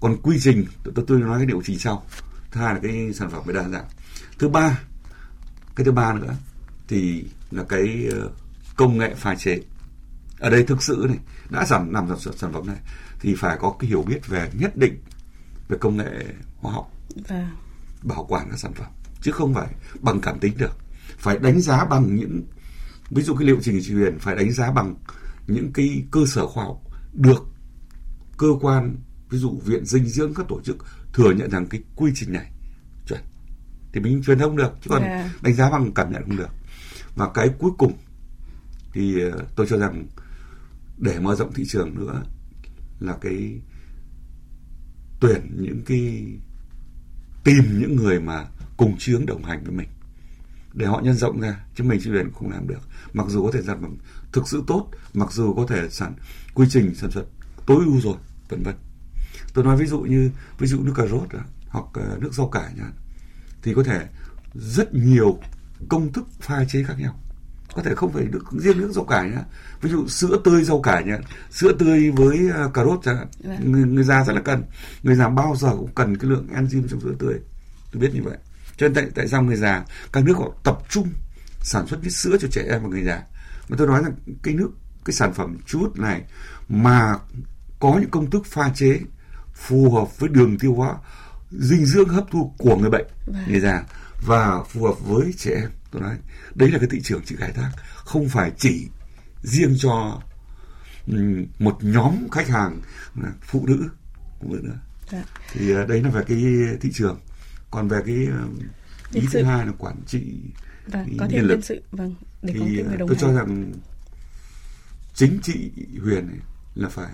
còn 0.00 0.16
quy 0.22 0.38
trình 0.40 0.64
tôi 0.84 1.04
tôi 1.06 1.20
nói 1.20 1.38
cái 1.38 1.46
điều 1.46 1.62
chỉnh 1.62 1.78
sau 1.78 2.06
thứ 2.50 2.60
hai 2.60 2.74
là 2.74 2.80
cái 2.82 3.12
sản 3.14 3.30
phẩm 3.30 3.42
phải 3.44 3.54
đa 3.54 3.68
dạng 3.68 3.84
thứ 4.38 4.48
ba 4.48 4.80
cái 5.76 5.84
thứ 5.84 5.92
ba 5.92 6.12
nữa 6.12 6.34
thì 6.88 7.24
là 7.50 7.64
cái 7.68 8.08
ờ, 8.12 8.30
công 8.76 8.98
nghệ 8.98 9.14
pha 9.14 9.34
chế. 9.34 9.60
Ở 10.38 10.50
đây 10.50 10.64
thực 10.64 10.82
sự 10.82 11.06
này 11.08 11.18
đã 11.50 11.64
giảm 11.64 11.92
nằm 11.92 12.08
sản 12.18 12.36
sản 12.36 12.52
phẩm 12.52 12.66
này 12.66 12.76
thì 13.20 13.34
phải 13.34 13.56
có 13.60 13.76
cái 13.78 13.88
hiểu 13.88 14.02
biết 14.02 14.26
về 14.26 14.50
nhất 14.54 14.76
định 14.76 14.98
về 15.68 15.78
công 15.80 15.96
nghệ 15.96 16.26
hóa 16.56 16.72
học. 16.72 16.92
Vâng. 17.28 17.46
Bảo 18.02 18.24
quản 18.28 18.48
các 18.50 18.58
sản 18.58 18.72
phẩm 18.74 18.86
chứ 19.22 19.32
không 19.32 19.54
phải 19.54 19.66
bằng 20.00 20.20
cảm 20.20 20.38
tính 20.38 20.54
được. 20.58 20.76
Phải 21.18 21.38
đánh 21.38 21.60
giá 21.60 21.84
bằng 21.84 22.16
những 22.16 22.42
ví 23.10 23.22
dụ 23.22 23.34
cái 23.34 23.46
liệu 23.46 23.58
trình 23.62 23.80
chỉ 23.82 23.94
huyền 23.94 24.18
phải 24.18 24.36
đánh 24.36 24.52
giá 24.52 24.70
bằng 24.70 24.94
những 25.46 25.72
cái 25.72 26.02
cơ 26.10 26.20
sở 26.26 26.46
khoa 26.46 26.64
học 26.64 26.80
được 27.12 27.46
cơ 28.38 28.48
quan 28.60 28.96
ví 29.30 29.38
dụ 29.38 29.60
viện 29.64 29.84
dinh 29.84 30.06
dưỡng 30.06 30.34
các 30.34 30.46
tổ 30.48 30.60
chức 30.60 30.76
thừa 31.12 31.32
nhận 31.32 31.50
rằng 31.50 31.66
cái 31.66 31.82
quy 31.96 32.12
trình 32.14 32.32
này 32.32 32.52
thì 33.98 34.04
mình 34.04 34.22
truyền 34.22 34.38
thông 34.38 34.56
được 34.56 34.72
chứ 34.80 34.90
còn 34.90 35.02
yeah. 35.02 35.24
Dạ. 35.24 35.32
đánh 35.42 35.54
giá 35.54 35.70
bằng 35.70 35.92
cảm 35.94 36.12
nhận 36.12 36.22
không 36.22 36.36
được 36.36 36.50
và 37.16 37.28
cái 37.34 37.48
cuối 37.58 37.70
cùng 37.78 37.92
thì 38.92 39.20
ờ, 39.20 39.46
tôi 39.56 39.66
cho 39.70 39.78
rằng 39.78 40.06
để 40.98 41.18
mở 41.18 41.34
rộng 41.34 41.52
thị 41.52 41.64
trường 41.68 41.94
nữa 41.94 42.22
là 43.00 43.16
cái 43.20 43.60
tuyển 45.20 45.56
những 45.60 45.82
cái 45.86 46.24
tìm 47.44 47.78
những 47.78 47.96
người 47.96 48.20
mà 48.20 48.46
cùng 48.76 48.96
chướng 48.98 49.26
đồng 49.26 49.44
hành 49.44 49.64
với 49.64 49.72
mình 49.72 49.88
để 50.74 50.86
họ 50.86 51.00
nhân 51.00 51.14
rộng 51.14 51.40
ra 51.40 51.64
chứ 51.74 51.84
mình 51.84 52.00
chỉ 52.04 52.10
huyền 52.10 52.32
không 52.34 52.50
làm 52.50 52.68
được 52.68 52.80
mặc 53.12 53.26
dù 53.28 53.44
có 53.44 53.50
thể 53.52 53.62
sản 53.62 53.78
phẩm 53.82 53.96
thực 54.32 54.48
sự 54.48 54.64
tốt 54.66 54.90
mặc 55.14 55.32
dù 55.32 55.54
có 55.54 55.66
thể 55.68 55.88
sản 55.90 56.14
quy 56.54 56.66
trình 56.70 56.94
sản 56.94 57.10
xuất 57.10 57.24
tối 57.66 57.84
ưu 57.84 58.00
rồi 58.00 58.16
vân 58.48 58.62
vân 58.62 58.74
tôi 59.54 59.64
nói 59.64 59.76
ví 59.76 59.86
dụ 59.86 60.00
như 60.00 60.30
ví 60.58 60.66
dụ 60.66 60.82
nước 60.82 60.92
cà 60.96 61.06
rốt 61.06 61.30
à, 61.30 61.44
hoặc 61.68 61.84
uh, 61.84 62.22
nước 62.22 62.34
rau 62.34 62.48
cải 62.48 62.74
nhá 62.76 62.90
thì 63.68 63.74
có 63.74 63.82
thể 63.82 64.06
rất 64.54 64.94
nhiều 64.94 65.38
công 65.88 66.12
thức 66.12 66.26
pha 66.40 66.64
chế 66.64 66.84
khác 66.84 66.94
nhau. 66.98 67.20
Có 67.74 67.82
thể 67.82 67.94
không 67.94 68.12
phải 68.12 68.24
được 68.24 68.44
riêng 68.58 68.78
nước 68.78 68.90
rau 68.92 69.04
cải 69.04 69.30
nhá. 69.30 69.42
Ví 69.80 69.90
dụ 69.90 70.08
sữa 70.08 70.40
tươi 70.44 70.64
rau 70.64 70.82
cải 70.82 71.04
nhá. 71.04 71.18
Sữa 71.50 71.72
tươi 71.78 72.10
với 72.10 72.38
uh, 72.66 72.74
cà 72.74 72.84
rốt 72.84 73.00
chẳng 73.04 73.16
hạn. 73.16 73.26
Vâng. 73.44 73.72
người, 73.72 73.84
người 73.84 74.04
già 74.04 74.24
rất 74.24 74.32
là 74.32 74.40
cần. 74.40 74.62
Người 75.02 75.14
già 75.14 75.28
bao 75.28 75.56
giờ 75.56 75.70
cũng 75.70 75.94
cần 75.94 76.18
cái 76.18 76.30
lượng 76.30 76.46
enzyme 76.54 76.88
trong 76.88 77.00
sữa 77.00 77.14
tươi. 77.18 77.34
Tôi 77.92 78.00
biết 78.00 78.10
như 78.14 78.22
vậy. 78.22 78.36
Cho 78.76 78.88
nên 78.88 78.94
tại 78.94 79.06
tại 79.14 79.28
sao 79.28 79.42
người 79.42 79.56
già 79.56 79.84
các 80.12 80.24
nước 80.24 80.36
họ 80.36 80.52
tập 80.64 80.78
trung 80.88 81.08
sản 81.60 81.86
xuất 81.86 81.98
cái 82.02 82.10
sữa 82.10 82.36
cho 82.40 82.48
trẻ 82.48 82.62
em 82.70 82.82
và 82.82 82.88
người 82.88 83.04
già? 83.04 83.22
Mà 83.68 83.76
tôi 83.78 83.86
nói 83.86 84.02
rằng 84.02 84.12
cái 84.42 84.54
nước 84.54 84.70
cái 85.04 85.14
sản 85.14 85.32
phẩm 85.34 85.56
chút 85.66 85.98
này 85.98 86.22
mà 86.68 87.14
có 87.80 87.98
những 88.00 88.10
công 88.10 88.30
thức 88.30 88.46
pha 88.46 88.70
chế 88.74 89.00
phù 89.54 89.90
hợp 89.90 90.18
với 90.18 90.28
đường 90.28 90.58
tiêu 90.58 90.74
hóa 90.74 90.94
dinh 91.50 91.86
dưỡng 91.86 92.08
hấp 92.08 92.24
thu 92.30 92.54
của 92.58 92.76
người 92.76 92.90
bệnh 92.90 93.06
vâng. 93.26 93.44
người 93.48 93.60
già 93.60 93.84
và 94.26 94.62
phù 94.68 94.84
hợp 94.84 95.00
với 95.00 95.32
trẻ 95.36 95.50
em. 95.50 95.70
Tôi 95.90 96.02
nói 96.02 96.16
đấy 96.54 96.70
là 96.70 96.78
cái 96.78 96.88
thị 96.90 97.00
trường 97.02 97.22
chị 97.24 97.36
khai 97.38 97.52
thác. 97.52 97.70
Không 97.94 98.28
phải 98.28 98.52
chỉ 98.56 98.88
riêng 99.42 99.76
cho 99.78 100.22
một 101.58 101.78
nhóm 101.80 102.28
khách 102.32 102.48
hàng 102.48 102.80
phụ 103.42 103.66
nữ 103.66 103.88
phụ 104.40 104.52
nữ 104.52 104.60
nữa. 104.62 104.78
Dạ. 105.12 105.24
thì 105.52 105.72
ờ, 105.72 105.86
đấy 105.86 106.02
là 106.02 106.10
về 106.10 106.22
cái 106.28 106.44
thị 106.80 106.90
trường. 106.92 107.20
Còn 107.70 107.88
về 107.88 108.00
cái 108.06 108.26
ờ, 108.30 108.48
ý 109.12 109.22
thứ 109.32 109.42
hai 109.42 109.66
là 109.66 109.72
quản 109.78 109.96
trị 110.06 110.22
vâng, 110.86 111.16
có 111.18 111.26
thể 111.30 111.42
nhân 111.42 111.62
sự. 111.62 111.82
Vâng 111.92 112.14
để 112.42 112.52
thì 112.52 112.82
có 112.82 112.94
tôi 112.98 113.08
hành. 113.08 113.18
cho 113.18 113.32
rằng 113.32 113.72
chính 115.14 115.38
chị 115.42 115.70
Huyền 116.02 116.28
ấy 116.28 116.38
là 116.74 116.88
phải 116.88 117.10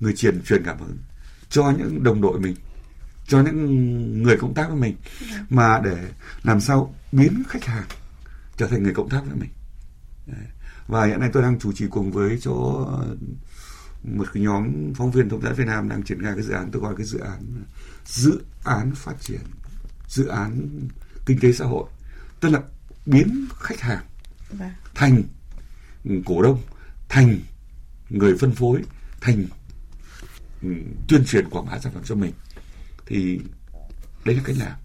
người 0.00 0.12
truyền 0.12 0.42
truyền 0.42 0.62
cảm 0.64 0.78
hứng 0.78 0.98
cho 1.48 1.70
những 1.78 2.02
đồng 2.02 2.20
đội 2.20 2.40
mình 2.40 2.54
cho 3.26 3.42
những 3.42 4.22
người 4.22 4.36
cộng 4.36 4.54
tác 4.54 4.68
với 4.68 4.76
mình 4.76 4.96
mà 5.50 5.80
để 5.84 5.96
làm 6.42 6.60
sao 6.60 6.94
biến 7.12 7.42
khách 7.48 7.64
hàng 7.64 7.86
trở 8.56 8.66
thành 8.66 8.82
người 8.82 8.94
cộng 8.94 9.08
tác 9.08 9.20
với 9.26 9.34
mình. 9.34 9.50
Và 10.86 11.06
hiện 11.06 11.20
nay 11.20 11.30
tôi 11.32 11.42
đang 11.42 11.58
chủ 11.58 11.72
trì 11.72 11.86
cùng 11.90 12.12
với 12.12 12.38
chỗ 12.40 12.86
một 14.04 14.26
cái 14.32 14.42
nhóm 14.42 14.94
phóng 14.94 15.10
viên 15.10 15.28
thông 15.28 15.40
tấn 15.40 15.54
Việt 15.54 15.66
Nam 15.66 15.88
đang 15.88 16.02
triển 16.02 16.22
khai 16.22 16.32
cái 16.34 16.42
dự 16.42 16.52
án 16.52 16.70
tôi 16.72 16.82
gọi 16.82 16.94
cái 16.96 17.06
dự 17.06 17.18
án 17.18 17.64
dự 18.04 18.42
án 18.64 18.94
phát 18.94 19.20
triển 19.20 19.40
dự 20.08 20.26
án 20.26 20.80
kinh 21.26 21.40
tế 21.40 21.52
xã 21.52 21.64
hội 21.64 21.88
tức 22.40 22.48
là 22.48 22.60
biến 23.06 23.46
khách 23.60 23.80
hàng 23.80 24.04
vâng. 24.50 24.70
thành 24.94 25.22
cổ 26.24 26.42
đông 26.42 26.62
thành 27.08 27.40
người 28.10 28.36
phân 28.38 28.52
phối 28.52 28.82
thành 29.20 29.44
ừ, 30.62 30.68
tuyên 31.08 31.24
truyền 31.24 31.50
quảng 31.50 31.66
bá 31.66 31.78
sản 31.78 31.92
phẩm 31.92 32.02
cho 32.04 32.14
mình 32.14 32.32
thì 33.06 33.40
đấy 34.24 34.34
là 34.34 34.42
cách 34.44 34.56
làm. 34.58 34.76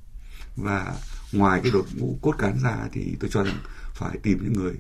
Và 0.56 0.96
ngoài 1.32 1.60
cái 1.64 1.72
đội 1.72 1.84
ngũ 1.94 2.20
cốt 2.22 2.36
cán 2.38 2.60
ra 2.64 2.88
thì 2.92 3.16
tôi 3.20 3.30
cho 3.34 3.44
rằng 3.44 3.58
phải 3.94 4.18
tìm 4.24 4.40
những 4.44 4.54
người 4.54 4.74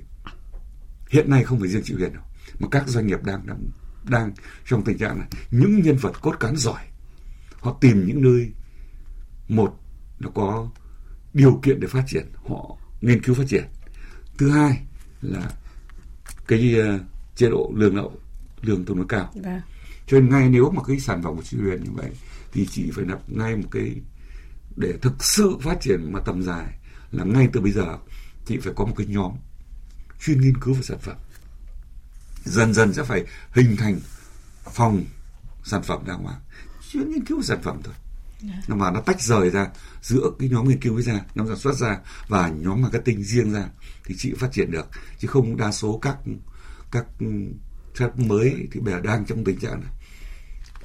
hiện 1.09 1.29
nay 1.29 1.43
không 1.43 1.59
phải 1.59 1.69
riêng 1.69 1.81
chị 1.85 1.93
Huyền 1.93 2.13
đâu 2.13 2.23
mà 2.59 2.67
các 2.71 2.87
doanh 2.87 3.07
nghiệp 3.07 3.23
đang 3.23 3.47
đang 3.47 3.69
đang 4.09 4.31
trong 4.65 4.83
tình 4.83 4.97
trạng 4.97 5.19
này 5.19 5.27
những 5.51 5.81
nhân 5.81 5.97
vật 5.97 6.21
cốt 6.21 6.35
cán 6.39 6.55
giỏi 6.55 6.83
họ 7.59 7.77
tìm 7.81 8.07
những 8.07 8.21
nơi 8.21 8.51
một 9.47 9.79
nó 10.19 10.29
có 10.35 10.69
điều 11.33 11.59
kiện 11.63 11.79
để 11.79 11.87
phát 11.87 12.03
triển 12.07 12.25
họ 12.49 12.77
nghiên 13.01 13.23
cứu 13.23 13.35
phát 13.35 13.43
triển. 13.47 13.63
Thứ 14.37 14.49
hai 14.49 14.81
là 15.21 15.51
cái 16.47 16.75
uh, 16.79 17.01
chế 17.35 17.49
độ 17.49 17.71
lương 17.75 17.95
lậu 17.95 18.11
lương 18.61 18.85
tương 18.85 18.97
đối 18.97 19.05
cao. 19.09 19.31
Vâng. 19.35 19.61
cho 20.07 20.19
nên 20.19 20.29
ngay 20.29 20.49
nếu 20.49 20.71
mà 20.71 20.83
cái 20.87 20.99
sản 20.99 21.23
phẩm 21.23 21.35
của 21.35 21.43
chị 21.43 21.57
Huyền 21.57 21.83
như 21.83 21.91
vậy 21.93 22.09
thì 22.53 22.67
chị 22.71 22.91
phải 22.95 23.05
lập 23.05 23.19
ngay 23.27 23.55
một 23.55 23.67
cái 23.71 23.95
để 24.75 24.93
thực 25.01 25.23
sự 25.23 25.57
phát 25.61 25.81
triển 25.81 26.13
mà 26.13 26.19
tầm 26.25 26.43
dài 26.43 26.65
là 27.11 27.23
ngay 27.23 27.47
từ 27.53 27.61
bây 27.61 27.71
giờ 27.71 27.97
chị 28.45 28.57
phải 28.57 28.73
có 28.75 28.85
một 28.85 28.93
cái 28.97 29.07
nhóm 29.07 29.31
chuyên 30.25 30.41
nghiên 30.41 30.57
cứu 30.57 30.73
về 30.73 30.81
sản 30.81 30.99
phẩm. 30.99 31.17
Dần 32.45 32.73
dần 32.73 32.93
sẽ 32.93 33.03
phải 33.03 33.25
hình 33.51 33.77
thành 33.77 33.99
phòng 34.71 35.03
sản 35.63 35.83
phẩm 35.83 36.03
đàng 36.07 36.23
hoàng. 36.23 36.39
Chuyên 36.91 37.11
nghiên 37.11 37.25
cứu 37.25 37.37
về 37.37 37.43
sản 37.43 37.61
phẩm 37.63 37.81
thôi. 37.83 37.93
Nhưng 38.67 38.77
mà 38.77 38.91
nó 38.91 39.01
tách 39.01 39.21
rời 39.21 39.49
ra 39.49 39.67
giữa 40.01 40.31
cái 40.39 40.49
nhóm 40.49 40.69
nghiên 40.69 40.79
cứu 40.79 40.95
ấy 40.95 41.03
ra 41.03 41.19
nhóm 41.35 41.47
sản 41.47 41.57
xuất 41.57 41.75
ra 41.75 41.99
và 42.27 42.49
nhóm 42.49 42.81
marketing 42.81 43.23
riêng 43.23 43.53
ra 43.53 43.65
thì 44.05 44.15
chị 44.17 44.33
phát 44.39 44.51
triển 44.51 44.71
được. 44.71 44.87
Chứ 45.19 45.27
không 45.27 45.57
đa 45.57 45.71
số 45.71 45.99
các 46.01 46.17
các 46.91 47.05
startup 47.95 48.19
mới 48.19 48.67
thì 48.71 48.79
bây 48.79 48.93
giờ 48.93 48.99
đang 48.99 49.25
trong 49.25 49.43
tình 49.43 49.59
trạng 49.59 49.81
này 49.81 49.91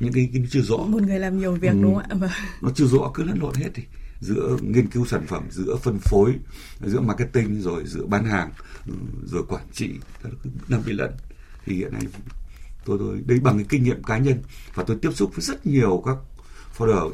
những 0.01 0.13
cái, 0.13 0.31
cái 0.33 0.43
chưa 0.51 0.61
rõ. 0.61 0.77
Một 0.77 1.03
người 1.03 1.19
làm 1.19 1.39
nhiều 1.39 1.53
việc 1.53 1.69
Ừ. 1.73 1.79
đúng 1.83 1.95
không 1.95 2.03
ạ? 2.09 2.15
Vâng. 2.21 2.31
nó 2.63 2.71
chưa 2.75 2.87
rõ 2.87 3.11
cứ 3.15 3.25
lẫn 3.25 3.39
lộn 3.41 3.55
hết 3.55 3.69
thì 3.75 3.83
giữa 4.21 4.57
nghiên 4.63 4.87
cứu 4.91 5.07
sản 5.07 5.27
phẩm 5.27 5.45
giữa 5.51 5.77
phân 5.77 5.99
phối 5.99 6.35
giữa 6.87 7.01
marketing 7.01 7.61
rồi 7.63 7.83
giữa 7.87 8.07
bán 8.07 8.25
hàng 8.25 8.51
ừ, 8.87 8.93
rồi 9.25 9.43
quản 9.49 9.63
trị 9.73 9.91
đang 10.69 10.83
bị 10.87 10.93
lẫn 10.93 11.11
thì 11.67 11.75
hiện 11.77 11.93
nay 11.93 12.03
tôi 12.85 12.97
tôi 12.99 13.23
đấy 13.27 13.41
bằng 13.41 13.57
cái 13.57 13.67
kinh 13.69 13.83
nghiệm 13.83 14.03
cá 14.03 14.19
nhân 14.19 14.43
và 14.75 14.85
tôi 14.87 14.97
tiếp 15.03 15.11
xúc 15.15 15.31
với 15.35 15.43
rất 15.43 15.67
nhiều 15.67 16.03
các 16.07 16.17
founder 16.77 17.13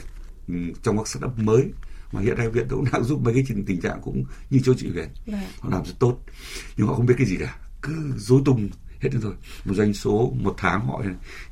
ừ, 0.49 0.55
trong 0.83 0.97
các 0.99 1.09
startup 1.09 1.39
mới. 1.39 1.65
Mà 2.13 2.21
hiện 2.21 2.37
nay 2.39 2.49
viện 2.51 2.67
tôi 2.69 2.79
cũng 2.79 2.89
đang 2.93 3.05
giúp 3.05 3.21
mấy 3.23 3.35
cái 3.35 3.45
tình, 3.49 3.65
tình 3.65 3.81
trạng 3.81 4.01
cũng 4.03 4.25
như 4.51 4.59
chỗ 4.65 4.75
chị 4.79 4.91
Huyền. 4.91 5.09
Họ 5.61 5.69
làm 5.71 5.85
rất 5.85 5.93
tốt. 5.99 6.19
Nhưng 6.77 6.87
họ 6.87 6.95
không 6.95 7.07
biết 7.07 7.15
cái 7.19 7.27
gì 7.27 7.37
cả. 7.37 7.59
Cứ 7.83 7.93
dối 8.17 8.43
tung 8.45 8.69
hết 9.03 9.11
rồi. 9.13 9.35
Một 9.65 9.75
doanh 9.75 9.95
số 9.95 10.33
một 10.41 10.55
tháng 10.59 10.87
họ 10.87 11.03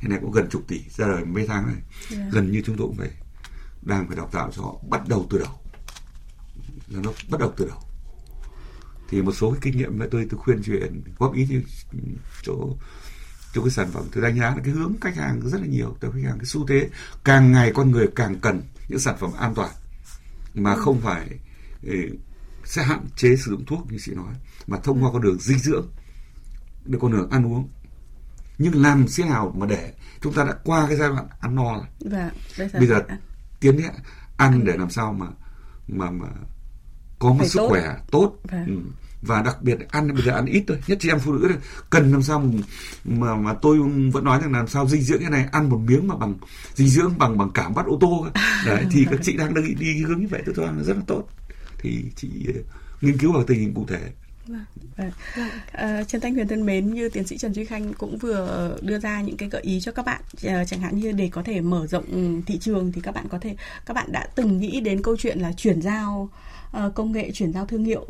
hiện 0.00 0.10
nay 0.10 0.18
cũng 0.22 0.32
gần 0.32 0.48
chục 0.50 0.62
tỷ 0.68 0.80
ra 0.96 1.06
đời 1.06 1.24
mấy 1.24 1.46
tháng 1.46 1.66
này 1.66 1.76
Dạ. 2.10 2.28
gần 2.32 2.52
như 2.52 2.62
chúng 2.66 2.76
tôi 2.76 2.86
cũng 2.86 2.96
phải 2.96 3.10
đang 3.82 4.06
phải 4.08 4.16
đào 4.16 4.28
tạo 4.32 4.50
cho 4.52 4.62
họ 4.62 4.74
bắt 4.90 5.08
đầu 5.08 5.26
từ 5.30 5.38
đầu. 5.38 5.60
Là 6.88 7.00
nó 7.02 7.12
bắt 7.30 7.40
đầu 7.40 7.52
từ 7.56 7.66
đầu. 7.68 7.78
Thì 9.08 9.22
một 9.22 9.32
số 9.32 9.50
cái 9.50 9.60
kinh 9.62 9.76
nghiệm 9.76 9.98
mà 9.98 10.06
tôi 10.10 10.26
tôi 10.30 10.40
khuyên 10.40 10.62
chuyện 10.62 11.02
góp 11.18 11.34
ý 11.34 11.46
thì 11.48 11.60
chỗ 12.42 12.76
cho 13.54 13.60
cái 13.62 13.70
sản 13.70 13.90
phẩm 13.92 14.04
tôi 14.12 14.22
đánh 14.22 14.38
giá 14.38 14.50
là 14.50 14.62
cái 14.64 14.74
hướng 14.74 14.94
khách 15.00 15.16
hàng 15.16 15.40
rất 15.44 15.60
là 15.60 15.66
nhiều. 15.66 15.96
Từ 16.00 16.10
khách 16.10 16.28
hàng 16.28 16.38
cái 16.38 16.46
xu 16.46 16.66
thế 16.66 16.88
càng 17.24 17.52
ngày 17.52 17.72
con 17.74 17.90
người 17.90 18.08
càng 18.16 18.40
cần 18.40 18.62
những 18.88 18.98
sản 18.98 19.16
phẩm 19.20 19.30
an 19.38 19.54
toàn. 19.54 19.70
Mà 20.54 20.76
không 20.76 21.00
phải 21.00 21.28
ừ, 21.82 21.96
sẽ 22.64 22.82
hạn 22.82 23.06
chế 23.16 23.36
sử 23.36 23.50
dụng 23.50 23.64
thuốc 23.64 23.92
như 23.92 23.98
chị 24.04 24.14
nói 24.14 24.34
mà 24.66 24.78
thông 24.82 25.04
qua 25.04 25.12
con 25.12 25.22
đường 25.22 25.38
dinh 25.40 25.58
dưỡng 25.58 25.86
được 26.84 26.98
con 27.02 27.12
đường 27.12 27.30
ăn 27.30 27.46
uống 27.46 27.68
nhưng 28.58 28.82
làm 28.82 29.06
thế 29.16 29.24
nào 29.24 29.54
mà 29.58 29.66
để 29.66 29.92
chúng 30.22 30.32
ta 30.32 30.44
đã 30.44 30.54
qua 30.64 30.86
cái 30.88 30.96
giai 30.96 31.08
đoạn 31.08 31.26
ăn 31.40 31.54
no 31.54 31.62
rồi 31.74 31.84
Vâng. 32.00 32.30
bây 32.58 32.68
giờ, 32.68 32.78
bây 32.78 32.86
giờ 32.86 33.02
tiến 33.60 33.76
đến 33.76 33.86
ăn 34.36 34.64
để 34.64 34.76
làm 34.76 34.90
sao 34.90 35.12
mà 35.12 35.26
mà 35.88 36.10
mà 36.10 36.26
có 37.18 37.28
một 37.28 37.36
Phải 37.38 37.48
sức 37.48 37.58
tốt. 37.58 37.68
khỏe 37.68 37.96
tốt 38.10 38.36
Vâng. 38.50 38.66
ừ. 38.66 38.72
và 39.22 39.42
đặc 39.42 39.62
biệt 39.62 39.78
ăn 39.90 40.14
bây 40.14 40.22
giờ 40.22 40.32
ăn 40.32 40.46
ít 40.46 40.64
thôi 40.68 40.78
nhất 40.86 40.98
chị 41.00 41.08
em 41.08 41.18
phụ 41.18 41.32
nữ 41.32 41.48
này, 41.48 41.58
cần 41.90 42.12
làm 42.12 42.22
sao 42.22 42.38
mà 42.40 42.62
mà, 43.04 43.34
mà 43.36 43.54
tôi 43.62 43.78
vẫn 44.12 44.24
nói 44.24 44.40
rằng 44.42 44.52
làm 44.52 44.68
sao 44.68 44.88
dinh 44.88 45.02
dưỡng 45.02 45.20
cái 45.20 45.30
này 45.30 45.46
ăn 45.52 45.68
một 45.68 45.78
miếng 45.86 46.08
mà 46.08 46.16
bằng 46.16 46.34
dinh 46.74 46.88
dưỡng 46.88 47.18
bằng 47.18 47.38
bằng 47.38 47.50
cả 47.54 47.68
bắt 47.68 47.86
ô 47.86 47.98
tô 48.00 48.26
đấy 48.66 48.86
thì 48.90 49.06
các 49.10 49.20
chị 49.22 49.36
đang 49.36 49.54
đi, 49.54 49.74
đi 49.74 50.02
hướng 50.02 50.20
như 50.20 50.26
vậy 50.30 50.42
tôi 50.46 50.54
cho 50.56 50.62
rằng 50.62 50.76
là 50.78 50.82
rất 50.84 50.96
là 50.96 51.02
tốt 51.06 51.24
thì 51.78 52.04
chị 52.16 52.28
ờ, 52.54 52.60
nghiên 53.00 53.18
cứu 53.18 53.32
vào 53.32 53.44
tình 53.44 53.60
hình 53.60 53.74
cụ 53.74 53.86
thể 53.88 54.12
Vâng. 55.36 55.50
À, 55.72 56.04
Trần 56.04 56.20
Thanh 56.20 56.34
Huyền 56.34 56.48
thân 56.48 56.66
mến, 56.66 56.94
như 56.94 57.08
tiến 57.08 57.26
sĩ 57.26 57.38
Trần 57.38 57.54
Duy 57.54 57.64
Khanh 57.64 57.92
cũng 57.94 58.18
vừa 58.18 58.76
đưa 58.82 58.98
ra 58.98 59.20
những 59.20 59.36
cái 59.36 59.48
gợi 59.48 59.62
ý 59.62 59.80
cho 59.80 59.92
các 59.92 60.06
bạn, 60.06 60.22
ờ, 60.42 60.64
chẳng 60.64 60.80
hạn 60.80 60.96
như 60.96 61.12
để 61.12 61.28
có 61.32 61.42
thể 61.42 61.60
mở 61.60 61.86
rộng 61.86 62.04
ừ, 62.10 62.40
thị 62.46 62.58
trường 62.58 62.92
thì 62.92 63.00
các 63.00 63.14
bạn 63.14 63.28
có 63.28 63.38
thể 63.38 63.56
các 63.86 63.94
bạn 63.94 64.12
đã 64.12 64.26
từng 64.34 64.58
nghĩ 64.58 64.80
đến 64.80 65.02
câu 65.02 65.16
chuyện 65.16 65.38
là 65.38 65.52
chuyển 65.52 65.82
giao 65.82 66.28
ờ, 66.72 66.90
công 66.94 67.12
nghệ, 67.12 67.30
chuyển 67.34 67.52
giao 67.52 67.66
thương 67.66 67.84
hiệu 67.84 68.06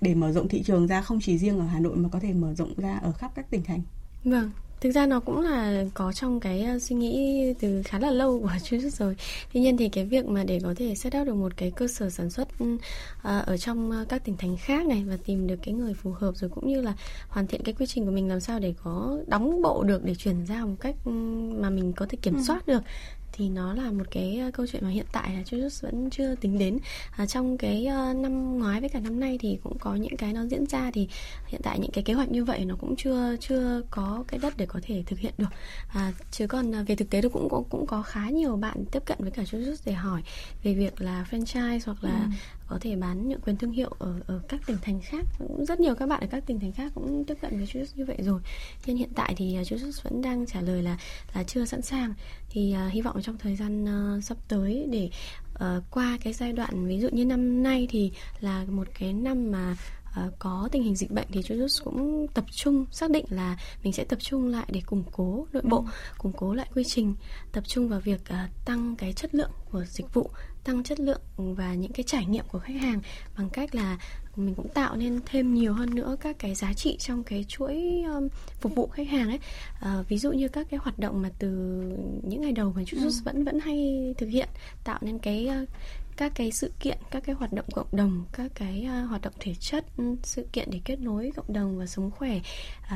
để 0.00 0.14
mở 0.14 0.32
rộng 0.32 0.48
thị 0.48 0.62
trường 0.62 0.86
ra 0.86 1.02
không 1.02 1.20
chỉ 1.22 1.38
riêng 1.38 1.60
ở 1.60 1.66
Hà 1.66 1.80
Nội 1.80 1.96
mà 1.96 2.08
có 2.12 2.20
thể 2.20 2.32
mở 2.32 2.54
rộng 2.54 2.74
ra 2.76 2.98
ở 3.02 3.12
khắp 3.12 3.32
các 3.34 3.50
tỉnh 3.50 3.64
thành. 3.64 3.82
Vâng, 4.24 4.50
thực 4.80 4.90
ra 4.90 5.06
nó 5.06 5.20
cũng 5.20 5.40
là 5.40 5.84
có 5.94 6.12
trong 6.12 6.40
cái 6.40 6.66
uh, 6.76 6.82
suy 6.82 6.96
nghĩ 6.96 7.44
từ 7.60 7.82
khá 7.84 7.98
là 7.98 8.10
lâu 8.10 8.40
của 8.40 8.50
chú 8.64 8.76
Trúc 8.82 8.92
rồi. 8.92 9.16
Tuy 9.52 9.60
nhiên 9.60 9.76
thì 9.76 9.88
cái 9.88 10.04
việc 10.04 10.26
mà 10.26 10.44
để 10.44 10.60
có 10.62 10.74
thể 10.76 10.94
set 10.94 11.16
up 11.16 11.26
được 11.26 11.34
một 11.34 11.52
cái 11.56 11.70
cơ 11.70 11.88
sở 11.88 12.10
sản 12.10 12.30
xuất 12.30 12.48
uh, 12.62 12.80
ở 13.22 13.56
trong 13.56 13.90
uh, 14.02 14.08
các 14.08 14.24
tỉnh 14.24 14.36
thành 14.36 14.56
khác 14.56 14.86
này 14.86 15.04
và 15.08 15.16
tìm 15.24 15.46
được 15.46 15.56
cái 15.62 15.74
người 15.74 15.94
phù 15.94 16.12
hợp 16.12 16.36
rồi 16.36 16.50
cũng 16.54 16.68
như 16.68 16.80
là 16.80 16.94
hoàn 17.28 17.46
thiện 17.46 17.62
cái 17.64 17.74
quy 17.78 17.86
trình 17.86 18.04
của 18.04 18.10
mình 18.10 18.28
làm 18.28 18.40
sao 18.40 18.58
để 18.58 18.74
có 18.84 19.18
đóng 19.26 19.62
bộ 19.62 19.82
được 19.82 20.04
để 20.04 20.14
chuyển 20.14 20.46
giao 20.46 20.66
một 20.66 20.76
cách 20.80 20.94
um, 21.04 21.60
mà 21.60 21.70
mình 21.70 21.92
có 21.92 22.06
thể 22.08 22.18
kiểm 22.22 22.42
soát 22.46 22.66
được 22.66 22.82
thì 23.38 23.48
nó 23.48 23.74
là 23.74 23.90
một 23.90 24.04
cái 24.10 24.40
câu 24.52 24.66
chuyện 24.66 24.84
mà 24.84 24.90
hiện 24.90 25.06
tại 25.12 25.34
là 25.34 25.42
Jujutsu 25.42 25.82
vẫn 25.82 26.10
chưa 26.10 26.34
tính 26.34 26.58
đến. 26.58 26.78
À, 27.16 27.26
trong 27.26 27.58
cái 27.58 27.86
uh, 27.86 28.16
năm 28.16 28.58
ngoái 28.58 28.80
với 28.80 28.88
cả 28.88 29.00
năm 29.00 29.20
nay 29.20 29.38
thì 29.40 29.58
cũng 29.62 29.78
có 29.78 29.94
những 29.94 30.16
cái 30.16 30.32
nó 30.32 30.46
diễn 30.46 30.66
ra 30.66 30.90
thì 30.94 31.08
hiện 31.46 31.60
tại 31.64 31.78
những 31.78 31.90
cái 31.90 32.04
kế 32.04 32.12
hoạch 32.14 32.30
như 32.30 32.44
vậy 32.44 32.64
nó 32.64 32.76
cũng 32.80 32.96
chưa 32.96 33.36
chưa 33.40 33.82
có 33.90 34.24
cái 34.28 34.38
đất 34.42 34.54
để 34.56 34.66
có 34.66 34.80
thể 34.82 35.02
thực 35.06 35.18
hiện 35.18 35.34
được. 35.38 35.48
À, 35.88 36.12
chứ 36.30 36.46
còn 36.46 36.74
à, 36.74 36.82
về 36.82 36.96
thực 36.96 37.10
tế 37.10 37.22
thì 37.22 37.28
cũng 37.32 37.48
cũng 37.48 37.64
cũng 37.70 37.86
có 37.86 38.02
khá 38.02 38.28
nhiều 38.28 38.56
bạn 38.56 38.84
tiếp 38.92 39.02
cận 39.06 39.18
với 39.20 39.30
cả 39.30 39.42
Jujutsu 39.42 39.76
để 39.84 39.92
hỏi 39.92 40.22
về 40.62 40.74
việc 40.74 41.00
là 41.00 41.26
franchise 41.30 41.80
hoặc 41.86 42.04
là 42.04 42.20
ừ 42.24 42.30
có 42.68 42.78
thể 42.80 42.96
bán 42.96 43.28
nhượng 43.28 43.40
quyền 43.40 43.56
thương 43.56 43.72
hiệu 43.72 43.90
ở 43.98 44.20
ở 44.26 44.40
các 44.48 44.60
tỉnh 44.66 44.76
thành 44.82 45.00
khác. 45.00 45.26
Cũng 45.38 45.64
rất 45.64 45.80
nhiều 45.80 45.94
các 45.94 46.08
bạn 46.08 46.20
ở 46.20 46.26
các 46.30 46.46
tỉnh 46.46 46.60
thành 46.60 46.72
khác 46.72 46.92
cũng 46.94 47.24
tiếp 47.24 47.34
cận 47.40 47.56
với 47.56 47.66
Jujutsu 47.66 47.92
như 47.94 48.04
vậy 48.04 48.16
rồi. 48.20 48.40
Nhưng 48.86 48.96
hiện 48.96 49.10
tại 49.14 49.34
thì 49.36 49.58
uh, 49.60 49.66
Jujutsu 49.66 50.00
vẫn 50.02 50.22
đang 50.22 50.46
trả 50.46 50.60
lời 50.60 50.82
là 50.82 50.98
là 51.34 51.44
chưa 51.44 51.64
sẵn 51.64 51.82
sàng. 51.82 52.14
Thì 52.50 52.74
uh, 52.86 52.92
hy 52.92 53.00
vọng 53.00 53.22
trong 53.22 53.38
thời 53.38 53.56
gian 53.56 53.84
uh, 53.84 54.24
sắp 54.24 54.36
tới 54.48 54.86
để 54.90 55.10
uh, 55.54 55.84
qua 55.90 56.18
cái 56.24 56.32
giai 56.32 56.52
đoạn 56.52 56.86
ví 56.86 57.00
dụ 57.00 57.08
như 57.12 57.24
năm 57.24 57.62
nay 57.62 57.86
thì 57.90 58.12
là 58.40 58.64
một 58.68 58.88
cái 58.98 59.12
năm 59.12 59.50
mà 59.50 59.76
ờ, 60.14 60.30
có 60.38 60.68
tình 60.72 60.82
hình 60.82 60.96
dịch 60.96 61.10
bệnh 61.10 61.26
thì 61.32 61.40
Jujutsu 61.40 61.84
cũng 61.84 62.26
tập 62.34 62.44
trung 62.50 62.86
xác 62.90 63.10
định 63.10 63.24
là 63.28 63.56
mình 63.82 63.92
sẽ 63.92 64.04
tập 64.04 64.18
trung 64.22 64.48
lại 64.48 64.66
để 64.68 64.80
củng 64.86 65.04
cố 65.12 65.46
nội 65.52 65.62
bộ, 65.66 65.84
củng 66.18 66.32
cố 66.32 66.54
lại 66.54 66.68
quy 66.74 66.84
trình, 66.84 67.14
tập 67.52 67.64
trung 67.66 67.88
vào 67.88 68.00
việc 68.00 68.20
ờ, 68.28 68.36
tăng 68.64 68.96
cái 68.96 69.12
chất 69.12 69.34
lượng 69.34 69.50
của 69.70 69.84
dịch 69.84 70.14
vụ, 70.14 70.30
tăng 70.64 70.82
chất 70.82 71.00
lượng 71.00 71.20
và 71.36 71.74
những 71.74 71.92
cái 71.92 72.04
trải 72.04 72.26
nghiệm 72.26 72.44
của 72.52 72.58
khách 72.58 72.80
hàng 72.80 73.00
bằng 73.38 73.50
cách 73.50 73.74
là 73.74 73.98
mình 74.36 74.54
cũng 74.54 74.68
tạo 74.68 74.96
nên 74.96 75.20
thêm 75.26 75.54
nhiều 75.54 75.72
hơn 75.72 75.94
nữa 75.94 76.16
các 76.20 76.36
cái 76.38 76.54
giá 76.54 76.72
trị 76.72 76.96
trong 77.00 77.22
cái 77.22 77.44
chuỗi 77.48 78.02
um, 78.08 78.28
phục 78.60 78.74
vụ 78.74 78.86
khách 78.86 79.08
hàng 79.08 79.28
ấy. 79.28 79.38
Ờ, 79.80 80.04
ví 80.08 80.18
dụ 80.18 80.32
như 80.32 80.48
các 80.48 80.66
cái 80.70 80.80
hoạt 80.82 80.98
động 80.98 81.22
mà 81.22 81.30
từ 81.38 81.48
những 82.22 82.40
ngày 82.40 82.52
đầu 82.52 82.72
mà 82.76 82.82
Jujutsu 82.82 83.24
vẫn 83.24 83.44
vẫn 83.44 83.60
hay 83.60 84.14
thực 84.18 84.26
hiện 84.26 84.48
tạo 84.84 84.98
nên 85.02 85.18
cái 85.18 85.48
các 86.18 86.32
cái 86.34 86.50
sự 86.50 86.72
kiện 86.80 86.98
các 87.10 87.22
cái 87.26 87.34
hoạt 87.34 87.52
động 87.52 87.64
cộng 87.74 87.86
đồng 87.92 88.24
các 88.32 88.50
cái 88.54 88.88
uh, 89.02 89.08
hoạt 89.08 89.20
động 89.20 89.32
thể 89.40 89.54
chất 89.54 89.84
ừ, 89.96 90.04
sự 90.22 90.46
kiện 90.52 90.70
để 90.70 90.80
kết 90.84 91.00
nối 91.00 91.32
cộng 91.36 91.52
đồng 91.52 91.78
và 91.78 91.86
sống 91.86 92.10
khỏe 92.10 92.40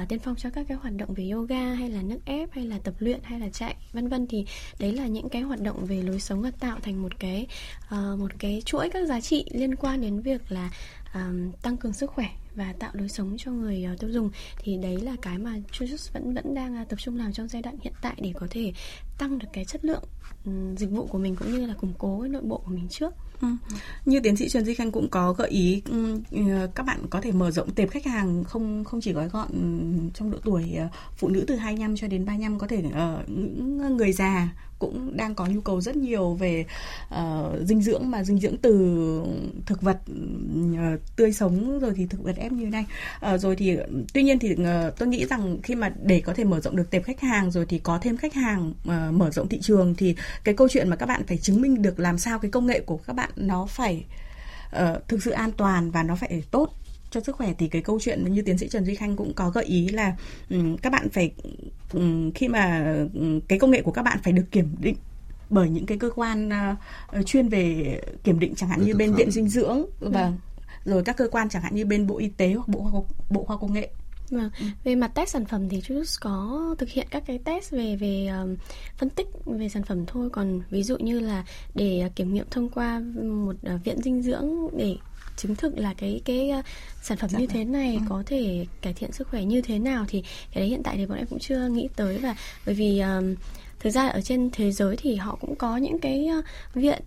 uh, 0.02 0.08
tiên 0.08 0.18
phong 0.18 0.36
cho 0.36 0.50
các 0.50 0.66
cái 0.68 0.76
hoạt 0.76 0.94
động 0.96 1.14
về 1.14 1.30
yoga 1.30 1.74
hay 1.74 1.90
là 1.90 2.02
nước 2.02 2.18
ép 2.24 2.52
hay 2.52 2.64
là 2.66 2.78
tập 2.84 2.94
luyện 2.98 3.20
hay 3.22 3.40
là 3.40 3.48
chạy 3.48 3.76
vân 3.92 4.08
vân. 4.08 4.26
Thì 4.26 4.46
đấy 4.78 4.92
là 4.92 5.06
những 5.06 5.28
cái 5.28 5.42
hoạt 5.42 5.60
động 5.60 5.86
về 5.86 6.02
lối 6.02 6.20
sống 6.20 6.42
và 6.42 6.50
tạo 6.60 6.78
thành 6.82 7.02
một 7.02 7.18
cái 7.18 7.46
uh, 7.86 8.18
một 8.18 8.32
cái 8.38 8.62
chuỗi 8.64 8.90
các 8.90 9.06
giá 9.06 9.20
trị 9.20 9.44
liên 9.50 9.76
quan 9.76 10.00
đến 10.00 10.20
việc 10.20 10.52
là 10.52 10.70
uh, 11.10 11.62
tăng 11.62 11.76
cường 11.76 11.92
sức 11.92 12.10
khỏe 12.10 12.28
và 12.54 12.74
tạo 12.78 12.90
lối 12.94 13.08
sống 13.08 13.36
cho 13.38 13.50
người 13.50 13.86
uh, 13.92 14.00
tiêu 14.00 14.10
dùng 14.10 14.30
thì 14.58 14.76
đấy 14.76 15.00
là 15.00 15.16
cái 15.22 15.38
mà 15.38 15.58
Jujutsu 15.72 16.10
vẫn 16.12 16.34
vẫn 16.34 16.54
đang 16.54 16.82
uh, 16.82 16.88
tập 16.88 16.96
trung 16.96 17.16
làm 17.16 17.32
trong 17.32 17.48
giai 17.48 17.62
đoạn 17.62 17.76
hiện 17.82 17.92
tại 18.02 18.14
để 18.22 18.32
có 18.34 18.46
thể 18.50 18.72
tăng 19.18 19.38
được 19.38 19.48
cái 19.52 19.64
chất 19.64 19.84
lượng 19.84 20.04
um, 20.44 20.76
dịch 20.76 20.90
vụ 20.90 21.06
của 21.06 21.18
mình 21.18 21.36
cũng 21.36 21.52
như 21.52 21.66
là 21.66 21.74
củng 21.74 21.92
cố 21.98 22.20
cái 22.20 22.28
nội 22.28 22.42
bộ 22.42 22.62
của 22.64 22.70
mình 22.70 22.88
trước 22.88 23.14
Ừ. 23.42 23.48
Như 24.04 24.20
tiến 24.20 24.36
sĩ 24.36 24.48
Trần 24.48 24.64
Duy 24.64 24.74
Khanh 24.74 24.92
cũng 24.92 25.08
có 25.08 25.32
gợi 25.32 25.48
ý 25.48 25.82
các 26.74 26.86
bạn 26.86 27.06
có 27.10 27.20
thể 27.20 27.32
mở 27.32 27.50
rộng 27.50 27.70
tệp 27.70 27.90
khách 27.90 28.04
hàng 28.04 28.44
không 28.44 28.84
không 28.84 29.00
chỉ 29.00 29.12
gói 29.12 29.28
gọn 29.28 29.48
trong 30.14 30.30
độ 30.30 30.38
tuổi 30.44 30.74
ờ, 30.78 30.88
phụ 31.16 31.28
nữ 31.28 31.44
từ 31.46 31.56
25 31.56 31.96
cho 31.96 32.08
đến 32.08 32.24
35 32.24 32.58
có 32.58 32.66
thể 32.66 32.82
ở 32.92 33.24
những 33.26 33.96
người 33.96 34.12
già 34.12 34.48
cũng 34.82 35.16
đang 35.16 35.34
có 35.34 35.46
nhu 35.46 35.60
cầu 35.60 35.80
rất 35.80 35.96
nhiều 35.96 36.34
về 36.34 36.64
uh, 37.14 37.66
dinh 37.68 37.82
dưỡng 37.82 38.10
mà 38.10 38.24
dinh 38.24 38.38
dưỡng 38.38 38.56
từ 38.56 38.72
thực 39.66 39.82
vật 39.82 39.98
uh, 40.72 41.00
tươi 41.16 41.32
sống 41.32 41.78
rồi 41.78 41.92
thì 41.96 42.06
thực 42.06 42.22
vật 42.22 42.36
ép 42.36 42.52
như 42.52 42.64
thế 42.64 42.70
này. 42.70 42.86
Uh, 43.34 43.40
rồi 43.40 43.56
thì 43.56 43.76
tuy 44.14 44.22
nhiên 44.22 44.38
thì 44.38 44.52
uh, 44.52 44.98
tôi 44.98 45.08
nghĩ 45.08 45.26
rằng 45.26 45.58
khi 45.62 45.74
mà 45.74 45.92
để 46.02 46.20
có 46.20 46.34
thể 46.34 46.44
mở 46.44 46.60
rộng 46.60 46.76
được 46.76 46.90
tệp 46.90 47.04
khách 47.04 47.20
hàng 47.20 47.50
rồi 47.50 47.66
thì 47.66 47.78
có 47.78 47.98
thêm 48.02 48.16
khách 48.16 48.34
hàng 48.34 48.70
uh, 48.70 49.14
mở 49.14 49.30
rộng 49.30 49.48
thị 49.48 49.58
trường 49.62 49.94
thì 49.94 50.14
cái 50.44 50.54
câu 50.54 50.68
chuyện 50.68 50.88
mà 50.88 50.96
các 50.96 51.06
bạn 51.06 51.22
phải 51.26 51.38
chứng 51.38 51.60
minh 51.60 51.82
được 51.82 52.00
làm 52.00 52.18
sao 52.18 52.38
cái 52.38 52.50
công 52.50 52.66
nghệ 52.66 52.80
của 52.80 52.96
các 52.96 53.12
bạn 53.12 53.30
nó 53.36 53.66
phải 53.66 54.04
uh, 54.76 55.08
thực 55.08 55.22
sự 55.22 55.30
an 55.30 55.52
toàn 55.52 55.90
và 55.90 56.02
nó 56.02 56.16
phải 56.16 56.42
tốt 56.50 56.81
cho 57.12 57.20
sức 57.20 57.36
khỏe 57.36 57.52
thì 57.58 57.68
cái 57.68 57.82
câu 57.82 58.00
chuyện 58.00 58.34
như 58.34 58.42
tiến 58.42 58.58
sĩ 58.58 58.68
Trần 58.68 58.84
Duy 58.84 58.94
Khanh 58.94 59.16
cũng 59.16 59.32
có 59.34 59.50
gợi 59.50 59.64
ý 59.64 59.88
là 59.88 60.16
các 60.82 60.92
bạn 60.92 61.08
phải 61.08 61.32
khi 62.34 62.48
mà 62.48 62.94
cái 63.48 63.58
công 63.58 63.70
nghệ 63.70 63.82
của 63.82 63.92
các 63.92 64.02
bạn 64.02 64.18
phải 64.24 64.32
được 64.32 64.44
kiểm 64.50 64.74
định 64.80 64.96
bởi 65.50 65.70
những 65.70 65.86
cái 65.86 65.98
cơ 65.98 66.10
quan 66.10 66.50
uh, 67.18 67.26
chuyên 67.26 67.48
về 67.48 68.00
kiểm 68.24 68.38
định 68.38 68.54
chẳng 68.54 68.68
hạn 68.68 68.84
như 68.84 68.94
bên 68.94 69.14
viện 69.14 69.30
dinh 69.30 69.48
dưỡng 69.48 69.86
và 70.00 70.22
vâng. 70.22 70.38
rồi 70.84 71.02
các 71.04 71.16
cơ 71.16 71.28
quan 71.28 71.48
chẳng 71.48 71.62
hạn 71.62 71.74
như 71.74 71.86
bên 71.86 72.06
bộ 72.06 72.18
y 72.18 72.28
tế 72.28 72.52
hoặc 72.52 72.68
bộ 72.68 72.88
khoa 72.90 73.00
bộ 73.30 73.44
khoa 73.44 73.56
công 73.56 73.72
nghệ 73.72 73.90
Vâng. 74.32 74.50
Ừ. 74.60 74.66
Về 74.84 74.94
mặt 74.94 75.08
test 75.14 75.30
sản 75.30 75.44
phẩm 75.44 75.68
thì 75.68 75.80
Juice 75.80 76.18
có 76.20 76.74
thực 76.78 76.88
hiện 76.88 77.06
các 77.10 77.22
cái 77.26 77.38
test 77.38 77.70
về 77.70 77.96
về 77.96 78.26
um, 78.26 78.56
phân 78.96 79.10
tích 79.10 79.26
về 79.46 79.68
sản 79.68 79.82
phẩm 79.82 80.06
thôi 80.06 80.28
còn 80.32 80.60
ví 80.70 80.82
dụ 80.82 80.98
như 80.98 81.20
là 81.20 81.44
để 81.74 82.10
kiểm 82.16 82.34
nghiệm 82.34 82.46
thông 82.50 82.68
qua 82.68 83.02
một 83.22 83.56
uh, 83.74 83.84
viện 83.84 84.02
dinh 84.02 84.22
dưỡng 84.22 84.48
để 84.76 84.96
chứng 85.36 85.56
thực 85.56 85.78
là 85.78 85.94
cái 85.94 86.20
cái 86.24 86.50
uh, 86.58 86.64
sản 87.02 87.18
phẩm 87.18 87.30
như 87.38 87.46
thế 87.46 87.64
này 87.64 87.94
ừ. 87.94 88.00
có 88.08 88.22
thể 88.26 88.66
cải 88.80 88.92
thiện 88.92 89.12
sức 89.12 89.28
khỏe 89.28 89.44
như 89.44 89.62
thế 89.62 89.78
nào 89.78 90.04
thì 90.08 90.22
cái 90.22 90.60
đấy 90.60 90.68
hiện 90.68 90.82
tại 90.82 90.96
thì 90.96 91.06
bọn 91.06 91.18
em 91.18 91.26
cũng 91.26 91.38
chưa 91.38 91.68
nghĩ 91.68 91.88
tới 91.96 92.18
và 92.18 92.36
bởi 92.66 92.74
vì 92.74 93.00
um, 93.00 93.34
thực 93.80 93.90
ra 93.90 94.08
ở 94.08 94.20
trên 94.20 94.50
thế 94.52 94.72
giới 94.72 94.96
thì 94.96 95.16
họ 95.16 95.38
cũng 95.40 95.54
có 95.56 95.76
những 95.76 95.98
cái 95.98 96.28
uh, 96.38 96.44
viện 96.74 97.02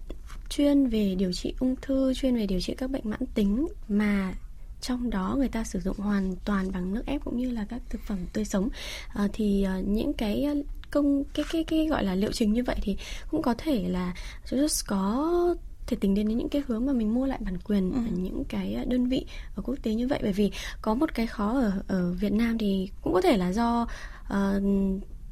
chuyên 0.50 0.88
về 0.88 1.16
điều 1.16 1.34
trị 1.34 1.54
ung 1.60 1.76
thư 1.82 2.14
chuyên 2.14 2.36
về 2.36 2.46
điều 2.46 2.60
trị 2.62 2.76
các 2.78 2.90
bệnh 2.90 3.10
mãn 3.10 3.26
tính 3.34 3.68
mà 3.88 4.34
trong 4.82 5.10
đó 5.10 5.36
người 5.38 5.48
ta 5.48 5.64
sử 5.64 5.80
dụng 5.80 5.98
hoàn 5.98 6.36
toàn 6.46 6.72
bằng 6.72 6.94
nước 6.94 7.04
ép 7.06 7.24
cũng 7.26 7.38
như 7.38 7.52
là 7.52 7.66
các 7.70 7.82
thực 7.90 8.02
phẩm 8.02 8.18
tươi 8.34 8.46
sống 8.46 8.70
à, 9.14 9.28
thì 9.34 9.64
à, 9.64 9.80
những 9.86 10.14
cái 10.14 10.48
công 10.92 11.24
cái 11.24 11.46
cái 11.52 11.64
cái 11.64 11.88
gọi 11.88 12.04
là 12.04 12.16
liệu 12.16 12.32
trình 12.32 12.54
như 12.54 12.64
vậy 12.64 12.76
thì 12.82 12.98
cũng 13.32 13.42
có 13.42 13.54
thể 13.58 13.90
là 13.90 14.14
just 14.46 14.84
có 14.88 15.56
thể 15.88 15.98
tính 16.00 16.16
đến 16.16 16.28
những 16.28 16.50
cái 16.50 16.62
hướng 16.68 16.86
mà 16.86 16.94
mình 16.94 17.14
mua 17.14 17.26
lại 17.26 17.40
bản 17.42 17.58
quyền 17.58 17.92
ừ. 17.92 17.98
ở 17.98 18.12
những 18.18 18.44
cái 18.50 18.86
đơn 18.88 19.10
vị 19.10 19.26
ở 19.56 19.62
quốc 19.66 19.76
tế 19.84 19.94
như 19.94 20.08
vậy 20.08 20.20
bởi 20.24 20.34
vì 20.34 20.52
có 20.82 20.96
một 20.96 21.14
cái 21.14 21.28
khó 21.28 21.60
ở 21.60 21.72
ở 21.88 22.12
Việt 22.12 22.34
Nam 22.34 22.58
thì 22.58 22.90
cũng 23.02 23.14
có 23.14 23.22
thể 23.22 23.38
là 23.38 23.54
do 23.54 23.88
uh, 24.34 24.64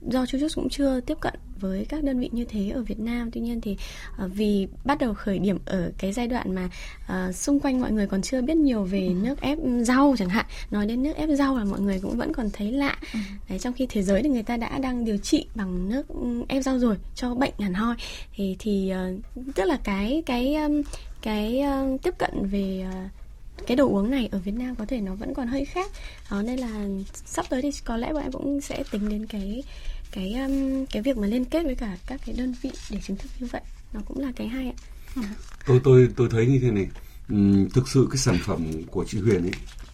do 0.07 0.25
Chu 0.25 0.37
cũng 0.55 0.69
chưa 0.69 0.99
tiếp 0.99 1.17
cận 1.21 1.33
với 1.59 1.85
các 1.89 2.03
đơn 2.03 2.19
vị 2.19 2.29
như 2.31 2.45
thế 2.45 2.69
ở 2.69 2.83
Việt 2.83 2.99
Nam 2.99 3.31
tuy 3.31 3.41
nhiên 3.41 3.61
thì 3.61 3.77
uh, 4.25 4.31
vì 4.35 4.67
bắt 4.85 4.99
đầu 4.99 5.13
khởi 5.13 5.39
điểm 5.39 5.59
ở 5.65 5.91
cái 5.97 6.13
giai 6.13 6.27
đoạn 6.27 6.55
mà 6.55 6.69
uh, 7.05 7.35
xung 7.35 7.59
quanh 7.59 7.81
mọi 7.81 7.91
người 7.91 8.07
còn 8.07 8.21
chưa 8.21 8.41
biết 8.41 8.57
nhiều 8.57 8.83
về 8.83 9.07
ừ. 9.07 9.13
nước 9.13 9.41
ép 9.41 9.57
rau 9.81 10.15
chẳng 10.17 10.29
hạn 10.29 10.45
nói 10.71 10.85
đến 10.85 11.03
nước 11.03 11.15
ép 11.15 11.29
rau 11.29 11.57
là 11.57 11.63
mọi 11.63 11.79
người 11.79 11.99
cũng 11.99 12.17
vẫn 12.17 12.33
còn 12.33 12.49
thấy 12.53 12.71
lạ 12.71 12.97
ừ. 13.13 13.19
Đấy, 13.49 13.59
trong 13.59 13.73
khi 13.73 13.87
thế 13.89 14.01
giới 14.01 14.23
thì 14.23 14.29
người 14.29 14.43
ta 14.43 14.57
đã 14.57 14.79
đang 14.79 15.05
điều 15.05 15.17
trị 15.17 15.45
bằng 15.55 15.89
nước 15.89 16.07
ép 16.47 16.63
rau 16.63 16.79
rồi 16.79 16.97
cho 17.15 17.35
bệnh 17.35 17.53
hàn 17.59 17.73
hoi 17.73 17.95
thì 18.35 18.55
thì 18.59 18.93
uh, 19.39 19.55
tức 19.55 19.63
là 19.63 19.77
cái 19.83 20.23
cái 20.25 20.55
um, 20.55 20.81
cái 21.21 21.61
um, 21.61 21.97
tiếp 21.97 22.13
cận 22.17 22.31
về 22.51 22.85
uh, 22.89 23.22
cái 23.67 23.77
đồ 23.77 23.87
uống 23.87 24.11
này 24.11 24.29
ở 24.31 24.39
Việt 24.39 24.51
Nam 24.51 24.75
có 24.75 24.85
thể 24.85 25.01
nó 25.01 25.15
vẫn 25.15 25.33
còn 25.33 25.47
hơi 25.47 25.65
khác. 25.65 25.91
Đó 26.31 26.41
nên 26.41 26.59
là 26.59 26.87
sắp 27.25 27.45
tới 27.49 27.61
thì 27.61 27.71
có 27.85 27.97
lẽ 27.97 28.13
bọn 28.13 28.23
em 28.23 28.31
cũng 28.31 28.61
sẽ 28.61 28.83
tính 28.91 29.09
đến 29.09 29.25
cái 29.25 29.63
cái 30.11 30.33
um, 30.33 30.85
cái 30.85 31.01
việc 31.01 31.17
mà 31.17 31.27
liên 31.27 31.45
kết 31.45 31.63
với 31.63 31.75
cả 31.75 31.97
các 32.07 32.21
cái 32.25 32.35
đơn 32.37 32.53
vị 32.61 32.71
để 32.91 32.99
chứng 33.01 33.17
thực 33.17 33.29
như 33.39 33.47
vậy. 33.51 33.61
Nó 33.93 33.99
cũng 34.05 34.19
là 34.19 34.31
cái 34.35 34.47
hay 34.47 34.73
ạ. 35.15 35.23
Tôi 35.65 35.81
tôi 35.83 36.09
tôi 36.15 36.27
thấy 36.31 36.45
như 36.45 36.59
thế 36.59 36.71
này. 36.71 36.87
Uhm, 37.33 37.69
thực 37.69 37.87
sự 37.87 38.07
cái 38.11 38.17
sản 38.17 38.37
phẩm 38.43 38.83
của 38.91 39.05
chị 39.07 39.19
Huyền 39.19 39.41
ấy 39.41 39.51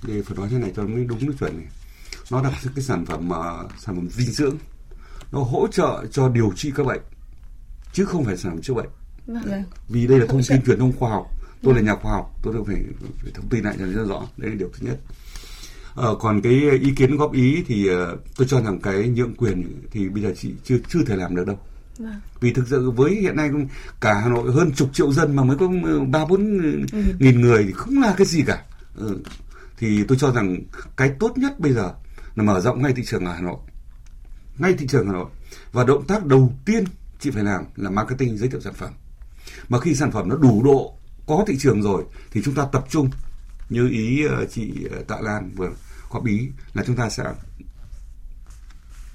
để 0.07 0.22
phải 0.22 0.38
nói 0.38 0.47
thế 0.51 0.57
này 0.57 0.72
cho 0.76 0.84
mới 0.84 1.05
đúng 1.05 1.20
cái 1.20 1.30
chuẩn 1.39 1.57
này. 1.57 1.68
Nó 2.32 2.41
là 2.41 2.51
cái 2.76 2.84
sản 2.84 3.05
phẩm 3.05 3.30
mà 3.30 3.38
sản 3.80 3.95
phẩm 3.95 4.10
dinh 4.10 4.32
dưỡng. 4.32 4.57
Nó 5.32 5.39
hỗ 5.39 5.68
trợ 5.68 6.05
cho 6.12 6.30
điều 6.30 6.53
trị 6.55 6.72
các 6.76 6.86
bệnh 6.86 7.01
chứ 7.93 8.05
không 8.05 8.26
phải 8.26 8.38
sản 8.38 8.51
phẩm 8.51 8.62
chữa 8.62 8.74
bệnh. 8.74 8.89
Vâng. 9.28 9.64
vì 9.89 10.07
đây 10.07 10.20
là 10.20 10.26
thông 10.26 10.41
tin 10.49 10.62
truyền 10.62 10.80
thông 10.80 10.93
khoa 10.99 11.10
học 11.10 11.39
tôi 11.62 11.74
là 11.74 11.80
vâng. 11.80 11.86
nhà 11.86 11.95
khoa 11.95 12.12
học 12.12 12.39
tôi 12.43 12.53
phải, 12.68 12.84
phải 13.22 13.32
thông 13.34 13.49
tin 13.49 13.64
lại 13.64 13.76
cho 13.80 13.86
nó 13.86 14.03
rõ 14.03 14.28
đây 14.38 14.49
là 14.49 14.55
điều 14.55 14.70
thứ 14.74 14.88
nhất 14.88 14.99
Ờ, 15.99 16.16
còn 16.20 16.41
cái 16.41 16.53
ý 16.82 16.93
kiến 16.95 17.18
góp 17.18 17.34
ý 17.34 17.64
thì 17.68 17.89
uh, 17.89 18.20
tôi 18.38 18.47
cho 18.47 18.62
rằng 18.62 18.80
cái 18.80 19.10
nhượng 19.10 19.36
quyền 19.36 19.82
thì 19.91 20.10
bây 20.10 20.24
giờ 20.24 20.34
chị 20.38 20.53
chưa 20.64 20.78
chưa 20.88 21.03
thể 21.03 21.16
làm 21.16 21.36
được 21.36 21.47
đâu. 21.47 21.60
Vâng. 21.97 22.22
Vì 22.39 22.53
thực 22.53 22.68
sự 22.68 22.91
với 22.91 23.16
hiện 23.16 23.36
nay 23.36 23.49
cả 24.01 24.14
Hà 24.14 24.30
Nội 24.30 24.51
hơn 24.51 24.72
chục 24.72 24.89
triệu 24.93 25.12
dân 25.14 25.36
mà 25.36 25.43
mới 25.43 25.57
có 25.57 25.68
ba 26.10 26.26
bốn 26.26 26.60
ừ. 26.91 27.03
nghìn 27.20 27.41
người 27.41 27.64
thì 27.64 27.72
không 27.72 28.01
là 28.01 28.14
cái 28.18 28.28
gì 28.28 28.43
cả. 28.47 28.64
Ừ. 28.95 29.18
Thì 29.78 30.03
tôi 30.03 30.18
cho 30.18 30.32
rằng 30.32 30.57
cái 30.97 31.12
tốt 31.20 31.38
nhất 31.38 31.60
bây 31.60 31.74
giờ 31.74 31.93
là 32.36 32.43
mở 32.43 32.60
rộng 32.60 32.82
ngay 32.82 32.93
thị 32.93 33.03
trường 33.05 33.26
ở 33.26 33.34
Hà 33.34 33.41
Nội. 33.41 33.57
Ngay 34.57 34.74
thị 34.74 34.88
trường 34.88 35.07
Hà 35.07 35.14
Nội. 35.14 35.30
Và 35.72 35.84
động 35.84 36.05
tác 36.07 36.26
đầu 36.26 36.53
tiên 36.66 36.84
chị 37.20 37.32
phải 37.32 37.43
làm 37.43 37.64
là 37.76 37.89
marketing 37.89 38.38
giới 38.38 38.49
thiệu 38.49 38.62
sản 38.62 38.74
phẩm. 38.74 38.93
Mà 39.70 39.80
khi 39.80 39.95
sản 39.95 40.12
phẩm 40.12 40.30
nó 40.30 40.36
đủ 40.36 40.64
độ 40.64 40.99
có 41.30 41.43
thị 41.47 41.57
trường 41.59 41.82
rồi 41.82 42.03
thì 42.32 42.41
chúng 42.45 42.55
ta 42.55 42.65
tập 42.71 42.86
trung. 42.89 43.09
Như 43.69 43.89
ý 43.89 44.25
ờ, 44.25 44.45
chị 44.45 44.71
ờ, 44.91 45.03
Tạ 45.07 45.15
Lan 45.21 45.51
vừa 45.55 45.69
góp 46.09 46.25
ý 46.25 46.49
là 46.73 46.84
chúng 46.88 46.95
ta 46.95 47.09
sẽ 47.09 47.23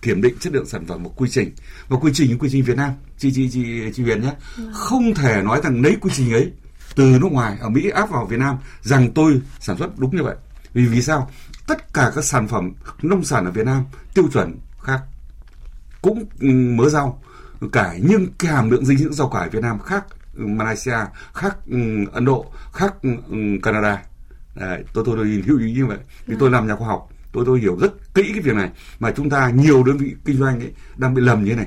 kiểm 0.02 0.22
định 0.22 0.34
chất 0.40 0.52
lượng 0.52 0.66
sản 0.66 0.86
phẩm 0.86 1.02
một 1.02 1.12
quy 1.16 1.28
trình. 1.30 1.54
Và 1.88 1.96
quy 1.98 2.10
trình 2.14 2.38
quy 2.38 2.48
trình 2.52 2.64
Việt 2.64 2.76
Nam. 2.76 2.92
Chị 3.18 3.32
chị 3.34 3.50
chị 3.52 3.92
chị 3.94 4.02
Huyền 4.02 4.22
nhé. 4.22 4.32
Vâng. 4.56 4.70
không 4.74 5.14
thể 5.14 5.42
nói 5.42 5.60
rằng 5.64 5.82
lấy 5.82 5.96
quy 6.00 6.10
trình 6.14 6.32
ấy 6.32 6.52
từ 6.94 7.18
nước 7.20 7.32
ngoài 7.32 7.56
ở 7.60 7.68
Mỹ 7.68 7.90
áp 7.90 8.10
vào 8.10 8.26
Việt 8.26 8.38
Nam 8.38 8.56
rằng 8.82 9.12
tôi 9.12 9.40
sản 9.60 9.76
xuất 9.76 9.98
đúng 9.98 10.16
như 10.16 10.22
vậy. 10.22 10.36
Vì 10.72 10.86
vì 10.86 11.02
sao? 11.02 11.30
Tất 11.66 11.94
cả 11.94 12.12
các 12.14 12.24
sản 12.24 12.48
phẩm 12.48 12.72
nông 13.02 13.24
sản 13.24 13.44
ở 13.44 13.50
Việt 13.50 13.66
Nam 13.66 13.84
tiêu 14.14 14.28
chuẩn 14.32 14.58
khác 14.80 15.00
cũng 16.02 16.24
ừ, 16.40 16.48
mớ 16.48 16.88
rau 16.88 17.22
cải 17.72 18.00
nhưng 18.02 18.26
cái 18.38 18.52
hàm 18.52 18.70
lượng 18.70 18.84
dinh 18.84 18.98
dưỡng 18.98 19.12
rau 19.12 19.28
cải 19.28 19.48
Việt 19.48 19.62
Nam 19.62 19.78
khác 19.78 20.04
Malaysia 20.36 20.96
khác 21.34 21.56
ừ, 21.66 21.78
Ấn 22.12 22.24
Độ 22.24 22.52
khác 22.72 22.94
ừ, 23.02 23.38
Canada. 23.62 24.02
Đấy, 24.54 24.84
tôi 24.92 25.04
tôi 25.06 25.16
tôi 25.16 25.26
lưu 25.26 25.58
ý 25.58 25.72
như 25.72 25.86
vậy. 25.86 25.98
Vì 26.26 26.36
tôi 26.38 26.50
làm 26.50 26.66
nhà 26.66 26.76
khoa 26.76 26.88
học 26.88 27.08
tôi 27.32 27.44
tôi 27.46 27.60
hiểu 27.60 27.76
rất 27.80 28.14
kỹ 28.14 28.30
cái 28.32 28.40
việc 28.40 28.54
này. 28.54 28.70
Mà 29.00 29.10
chúng 29.16 29.30
ta 29.30 29.50
nhiều 29.50 29.82
đơn 29.82 29.96
vị 29.96 30.14
kinh 30.24 30.36
doanh 30.36 30.60
ấy 30.60 30.72
đang 30.96 31.14
bị 31.14 31.22
lầm 31.22 31.44
như 31.44 31.50
thế 31.50 31.56
này. 31.56 31.66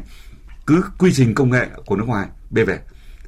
Cứ 0.68 0.82
quy 0.97 1.13
trình 1.13 1.36
công 1.36 1.49
nghệ 1.49 1.68
của 1.86 1.95
nước 1.95 2.07
ngoài 2.07 2.28
bê 2.49 2.63
về 2.63 2.80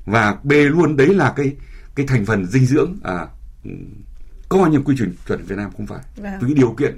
và 0.06 0.38
bê 0.44 0.64
luôn 0.64 0.98
đấy 0.98 1.14
là 1.14 1.34
cái 1.36 1.56
cái 1.96 2.08
thành 2.08 2.26
phần 2.26 2.46
dinh 2.46 2.66
dưỡng 2.66 2.98
à, 3.04 3.28
coi 4.50 4.70
như 4.70 4.80
quy 4.80 4.96
trình 4.98 5.16
chuẩn 5.28 5.46
Việt 5.46 5.56
Nam 5.56 5.72
không 5.78 5.88
phải. 5.88 6.00
Vâng. 6.18 6.54
điều 6.56 6.72
kiện 6.72 6.98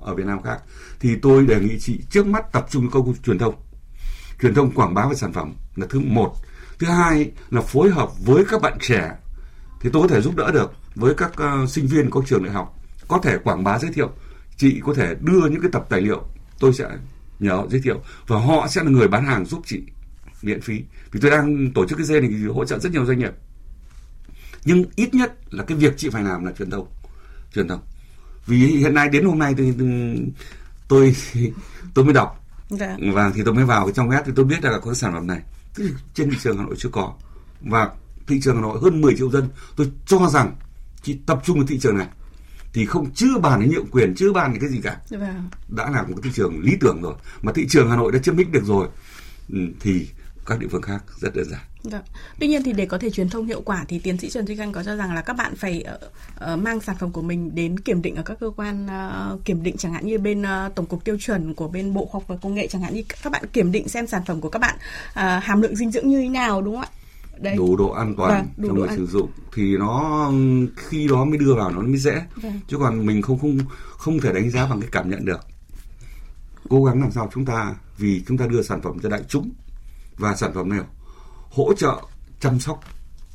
ở 0.00 0.14
Việt 0.14 0.26
Nam 0.26 0.42
khác. 0.42 0.58
Thì 1.00 1.16
tôi 1.22 1.46
đề 1.46 1.60
nghị 1.60 1.78
chị 1.80 2.00
trước 2.10 2.26
mắt 2.26 2.52
tập 2.52 2.66
trung 2.70 2.90
công 2.90 3.14
truyền 3.24 3.38
thông. 3.38 3.54
Truyền 4.42 4.54
thông 4.54 4.70
quảng 4.70 4.94
bá 4.94 5.06
về 5.06 5.14
sản 5.14 5.32
phẩm 5.32 5.54
là 5.76 5.86
thứ 5.90 6.00
một 6.00 6.34
thứ 6.78 6.86
hai 6.86 7.30
là 7.50 7.60
phối 7.60 7.90
hợp 7.90 8.10
với 8.24 8.44
các 8.48 8.62
bạn 8.62 8.78
trẻ 8.80 9.12
thì 9.80 9.90
tôi 9.92 10.02
có 10.02 10.08
thể 10.08 10.20
giúp 10.20 10.36
đỡ 10.36 10.50
được 10.52 10.72
với 10.94 11.14
các 11.14 11.32
uh, 11.32 11.70
sinh 11.70 11.86
viên 11.86 12.10
có 12.10 12.22
trường 12.26 12.44
đại 12.44 12.52
học. 12.52 12.78
Có 13.08 13.18
thể 13.22 13.38
quảng 13.38 13.64
bá 13.64 13.78
giới 13.78 13.92
thiệu 13.92 14.10
chị 14.56 14.80
có 14.84 14.94
thể 14.94 15.14
đưa 15.20 15.48
những 15.48 15.60
cái 15.60 15.70
tập 15.72 15.86
tài 15.88 16.00
liệu 16.00 16.22
tôi 16.60 16.72
sẽ 16.72 16.88
nhờ 17.38 17.52
họ 17.52 17.66
giới 17.70 17.80
thiệu 17.80 18.00
và 18.26 18.38
họ 18.38 18.66
sẽ 18.68 18.84
là 18.84 18.90
người 18.90 19.08
bán 19.08 19.24
hàng 19.24 19.44
giúp 19.44 19.62
chị 19.66 19.82
miễn 20.42 20.60
phí. 20.60 20.82
Vì 21.12 21.20
tôi 21.20 21.30
đang 21.30 21.72
tổ 21.74 21.86
chức 21.86 21.98
cái 21.98 22.06
dê 22.06 22.20
này 22.20 22.30
thì 22.30 22.46
hỗ 22.46 22.64
trợ 22.64 22.78
rất 22.78 22.92
nhiều 22.92 23.06
doanh 23.06 23.18
nghiệp. 23.18 23.32
Nhưng 24.64 24.84
ít 24.96 25.14
nhất 25.14 25.34
là 25.50 25.64
cái 25.64 25.78
việc 25.78 25.94
chị 25.96 26.10
phải 26.10 26.22
làm 26.22 26.44
là 26.44 26.52
truyền 26.52 26.70
thông 26.70 26.86
truyền 27.54 27.68
thông. 27.68 27.80
Vì 28.46 28.56
hiện 28.56 28.94
nay 28.94 29.08
đến 29.08 29.24
hôm 29.24 29.38
nay 29.38 29.54
thì 29.58 29.72
tôi 30.88 31.16
tôi 31.94 32.04
mới 32.04 32.14
đọc. 32.14 32.42
Dạ. 32.70 32.96
và 33.12 33.32
thì 33.34 33.42
tôi 33.44 33.54
mới 33.54 33.64
vào 33.64 33.86
cái 33.86 33.92
trong 33.92 34.08
web 34.08 34.22
thì 34.26 34.32
tôi 34.36 34.44
biết 34.44 34.64
là 34.64 34.78
có 34.78 34.84
cái 34.84 34.94
sản 34.94 35.12
phẩm 35.12 35.26
này 35.26 35.40
trên 36.14 36.30
thị 36.30 36.36
trường 36.42 36.58
Hà 36.58 36.64
Nội 36.64 36.74
chưa 36.78 36.88
có. 36.88 37.14
Và 37.60 37.90
thị 38.26 38.40
trường 38.42 38.54
Hà 38.54 38.62
Nội 38.62 38.78
hơn 38.82 39.00
10 39.00 39.16
triệu 39.16 39.30
dân. 39.30 39.48
Tôi 39.76 39.90
cho 40.06 40.28
rằng 40.28 40.54
chỉ 41.02 41.18
tập 41.26 41.40
trung 41.44 41.56
vào 41.56 41.66
thị 41.66 41.78
trường 41.78 41.98
này 41.98 42.08
thì 42.72 42.86
không 42.86 43.10
chưa 43.14 43.38
bàn 43.38 43.60
đến 43.60 43.70
nhượng 43.70 43.86
quyền 43.86 44.14
chưa 44.14 44.32
bàn 44.32 44.52
đến 44.52 44.60
cái 44.60 44.70
gì 44.70 44.80
cả. 44.82 44.96
Vâng. 45.10 45.48
đã 45.68 45.90
là 45.90 46.02
một 46.02 46.14
thị 46.22 46.30
trường 46.34 46.60
lý 46.60 46.76
tưởng 46.80 47.02
rồi. 47.02 47.14
Mà 47.42 47.52
thị 47.52 47.66
trường 47.68 47.90
Hà 47.90 47.96
Nội 47.96 48.12
đã 48.12 48.18
chiếm 48.18 48.36
lĩnh 48.36 48.52
được 48.52 48.64
rồi 48.64 48.88
ừ, 49.52 49.58
thì 49.80 50.08
các 50.46 50.58
địa 50.58 50.66
phương 50.70 50.82
khác 50.82 51.04
rất 51.20 51.34
đơn 51.34 51.44
giản. 51.50 51.60
Dạ. 51.82 52.02
Tuy 52.40 52.46
nhiên 52.46 52.62
thì 52.62 52.72
để 52.72 52.86
có 52.86 52.98
thể 52.98 53.10
truyền 53.10 53.28
thông 53.28 53.46
hiệu 53.46 53.60
quả 53.60 53.84
thì 53.88 53.98
tiến 53.98 54.18
sĩ 54.18 54.30
Trần 54.30 54.46
Duy 54.46 54.56
Khanh 54.56 54.72
có 54.72 54.82
cho 54.82 54.96
rằng 54.96 55.14
là 55.14 55.22
các 55.22 55.36
bạn 55.36 55.56
phải 55.56 55.84
uh, 56.52 56.58
mang 56.58 56.80
sản 56.80 56.96
phẩm 56.98 57.12
của 57.12 57.22
mình 57.22 57.54
đến 57.54 57.78
kiểm 57.78 58.02
định 58.02 58.16
ở 58.16 58.22
các 58.22 58.36
cơ 58.40 58.50
quan 58.56 58.86
uh, 58.86 59.44
kiểm 59.44 59.62
định 59.62 59.76
chẳng 59.76 59.92
hạn 59.92 60.06
như 60.06 60.18
bên 60.18 60.42
uh, 60.42 60.74
tổng 60.74 60.86
cục 60.86 61.04
tiêu 61.04 61.16
chuẩn 61.20 61.54
của 61.54 61.68
bên 61.68 61.94
Bộ 61.94 62.06
Khoa 62.06 62.18
học 62.18 62.28
và 62.28 62.36
Công 62.36 62.54
nghệ 62.54 62.66
chẳng 62.66 62.82
hạn 62.82 62.94
như 62.94 63.02
các 63.22 63.32
bạn 63.32 63.44
kiểm 63.52 63.72
định 63.72 63.88
xem 63.88 64.06
sản 64.06 64.22
phẩm 64.26 64.40
của 64.40 64.50
các 64.50 64.58
bạn 64.58 64.76
uh, 65.10 65.44
hàm 65.44 65.62
lượng 65.62 65.76
dinh 65.76 65.90
dưỡng 65.90 66.08
như 66.08 66.20
thế 66.20 66.28
nào 66.28 66.62
đúng 66.62 66.74
không 66.74 66.84
ạ? 66.84 66.90
Đấy. 67.38 67.56
đủ 67.56 67.76
độ 67.76 67.90
an 67.90 68.14
toàn 68.16 68.30
vâng, 68.30 68.48
đủ 68.56 68.68
cho 68.68 68.74
người 68.74 68.88
an... 68.88 68.96
sử 68.96 69.06
dụng 69.06 69.30
thì 69.54 69.76
nó 69.76 70.30
khi 70.76 71.08
đó 71.08 71.24
mới 71.24 71.38
đưa 71.38 71.54
vào 71.54 71.70
nó 71.70 71.80
mới 71.80 71.96
dễ 71.96 72.22
vâng. 72.34 72.60
chứ 72.68 72.76
còn 72.78 73.06
mình 73.06 73.22
không 73.22 73.38
không 73.38 73.58
không 73.90 74.20
thể 74.20 74.32
đánh 74.32 74.50
giá 74.50 74.66
bằng 74.66 74.80
cái 74.80 74.88
cảm 74.92 75.10
nhận 75.10 75.24
được 75.24 75.40
cố 76.68 76.84
gắng 76.84 77.00
làm 77.00 77.10
sao 77.12 77.30
chúng 77.34 77.44
ta 77.44 77.74
vì 77.98 78.22
chúng 78.28 78.38
ta 78.38 78.46
đưa 78.46 78.62
sản 78.62 78.82
phẩm 78.82 78.98
cho 79.02 79.08
đại 79.08 79.22
chúng 79.28 79.50
và 80.18 80.36
sản 80.36 80.50
phẩm 80.54 80.68
này 80.68 80.80
hỗ 81.50 81.74
trợ 81.74 82.02
chăm 82.40 82.60
sóc 82.60 82.80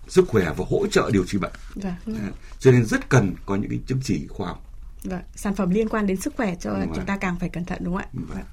sức 0.08 0.26
khỏe 0.28 0.54
và 0.58 0.66
hỗ 0.70 0.88
trợ 0.88 1.10
điều 1.14 1.26
trị 1.26 1.38
bệnh 1.38 1.54
vâng. 1.76 2.32
cho 2.60 2.72
nên 2.72 2.86
rất 2.86 3.10
cần 3.10 3.36
có 3.46 3.56
những 3.56 3.70
cái 3.70 3.80
chứng 3.88 4.00
chỉ 4.04 4.28
khoa 4.28 4.48
học 4.48 4.64
vâng. 5.04 5.22
sản 5.36 5.56
phẩm 5.56 5.70
liên 5.70 5.90
quan 5.90 6.08
đến 6.08 6.22
sức 6.22 6.34
khỏe 6.38 6.56
cho 6.62 6.74
đúng 6.74 6.92
chúng 6.96 7.06
ta 7.06 7.18
càng 7.18 7.40
phải 7.40 7.50
cẩn 7.50 7.66
thận 7.66 7.80
đúng 7.82 7.94
không 7.94 8.04
ạ 8.04 8.10
vâng. 8.14 8.44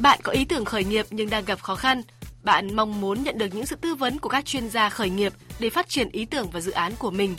Bạn 0.00 0.20
có 0.22 0.32
ý 0.32 0.44
tưởng 0.44 0.64
khởi 0.64 0.84
nghiệp 0.84 1.06
nhưng 1.10 1.30
đang 1.30 1.44
gặp 1.44 1.60
khó 1.60 1.74
khăn. 1.74 2.02
Bạn 2.42 2.76
mong 2.76 3.00
muốn 3.00 3.22
nhận 3.22 3.38
được 3.38 3.54
những 3.54 3.66
sự 3.66 3.76
tư 3.76 3.94
vấn 3.94 4.18
của 4.18 4.28
các 4.28 4.44
chuyên 4.44 4.68
gia 4.68 4.88
khởi 4.88 5.10
nghiệp 5.10 5.32
để 5.58 5.70
phát 5.70 5.88
triển 5.88 6.08
ý 6.12 6.24
tưởng 6.24 6.50
và 6.50 6.60
dự 6.60 6.70
án 6.70 6.92
của 6.98 7.10
mình. 7.10 7.36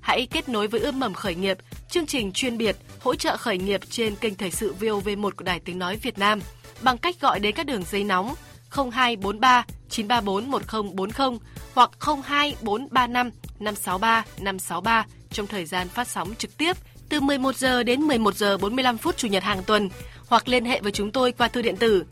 Hãy 0.00 0.26
kết 0.30 0.48
nối 0.48 0.66
với 0.66 0.80
ươm 0.80 1.00
mầm 1.00 1.14
khởi 1.14 1.34
nghiệp, 1.34 1.58
chương 1.90 2.06
trình 2.06 2.32
chuyên 2.32 2.58
biệt 2.58 2.76
hỗ 3.00 3.14
trợ 3.14 3.36
khởi 3.36 3.58
nghiệp 3.58 3.80
trên 3.90 4.16
kênh 4.16 4.34
thời 4.34 4.50
sự 4.50 4.74
VOV1 4.80 5.30
của 5.30 5.44
Đài 5.44 5.60
Tiếng 5.60 5.78
Nói 5.78 5.96
Việt 5.96 6.18
Nam 6.18 6.40
bằng 6.82 6.98
cách 6.98 7.20
gọi 7.20 7.40
đến 7.40 7.54
các 7.54 7.66
đường 7.66 7.82
dây 7.90 8.04
nóng 8.04 8.34
0243 8.70 9.64
934 9.88 10.50
1040 10.50 11.38
hoặc 11.74 11.90
02435 12.00 13.30
563 13.58 14.24
563 14.40 15.06
trong 15.30 15.46
thời 15.46 15.64
gian 15.64 15.88
phát 15.88 16.08
sóng 16.08 16.34
trực 16.34 16.56
tiếp 16.56 16.76
từ 17.08 17.20
11 17.20 17.56
giờ 17.56 17.82
đến 17.82 18.00
11 18.00 18.34
giờ 18.34 18.58
45 18.58 18.98
phút 18.98 19.16
chủ 19.16 19.28
nhật 19.28 19.42
hàng 19.42 19.62
tuần 19.66 19.90
hoặc 20.26 20.48
liên 20.48 20.64
hệ 20.64 20.80
với 20.80 20.92
chúng 20.92 21.12
tôi 21.12 21.32
qua 21.32 21.48
thư 21.48 21.62
điện 21.62 21.76
tử 21.76 22.04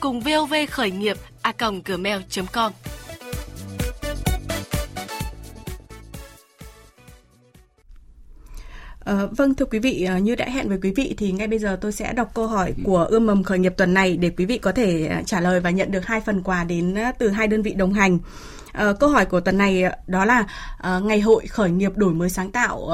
cùng 0.00 0.20
vov 0.20 0.54
khởi 0.70 0.90
nghiệp 0.90 1.16
a 1.42 1.52
gmail.com. 1.84 2.72
À, 9.10 9.26
vâng 9.36 9.54
thưa 9.54 9.64
quý 9.64 9.78
vị 9.78 10.04
ờ, 10.04 10.18
như 10.18 10.34
đã 10.34 10.46
hẹn 10.48 10.68
với 10.68 10.78
quý 10.82 10.92
vị 10.96 11.14
thì 11.18 11.32
ngay 11.32 11.46
bây 11.46 11.58
giờ 11.58 11.78
tôi 11.80 11.92
sẽ 11.92 12.12
đọc 12.12 12.30
câu 12.34 12.46
hỏi 12.46 12.74
của 12.84 13.04
ươm 13.04 13.26
mầm 13.26 13.42
khởi 13.42 13.58
nghiệp 13.58 13.74
tuần 13.76 13.94
này 13.94 14.16
để 14.16 14.30
quý 14.30 14.44
vị 14.44 14.58
có 14.58 14.72
thể 14.72 15.06
ờ, 15.06 15.22
trả 15.26 15.40
lời 15.40 15.60
và 15.60 15.70
nhận 15.70 15.90
được 15.90 16.06
hai 16.06 16.20
phần 16.20 16.42
quà 16.42 16.64
đến 16.64 16.94
từ 17.18 17.28
hai 17.28 17.46
đơn 17.46 17.62
vị 17.62 17.74
đồng 17.74 17.92
hành. 17.92 18.18
À, 18.72 18.92
câu 19.00 19.08
hỏi 19.08 19.26
của 19.26 19.40
tuần 19.40 19.58
này 19.58 19.84
đó 20.06 20.24
là 20.24 20.46
à, 20.78 20.98
ngày 20.98 21.20
hội 21.20 21.46
khởi 21.46 21.70
nghiệp 21.70 21.96
đổi 21.96 22.14
mới 22.14 22.30
sáng 22.30 22.50
tạo 22.50 22.90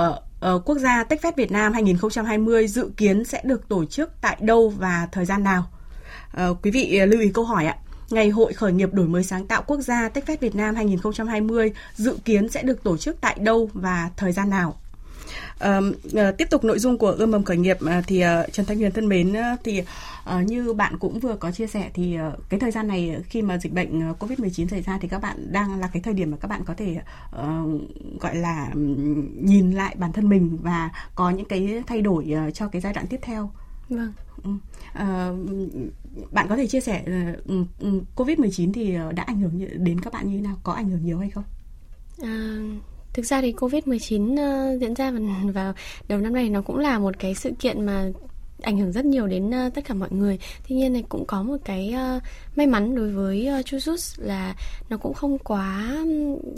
quốc 0.65 0.79
gia 0.79 1.03
TechFest 1.03 1.33
Việt 1.37 1.53
Nam 1.53 1.73
2020 1.73 2.69
dự 2.69 2.91
kiến 2.97 3.25
sẽ 3.25 3.41
được 3.45 3.69
tổ 3.69 3.85
chức 3.85 4.11
tại 4.21 4.37
đâu 4.41 4.73
và 4.79 5.09
thời 5.13 5.25
gian 5.25 5.45
nào? 5.45 5.65
Quý 6.63 6.71
vị 6.71 7.01
lưu 7.07 7.21
ý 7.21 7.31
câu 7.35 7.45
hỏi 7.45 7.67
ạ. 7.67 7.77
Ngày 8.11 8.31
hội 8.31 8.53
khởi 8.53 8.73
nghiệp 8.73 8.95
đổi 8.95 9.07
mới 9.09 9.25
sáng 9.25 9.47
tạo 9.47 9.63
quốc 9.67 9.81
gia 9.81 10.09
TechFest 10.09 10.37
Việt 10.41 10.55
Nam 10.55 10.75
2020 10.75 11.73
dự 11.95 12.19
kiến 12.25 12.49
sẽ 12.49 12.63
được 12.63 12.83
tổ 12.83 12.97
chức 12.97 13.17
tại 13.21 13.37
đâu 13.41 13.71
và 13.75 14.11
thời 14.17 14.33
gian 14.33 14.51
nào? 14.51 14.77
Uh, 15.65 16.39
tiếp 16.39 16.51
tục 16.51 16.65
nội 16.65 16.79
dung 16.79 16.99
của 16.99 17.11
ươm 17.11 17.31
mầm 17.31 17.45
khởi 17.45 17.57
nghiệp 17.57 17.79
uh, 17.85 18.05
thì 18.07 18.25
uh, 18.25 18.53
Trần 18.53 18.67
Thanh 18.67 18.79
Huyền 18.79 18.93
thân 18.93 19.09
mến 19.09 19.35
thì 19.65 19.81
uh, 19.81 20.47
như 20.47 20.73
bạn 20.73 20.99
cũng 20.99 21.19
vừa 21.19 21.37
có 21.37 21.51
chia 21.51 21.67
sẻ 21.67 21.91
thì 21.95 22.17
cái 22.49 22.61
thời 22.61 22.71
gian 22.71 22.89
này 22.89 23.17
khi 23.29 23.43
mà 23.43 23.59
dịch 23.59 23.73
bệnh 23.73 24.11
uh, 24.11 24.23
Covid-19 24.23 24.69
xảy 24.69 24.83
ra 24.83 24.99
thì 25.01 25.09
các 25.09 25.19
bạn 25.19 25.53
đang 25.53 25.81
là 25.81 25.89
cái 25.93 26.03
thời 26.03 26.15
điểm 26.15 26.31
mà 26.31 26.37
các 26.37 26.49
bạn 26.49 26.63
có 26.65 26.75
thể 26.75 27.01
uh, 27.37 28.21
gọi 28.21 28.37
là 28.37 28.71
nhìn 29.41 29.73
lại 29.73 29.97
bản 29.99 30.13
thân 30.13 30.29
mình 30.29 30.59
và 30.63 30.91
có 31.15 31.31
những 31.31 31.47
cái 31.49 31.83
thay 31.87 32.03
đổi 32.03 32.35
cho 32.55 32.69
cái 32.69 32.81
giai 32.81 32.93
đoạn 32.93 33.07
tiếp 33.07 33.21
theo. 33.23 33.51
Vâng. 33.89 34.13
Uh, 34.39 36.33
bạn 36.33 36.47
có 36.49 36.57
thể 36.57 36.67
chia 36.67 36.81
sẻ 36.81 37.05
uh, 37.53 37.67
Covid-19 38.17 38.73
thì 38.73 38.97
đã 39.15 39.23
ảnh 39.23 39.41
hưởng 39.41 39.85
đến 39.85 40.01
các 40.01 40.13
bạn 40.13 40.29
như 40.29 40.37
thế 40.37 40.43
nào? 40.43 40.57
Có 40.63 40.73
ảnh 40.73 40.89
hưởng 40.89 41.05
nhiều 41.05 41.19
hay 41.19 41.31
không? 41.31 41.45
Uh 42.23 42.83
Thực 43.17 43.27
ra 43.27 43.41
thì 43.41 43.53
Covid-19 43.53 44.33
uh, 44.33 44.39
ờ, 44.39 44.79
diễn 44.81 44.95
ra 44.95 45.11
vào, 45.11 45.21
vào 45.53 45.73
đầu 46.09 46.19
năm 46.19 46.35
nay 46.35 46.49
nó 46.49 46.63
cũng 46.63 46.79
là 46.79 46.99
một 46.99 47.19
cái 47.19 47.35
sự 47.35 47.51
kiện 47.59 47.87
mà 47.87 48.11
ảnh 48.63 48.79
hưởng 48.79 48.93
rất 48.93 49.05
nhiều 49.05 49.27
đến 49.27 49.49
uh, 49.49 49.75
tất 49.75 49.85
cả 49.85 49.95
mọi 49.95 50.09
người. 50.11 50.39
Tuy 50.69 50.77
nhiên 50.77 50.93
này 50.93 51.05
cũng 51.09 51.25
có 51.27 51.43
một 51.43 51.57
cái 51.65 51.95
uh, 52.17 52.23
may 52.57 52.67
mắn 52.67 52.95
đối 52.95 53.13
với 53.13 53.49
uh, 53.61 53.67
Chujus 53.67 54.25
là 54.27 54.55
nó 54.89 54.97
cũng 54.97 55.15
không 55.15 55.39
quá 55.39 55.97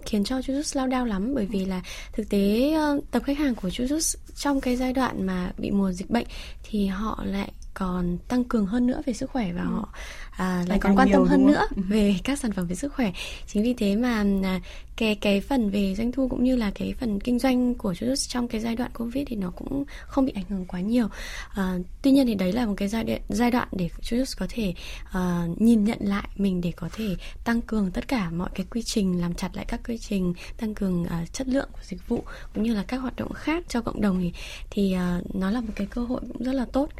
khiến 0.04 0.24
cho 0.24 0.38
Chujus 0.38 0.76
lao 0.78 0.86
đao 0.86 1.06
lắm 1.06 1.34
bởi 1.34 1.46
vì 1.46 1.64
là 1.64 1.82
thực 2.12 2.28
tế 2.28 2.74
uh, 2.76 3.04
tập 3.10 3.22
khách 3.26 3.38
hàng 3.38 3.54
của 3.54 3.68
Chujus 3.68 4.16
trong 4.34 4.60
cái 4.60 4.76
giai 4.76 4.92
đoạn 4.92 5.26
mà 5.26 5.52
bị 5.58 5.70
mùa 5.70 5.92
dịch 5.92 6.10
bệnh 6.10 6.26
thì 6.62 6.86
họ 6.86 7.22
lại 7.26 7.52
còn 7.78 8.18
tăng 8.28 8.44
cường 8.44 8.66
hơn 8.66 8.86
nữa 8.86 9.02
về 9.06 9.12
sức 9.12 9.30
khỏe 9.30 9.52
và 9.52 9.62
ừ. 9.62 9.66
họ 9.66 9.88
à, 10.30 10.64
lại 10.68 10.78
còn 10.78 10.96
quan 10.96 11.08
tâm 11.12 11.24
hơn 11.24 11.46
nữa 11.46 11.66
ừ. 11.76 11.82
về 11.88 12.14
các 12.24 12.38
sản 12.38 12.52
phẩm 12.52 12.66
về 12.66 12.74
sức 12.74 12.94
khỏe 12.94 13.12
chính 13.46 13.62
vì 13.62 13.74
thế 13.74 13.96
mà 13.96 14.24
à, 14.42 14.60
cái 14.96 15.14
cái 15.14 15.40
phần 15.40 15.70
về 15.70 15.94
doanh 15.94 16.12
thu 16.12 16.28
cũng 16.28 16.44
như 16.44 16.56
là 16.56 16.70
cái 16.74 16.94
phần 17.00 17.20
kinh 17.20 17.38
doanh 17.38 17.74
của 17.74 17.92
Jujutsu 17.92 18.28
trong 18.28 18.48
cái 18.48 18.60
giai 18.60 18.76
đoạn 18.76 18.90
covid 18.94 19.24
thì 19.26 19.36
nó 19.36 19.50
cũng 19.50 19.84
không 20.06 20.24
bị 20.24 20.32
ảnh 20.34 20.44
hưởng 20.48 20.64
quá 20.64 20.80
nhiều 20.80 21.08
à, 21.54 21.78
tuy 22.02 22.10
nhiên 22.10 22.26
thì 22.26 22.34
đấy 22.34 22.52
là 22.52 22.66
một 22.66 22.74
cái 22.76 22.88
giai 22.88 23.04
đoạn 23.04 23.20
giai 23.28 23.50
đoạn 23.50 23.68
để 23.72 23.88
Jujutsu 24.02 24.34
có 24.38 24.46
thể 24.48 24.74
uh, 25.08 25.60
nhìn 25.60 25.84
nhận 25.84 25.98
lại 26.00 26.28
mình 26.36 26.60
để 26.60 26.72
có 26.76 26.88
thể 26.92 27.16
tăng 27.44 27.60
cường 27.60 27.90
tất 27.90 28.08
cả 28.08 28.30
mọi 28.30 28.48
cái 28.54 28.66
quy 28.70 28.82
trình 28.82 29.20
làm 29.20 29.34
chặt 29.34 29.56
lại 29.56 29.64
các 29.68 29.80
quy 29.88 29.98
trình 29.98 30.34
tăng 30.56 30.74
cường 30.74 31.02
uh, 31.02 31.32
chất 31.32 31.48
lượng 31.48 31.68
của 31.72 31.82
dịch 31.82 32.08
vụ 32.08 32.24
cũng 32.54 32.64
như 32.64 32.74
là 32.74 32.84
các 32.88 32.96
hoạt 32.96 33.16
động 33.16 33.32
khác 33.32 33.64
cho 33.68 33.80
cộng 33.80 34.00
đồng 34.00 34.20
thì 34.20 34.32
thì 34.70 34.96
uh, 35.18 35.36
nó 35.36 35.50
là 35.50 35.60
một 35.60 35.72
cái 35.74 35.86
cơ 35.86 36.02
hội 36.02 36.20
cũng 36.20 36.42
rất 36.42 36.52
là 36.52 36.64
tốt 36.72 36.90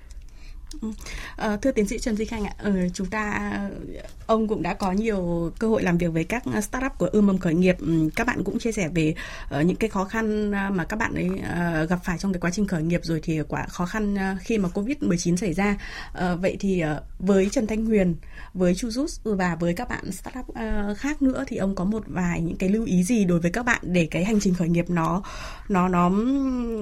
À, 1.37 1.57
thưa 1.57 1.73
tiến 1.73 1.89
sĩ 1.89 1.99
Trần 1.99 2.17
Duy 2.17 2.25
Khanh 2.25 2.45
ạ, 2.45 2.55
ừ, 2.63 2.73
chúng 2.95 3.07
ta 3.07 3.53
ờ, 3.55 4.05
ông 4.27 4.49
cũng 4.49 4.63
đã 4.63 4.75
có 4.75 4.93
nhiều 4.93 5.53
cơ 5.59 5.69
hội 5.69 5.83
làm 5.83 5.99
việc 5.99 6.13
với 6.13 6.25
các 6.25 6.43
startup 6.63 6.93
của 6.99 7.07
ươm 7.07 7.27
mầm 7.27 7.39
khởi 7.39 7.55
nghiệp. 7.55 7.77
Ừ, 7.79 8.09
các 8.17 8.27
bạn 8.27 8.45
cũng 8.45 8.59
chia 8.59 8.73
sẻ 8.73 8.89
về 8.95 9.15
uh, 9.61 9.67
những 9.67 9.77
cái 9.77 9.91
khó 9.91 10.05
khăn 10.05 10.51
mà 10.51 10.85
các 10.85 10.97
bạn 10.97 11.15
ấy 11.15 11.29
uh, 11.29 11.91
gặp 11.91 11.99
phải 12.05 12.19
trong 12.19 12.33
cái 12.33 12.41
quá 12.41 12.51
trình 12.51 12.67
khởi 12.67 12.83
nghiệp 12.83 13.01
rồi 13.05 13.21
thì 13.23 13.41
quả 13.49 13.67
khó 13.67 13.87
khăn 13.87 14.17
khi 14.41 14.59
mà 14.59 14.69
Covid 14.69 14.97
19 15.01 15.37
xảy 15.37 15.53
ra. 15.53 15.77
Uh, 16.13 16.41
vậy 16.41 16.57
thì 16.61 16.85
uh, 16.85 17.03
với 17.19 17.49
Trần 17.53 17.67
Thanh 17.67 17.87
Huyền, 17.87 18.17
với 18.55 18.75
Chu 18.75 18.89
Jus 18.89 19.37
và 19.37 19.57
với 19.61 19.75
các 19.75 19.89
bạn 19.89 20.13
startup 20.13 20.47
uh, 20.49 20.99
khác 20.99 21.23
nữa 21.23 21.45
thì 21.47 21.57
ông 21.57 21.75
có 21.75 21.85
một 21.85 22.03
vài 22.07 22.41
những 22.41 22.57
cái 22.57 22.69
lưu 22.69 22.85
ý 22.85 23.05
gì 23.05 23.25
đối 23.25 23.41
với 23.41 23.51
các 23.51 23.63
bạn 23.63 23.81
để 23.83 24.09
cái 24.11 24.25
hành 24.25 24.41
trình 24.41 24.55
khởi 24.55 24.69
nghiệp 24.69 24.91
nó 24.91 25.23
nó 25.69 25.89
nó 25.89 26.11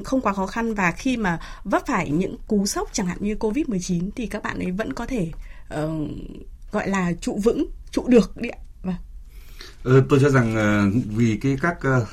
không 0.04 0.20
quá 0.20 0.32
khó 0.32 0.46
khăn 0.46 0.74
và 0.74 0.90
khi 0.90 1.16
mà 1.16 1.38
vấp 1.64 1.86
phải 1.86 2.10
những 2.10 2.36
cú 2.46 2.66
sốc 2.66 2.88
chẳng 2.92 3.06
hạn 3.06 3.18
như 3.20 3.34
Covid 3.34 3.68
19 3.68 3.75
thì 4.16 4.26
các 4.26 4.42
bạn 4.42 4.58
ấy 4.58 4.70
vẫn 4.70 4.92
có 4.92 5.06
thể 5.06 5.30
uh, 5.74 6.10
gọi 6.72 6.88
là 6.88 7.12
trụ 7.20 7.40
vững, 7.44 7.66
trụ 7.90 8.08
được 8.08 8.36
đi 8.36 8.48
ạ. 8.48 8.58
Vâng. 8.82 8.94
Ờ, 9.82 10.04
tôi 10.08 10.18
cho 10.22 10.30
rằng 10.30 10.56
uh, 10.56 11.04
vì 11.16 11.38
cái 11.42 11.56
các 11.60 11.76
uh, 11.78 12.08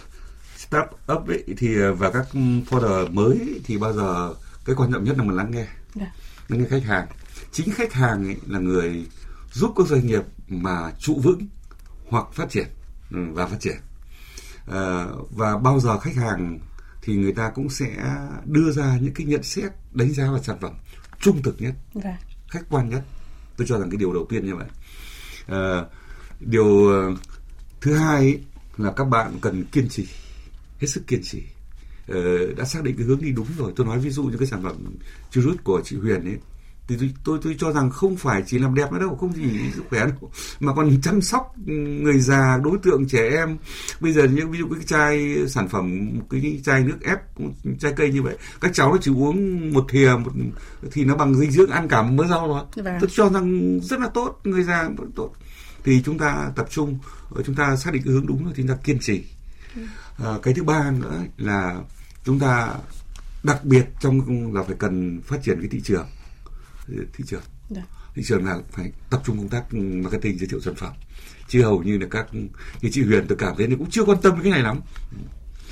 start 0.58 0.86
up 1.14 1.28
ấy, 1.28 1.44
thì 1.58 1.76
và 1.98 2.10
các 2.12 2.28
founder 2.70 3.14
mới 3.14 3.62
thì 3.64 3.78
bao 3.78 3.94
giờ 3.94 4.34
cái 4.66 4.76
quan 4.76 4.92
trọng 4.92 5.04
nhất 5.04 5.18
là 5.18 5.24
mình 5.24 5.38
lắng 5.38 5.52
nghe, 5.52 5.66
Đã. 5.66 5.70
Dạ. 5.96 6.14
lắng 6.48 6.60
nghe 6.60 6.68
khách 6.70 6.84
hàng. 6.84 7.08
Chính 7.52 7.72
khách 7.72 7.94
hàng 7.94 8.26
ấy 8.26 8.38
là 8.48 8.60
người 8.60 9.06
giúp 9.52 9.74
các 9.78 9.88
doanh 9.88 10.08
nghiệp 10.08 10.24
mà 10.48 10.92
trụ 11.00 11.20
vững 11.24 11.48
hoặc 12.10 12.26
phát 12.34 12.50
triển 12.50 12.68
ừ, 13.12 13.20
và 13.32 13.48
phát 13.48 13.58
triển. 13.60 13.78
Uh, 14.64 15.32
và 15.32 15.58
bao 15.58 15.80
giờ 15.80 16.00
khách 16.00 16.16
hàng 16.16 16.60
thì 17.02 17.16
người 17.16 17.34
ta 17.34 17.52
cũng 17.56 17.70
sẽ 17.70 17.88
đưa 18.46 18.72
ra 18.72 18.98
những 19.02 19.14
cái 19.14 19.28
nhận 19.28 19.44
xét 19.44 19.72
đánh 19.92 20.14
giá 20.14 20.32
vào 20.32 20.44
sản 20.44 20.58
phẩm 20.62 20.74
trung 21.24 21.42
thực 21.42 21.62
nhất 21.62 21.74
dạ. 21.94 22.20
khách 22.50 22.70
quan 22.70 22.90
nhất. 22.90 23.04
Tôi 23.58 23.68
cho 23.68 23.80
rằng 23.80 23.90
cái 23.90 23.98
điều 23.98 24.14
đầu 24.14 24.26
tiên 24.30 24.46
như 24.46 24.56
vậy. 24.56 24.68
À, 25.48 25.86
điều 26.40 26.88
ờ, 26.88 27.16
thứ 27.82 27.96
hai 27.96 28.16
ấy, 28.16 28.42
là 28.78 28.92
các 28.92 29.04
bạn 29.04 29.38
cần 29.42 29.64
kiên 29.72 29.90
trì 29.90 30.08
hết 30.80 30.88
sức 30.88 31.08
kiên 31.08 31.22
trì. 31.24 31.44
Ờ, 32.08 32.54
đã 32.58 32.66
xác 32.66 32.84
định 32.84 32.96
cái 32.98 33.06
hướng 33.06 33.22
đi 33.22 33.32
đúng 33.32 33.48
rồi. 33.58 33.74
Tôi 33.76 33.88
nói 33.88 34.00
ví 34.00 34.10
dụ 34.10 34.24
như 34.24 34.38
cái 34.38 34.48
sản 34.48 34.64
phẩm 34.64 34.96
churut 35.32 35.64
của 35.64 35.82
chị 35.86 35.98
Huyền 35.98 36.26
ấy 36.26 36.38
thì 36.88 36.96
tôi, 36.98 37.14
tôi 37.24 37.40
tôi 37.44 37.56
cho 37.60 37.72
rằng 37.72 37.90
không 37.90 38.16
phải 38.16 38.44
chỉ 38.48 38.60
làm 38.60 38.76
đẹp 38.76 38.92
nữa 38.92 39.00
đâu 39.00 39.16
không 39.16 39.34
chỉ 39.36 39.72
sức 39.76 39.84
khỏe 39.90 40.00
đâu 40.00 40.32
mà 40.60 40.74
còn 40.74 41.02
chăm 41.02 41.22
sóc 41.22 41.54
người 41.66 42.20
già 42.20 42.60
đối 42.64 42.78
tượng 42.78 43.08
trẻ 43.08 43.30
em. 43.30 43.58
Bây 44.00 44.14
giờ 44.14 44.24
như 44.24 44.48
ví 44.48 44.60
dụ 44.60 44.68
cái 44.68 44.84
chai 44.86 45.36
sản 45.48 45.70
phẩm 45.70 46.20
cái 46.30 46.62
chai 46.64 46.84
nước 46.84 46.98
ép 47.02 47.20
chai 47.80 47.94
cây 47.96 48.12
như 48.12 48.22
vậy 48.22 48.38
các 48.62 48.72
cháu 48.74 48.92
nó 48.92 48.98
chỉ 49.02 49.12
uống 49.12 49.70
một 49.74 49.86
thìa 49.90 50.12
một 50.20 50.32
thì 50.92 51.06
nó 51.06 51.16
bằng 51.16 51.36
dinh 51.36 51.52
dưỡng 51.52 51.70
ăn 51.70 51.88
cả 51.88 52.02
một 52.02 52.14
bữa 52.16 52.28
rau 52.28 52.48
rồi 52.48 52.64
vâng. 52.76 52.98
tôi 53.00 53.10
cho 53.14 53.30
rằng 53.30 53.80
rất 53.82 54.00
là 54.00 54.08
tốt 54.08 54.40
người 54.44 54.64
già 54.64 54.84
rất 54.84 55.06
tốt. 55.16 55.34
Thì 55.84 56.02
chúng 56.06 56.18
ta 56.18 56.52
tập 56.56 56.68
trung 56.70 57.00
chúng 57.46 57.56
ta 57.56 57.76
xác 57.76 57.94
định 57.94 58.04
hướng 58.04 58.28
đúng 58.28 58.44
rồi 58.44 58.54
thì 58.56 58.64
chúng 58.64 58.76
ta 58.76 58.82
kiên 58.84 59.00
trì. 59.00 59.24
À, 60.18 60.32
cái 60.44 60.54
thứ 60.54 60.64
ba 60.64 60.92
nữa 60.92 61.24
là 61.38 61.76
chúng 62.24 62.40
ta 62.40 62.70
đặc 63.44 63.66
biệt 63.66 63.86
trong 64.00 64.54
là 64.54 64.64
phải 64.64 64.76
cần 64.80 65.22
phát 65.22 65.44
triển 65.44 65.60
cái 65.60 65.70
thị 65.70 65.82
trường 65.84 66.06
thị 66.88 67.24
trường 67.28 67.42
Được. 67.70 67.76
Dạ. 67.76 67.84
thị 68.16 68.24
trường 68.26 68.46
là 68.46 68.60
phải 68.72 68.92
tập 69.10 69.22
trung 69.26 69.38
công 69.38 69.50
tác 69.50 69.74
marketing 69.74 70.38
giới 70.38 70.48
thiệu 70.48 70.62
sản 70.62 70.76
phẩm 70.76 70.94
chứ 71.48 71.64
hầu 71.64 71.84
như 71.84 71.98
là 71.98 72.08
các 72.12 72.28
như 72.82 72.90
chị 72.92 73.04
Huyền 73.04 73.26
tôi 73.30 73.38
cảm 73.38 73.56
thấy 73.58 73.68
cũng 73.68 73.90
chưa 73.90 74.04
quan 74.04 74.18
tâm 74.22 74.40
cái 74.44 74.52
này 74.52 74.62
lắm 74.62 74.82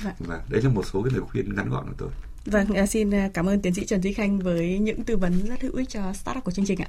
Vâng. 0.02 0.14
và 0.18 0.42
đấy 0.48 0.62
là 0.62 0.68
một 0.68 0.86
số 0.92 1.02
cái 1.02 1.12
lời 1.12 1.20
khuyên 1.20 1.54
ngắn 1.54 1.68
gọn 1.68 1.86
của 1.86 1.94
tôi 1.98 2.10
Vâng, 2.46 2.74
à, 2.74 2.86
xin 2.86 3.14
à, 3.14 3.30
cảm 3.34 3.48
ơn 3.48 3.60
tiến 3.60 3.74
sĩ 3.74 3.84
Trần 3.86 4.02
Duy 4.02 4.12
Khanh 4.12 4.38
với 4.38 4.78
những 4.78 5.04
tư 5.04 5.16
vấn 5.16 5.46
rất 5.46 5.62
hữu 5.62 5.76
ích 5.76 5.88
cho 5.88 6.12
startup 6.12 6.44
của 6.44 6.50
chương 6.50 6.66
trình 6.66 6.78
ạ. 6.80 6.88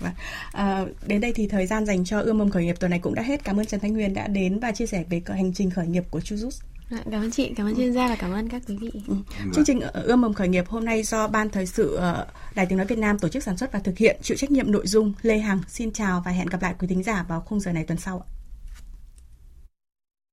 Vâng. 0.00 0.12
À, 0.52 0.84
đến 1.06 1.20
đây 1.20 1.32
thì 1.32 1.48
thời 1.48 1.66
gian 1.66 1.86
dành 1.86 2.04
cho 2.04 2.20
ươm 2.20 2.38
mầm 2.38 2.50
khởi 2.50 2.64
nghiệp 2.64 2.76
tuần 2.80 2.90
này 2.90 3.00
cũng 3.00 3.14
đã 3.14 3.22
hết. 3.22 3.44
Cảm 3.44 3.60
ơn 3.60 3.66
Trần 3.66 3.80
Thanh 3.80 3.92
Nguyên 3.92 4.14
đã 4.14 4.28
đến 4.28 4.58
và 4.60 4.72
chia 4.72 4.86
sẻ 4.86 5.04
về 5.10 5.22
hành 5.26 5.52
trình 5.52 5.70
khởi 5.70 5.86
nghiệp 5.86 6.04
của 6.10 6.18
Chujus. 6.18 6.60
Dạ, 6.90 6.98
cảm 7.10 7.22
ơn 7.22 7.30
chị, 7.30 7.52
cảm 7.56 7.66
ơn 7.66 7.76
chuyên 7.76 7.92
gia 7.92 8.08
và 8.08 8.16
cảm 8.16 8.32
ơn 8.32 8.48
các 8.48 8.62
quý 8.68 8.76
vị. 8.76 8.90
Ừ. 9.08 9.14
Chương 9.54 9.64
trình 9.64 9.80
ươm 9.80 10.20
mầm 10.20 10.34
khởi 10.34 10.48
nghiệp 10.48 10.68
hôm 10.68 10.84
nay 10.84 11.02
do 11.02 11.28
Ban 11.28 11.50
Thời 11.50 11.66
sự 11.66 11.94
ờ, 11.94 12.26
Đài 12.54 12.66
Tiếng 12.66 12.78
Nói 12.78 12.86
Việt 12.86 12.98
Nam 12.98 13.18
tổ 13.18 13.28
chức 13.28 13.42
sản 13.42 13.56
xuất 13.56 13.72
và 13.72 13.78
thực 13.78 13.98
hiện, 13.98 14.16
chịu 14.22 14.36
trách 14.36 14.50
nhiệm 14.50 14.72
nội 14.72 14.86
dung 14.86 15.12
Lê 15.22 15.38
Hằng. 15.38 15.60
Xin 15.68 15.92
chào 15.92 16.22
và 16.24 16.30
hẹn 16.30 16.46
gặp 16.46 16.62
lại 16.62 16.74
quý 16.78 16.88
thính 16.88 17.02
giả 17.02 17.24
vào 17.28 17.40
khung 17.40 17.60
giờ 17.60 17.72
này 17.72 17.84
tuần 17.84 17.98
sau. 17.98 18.26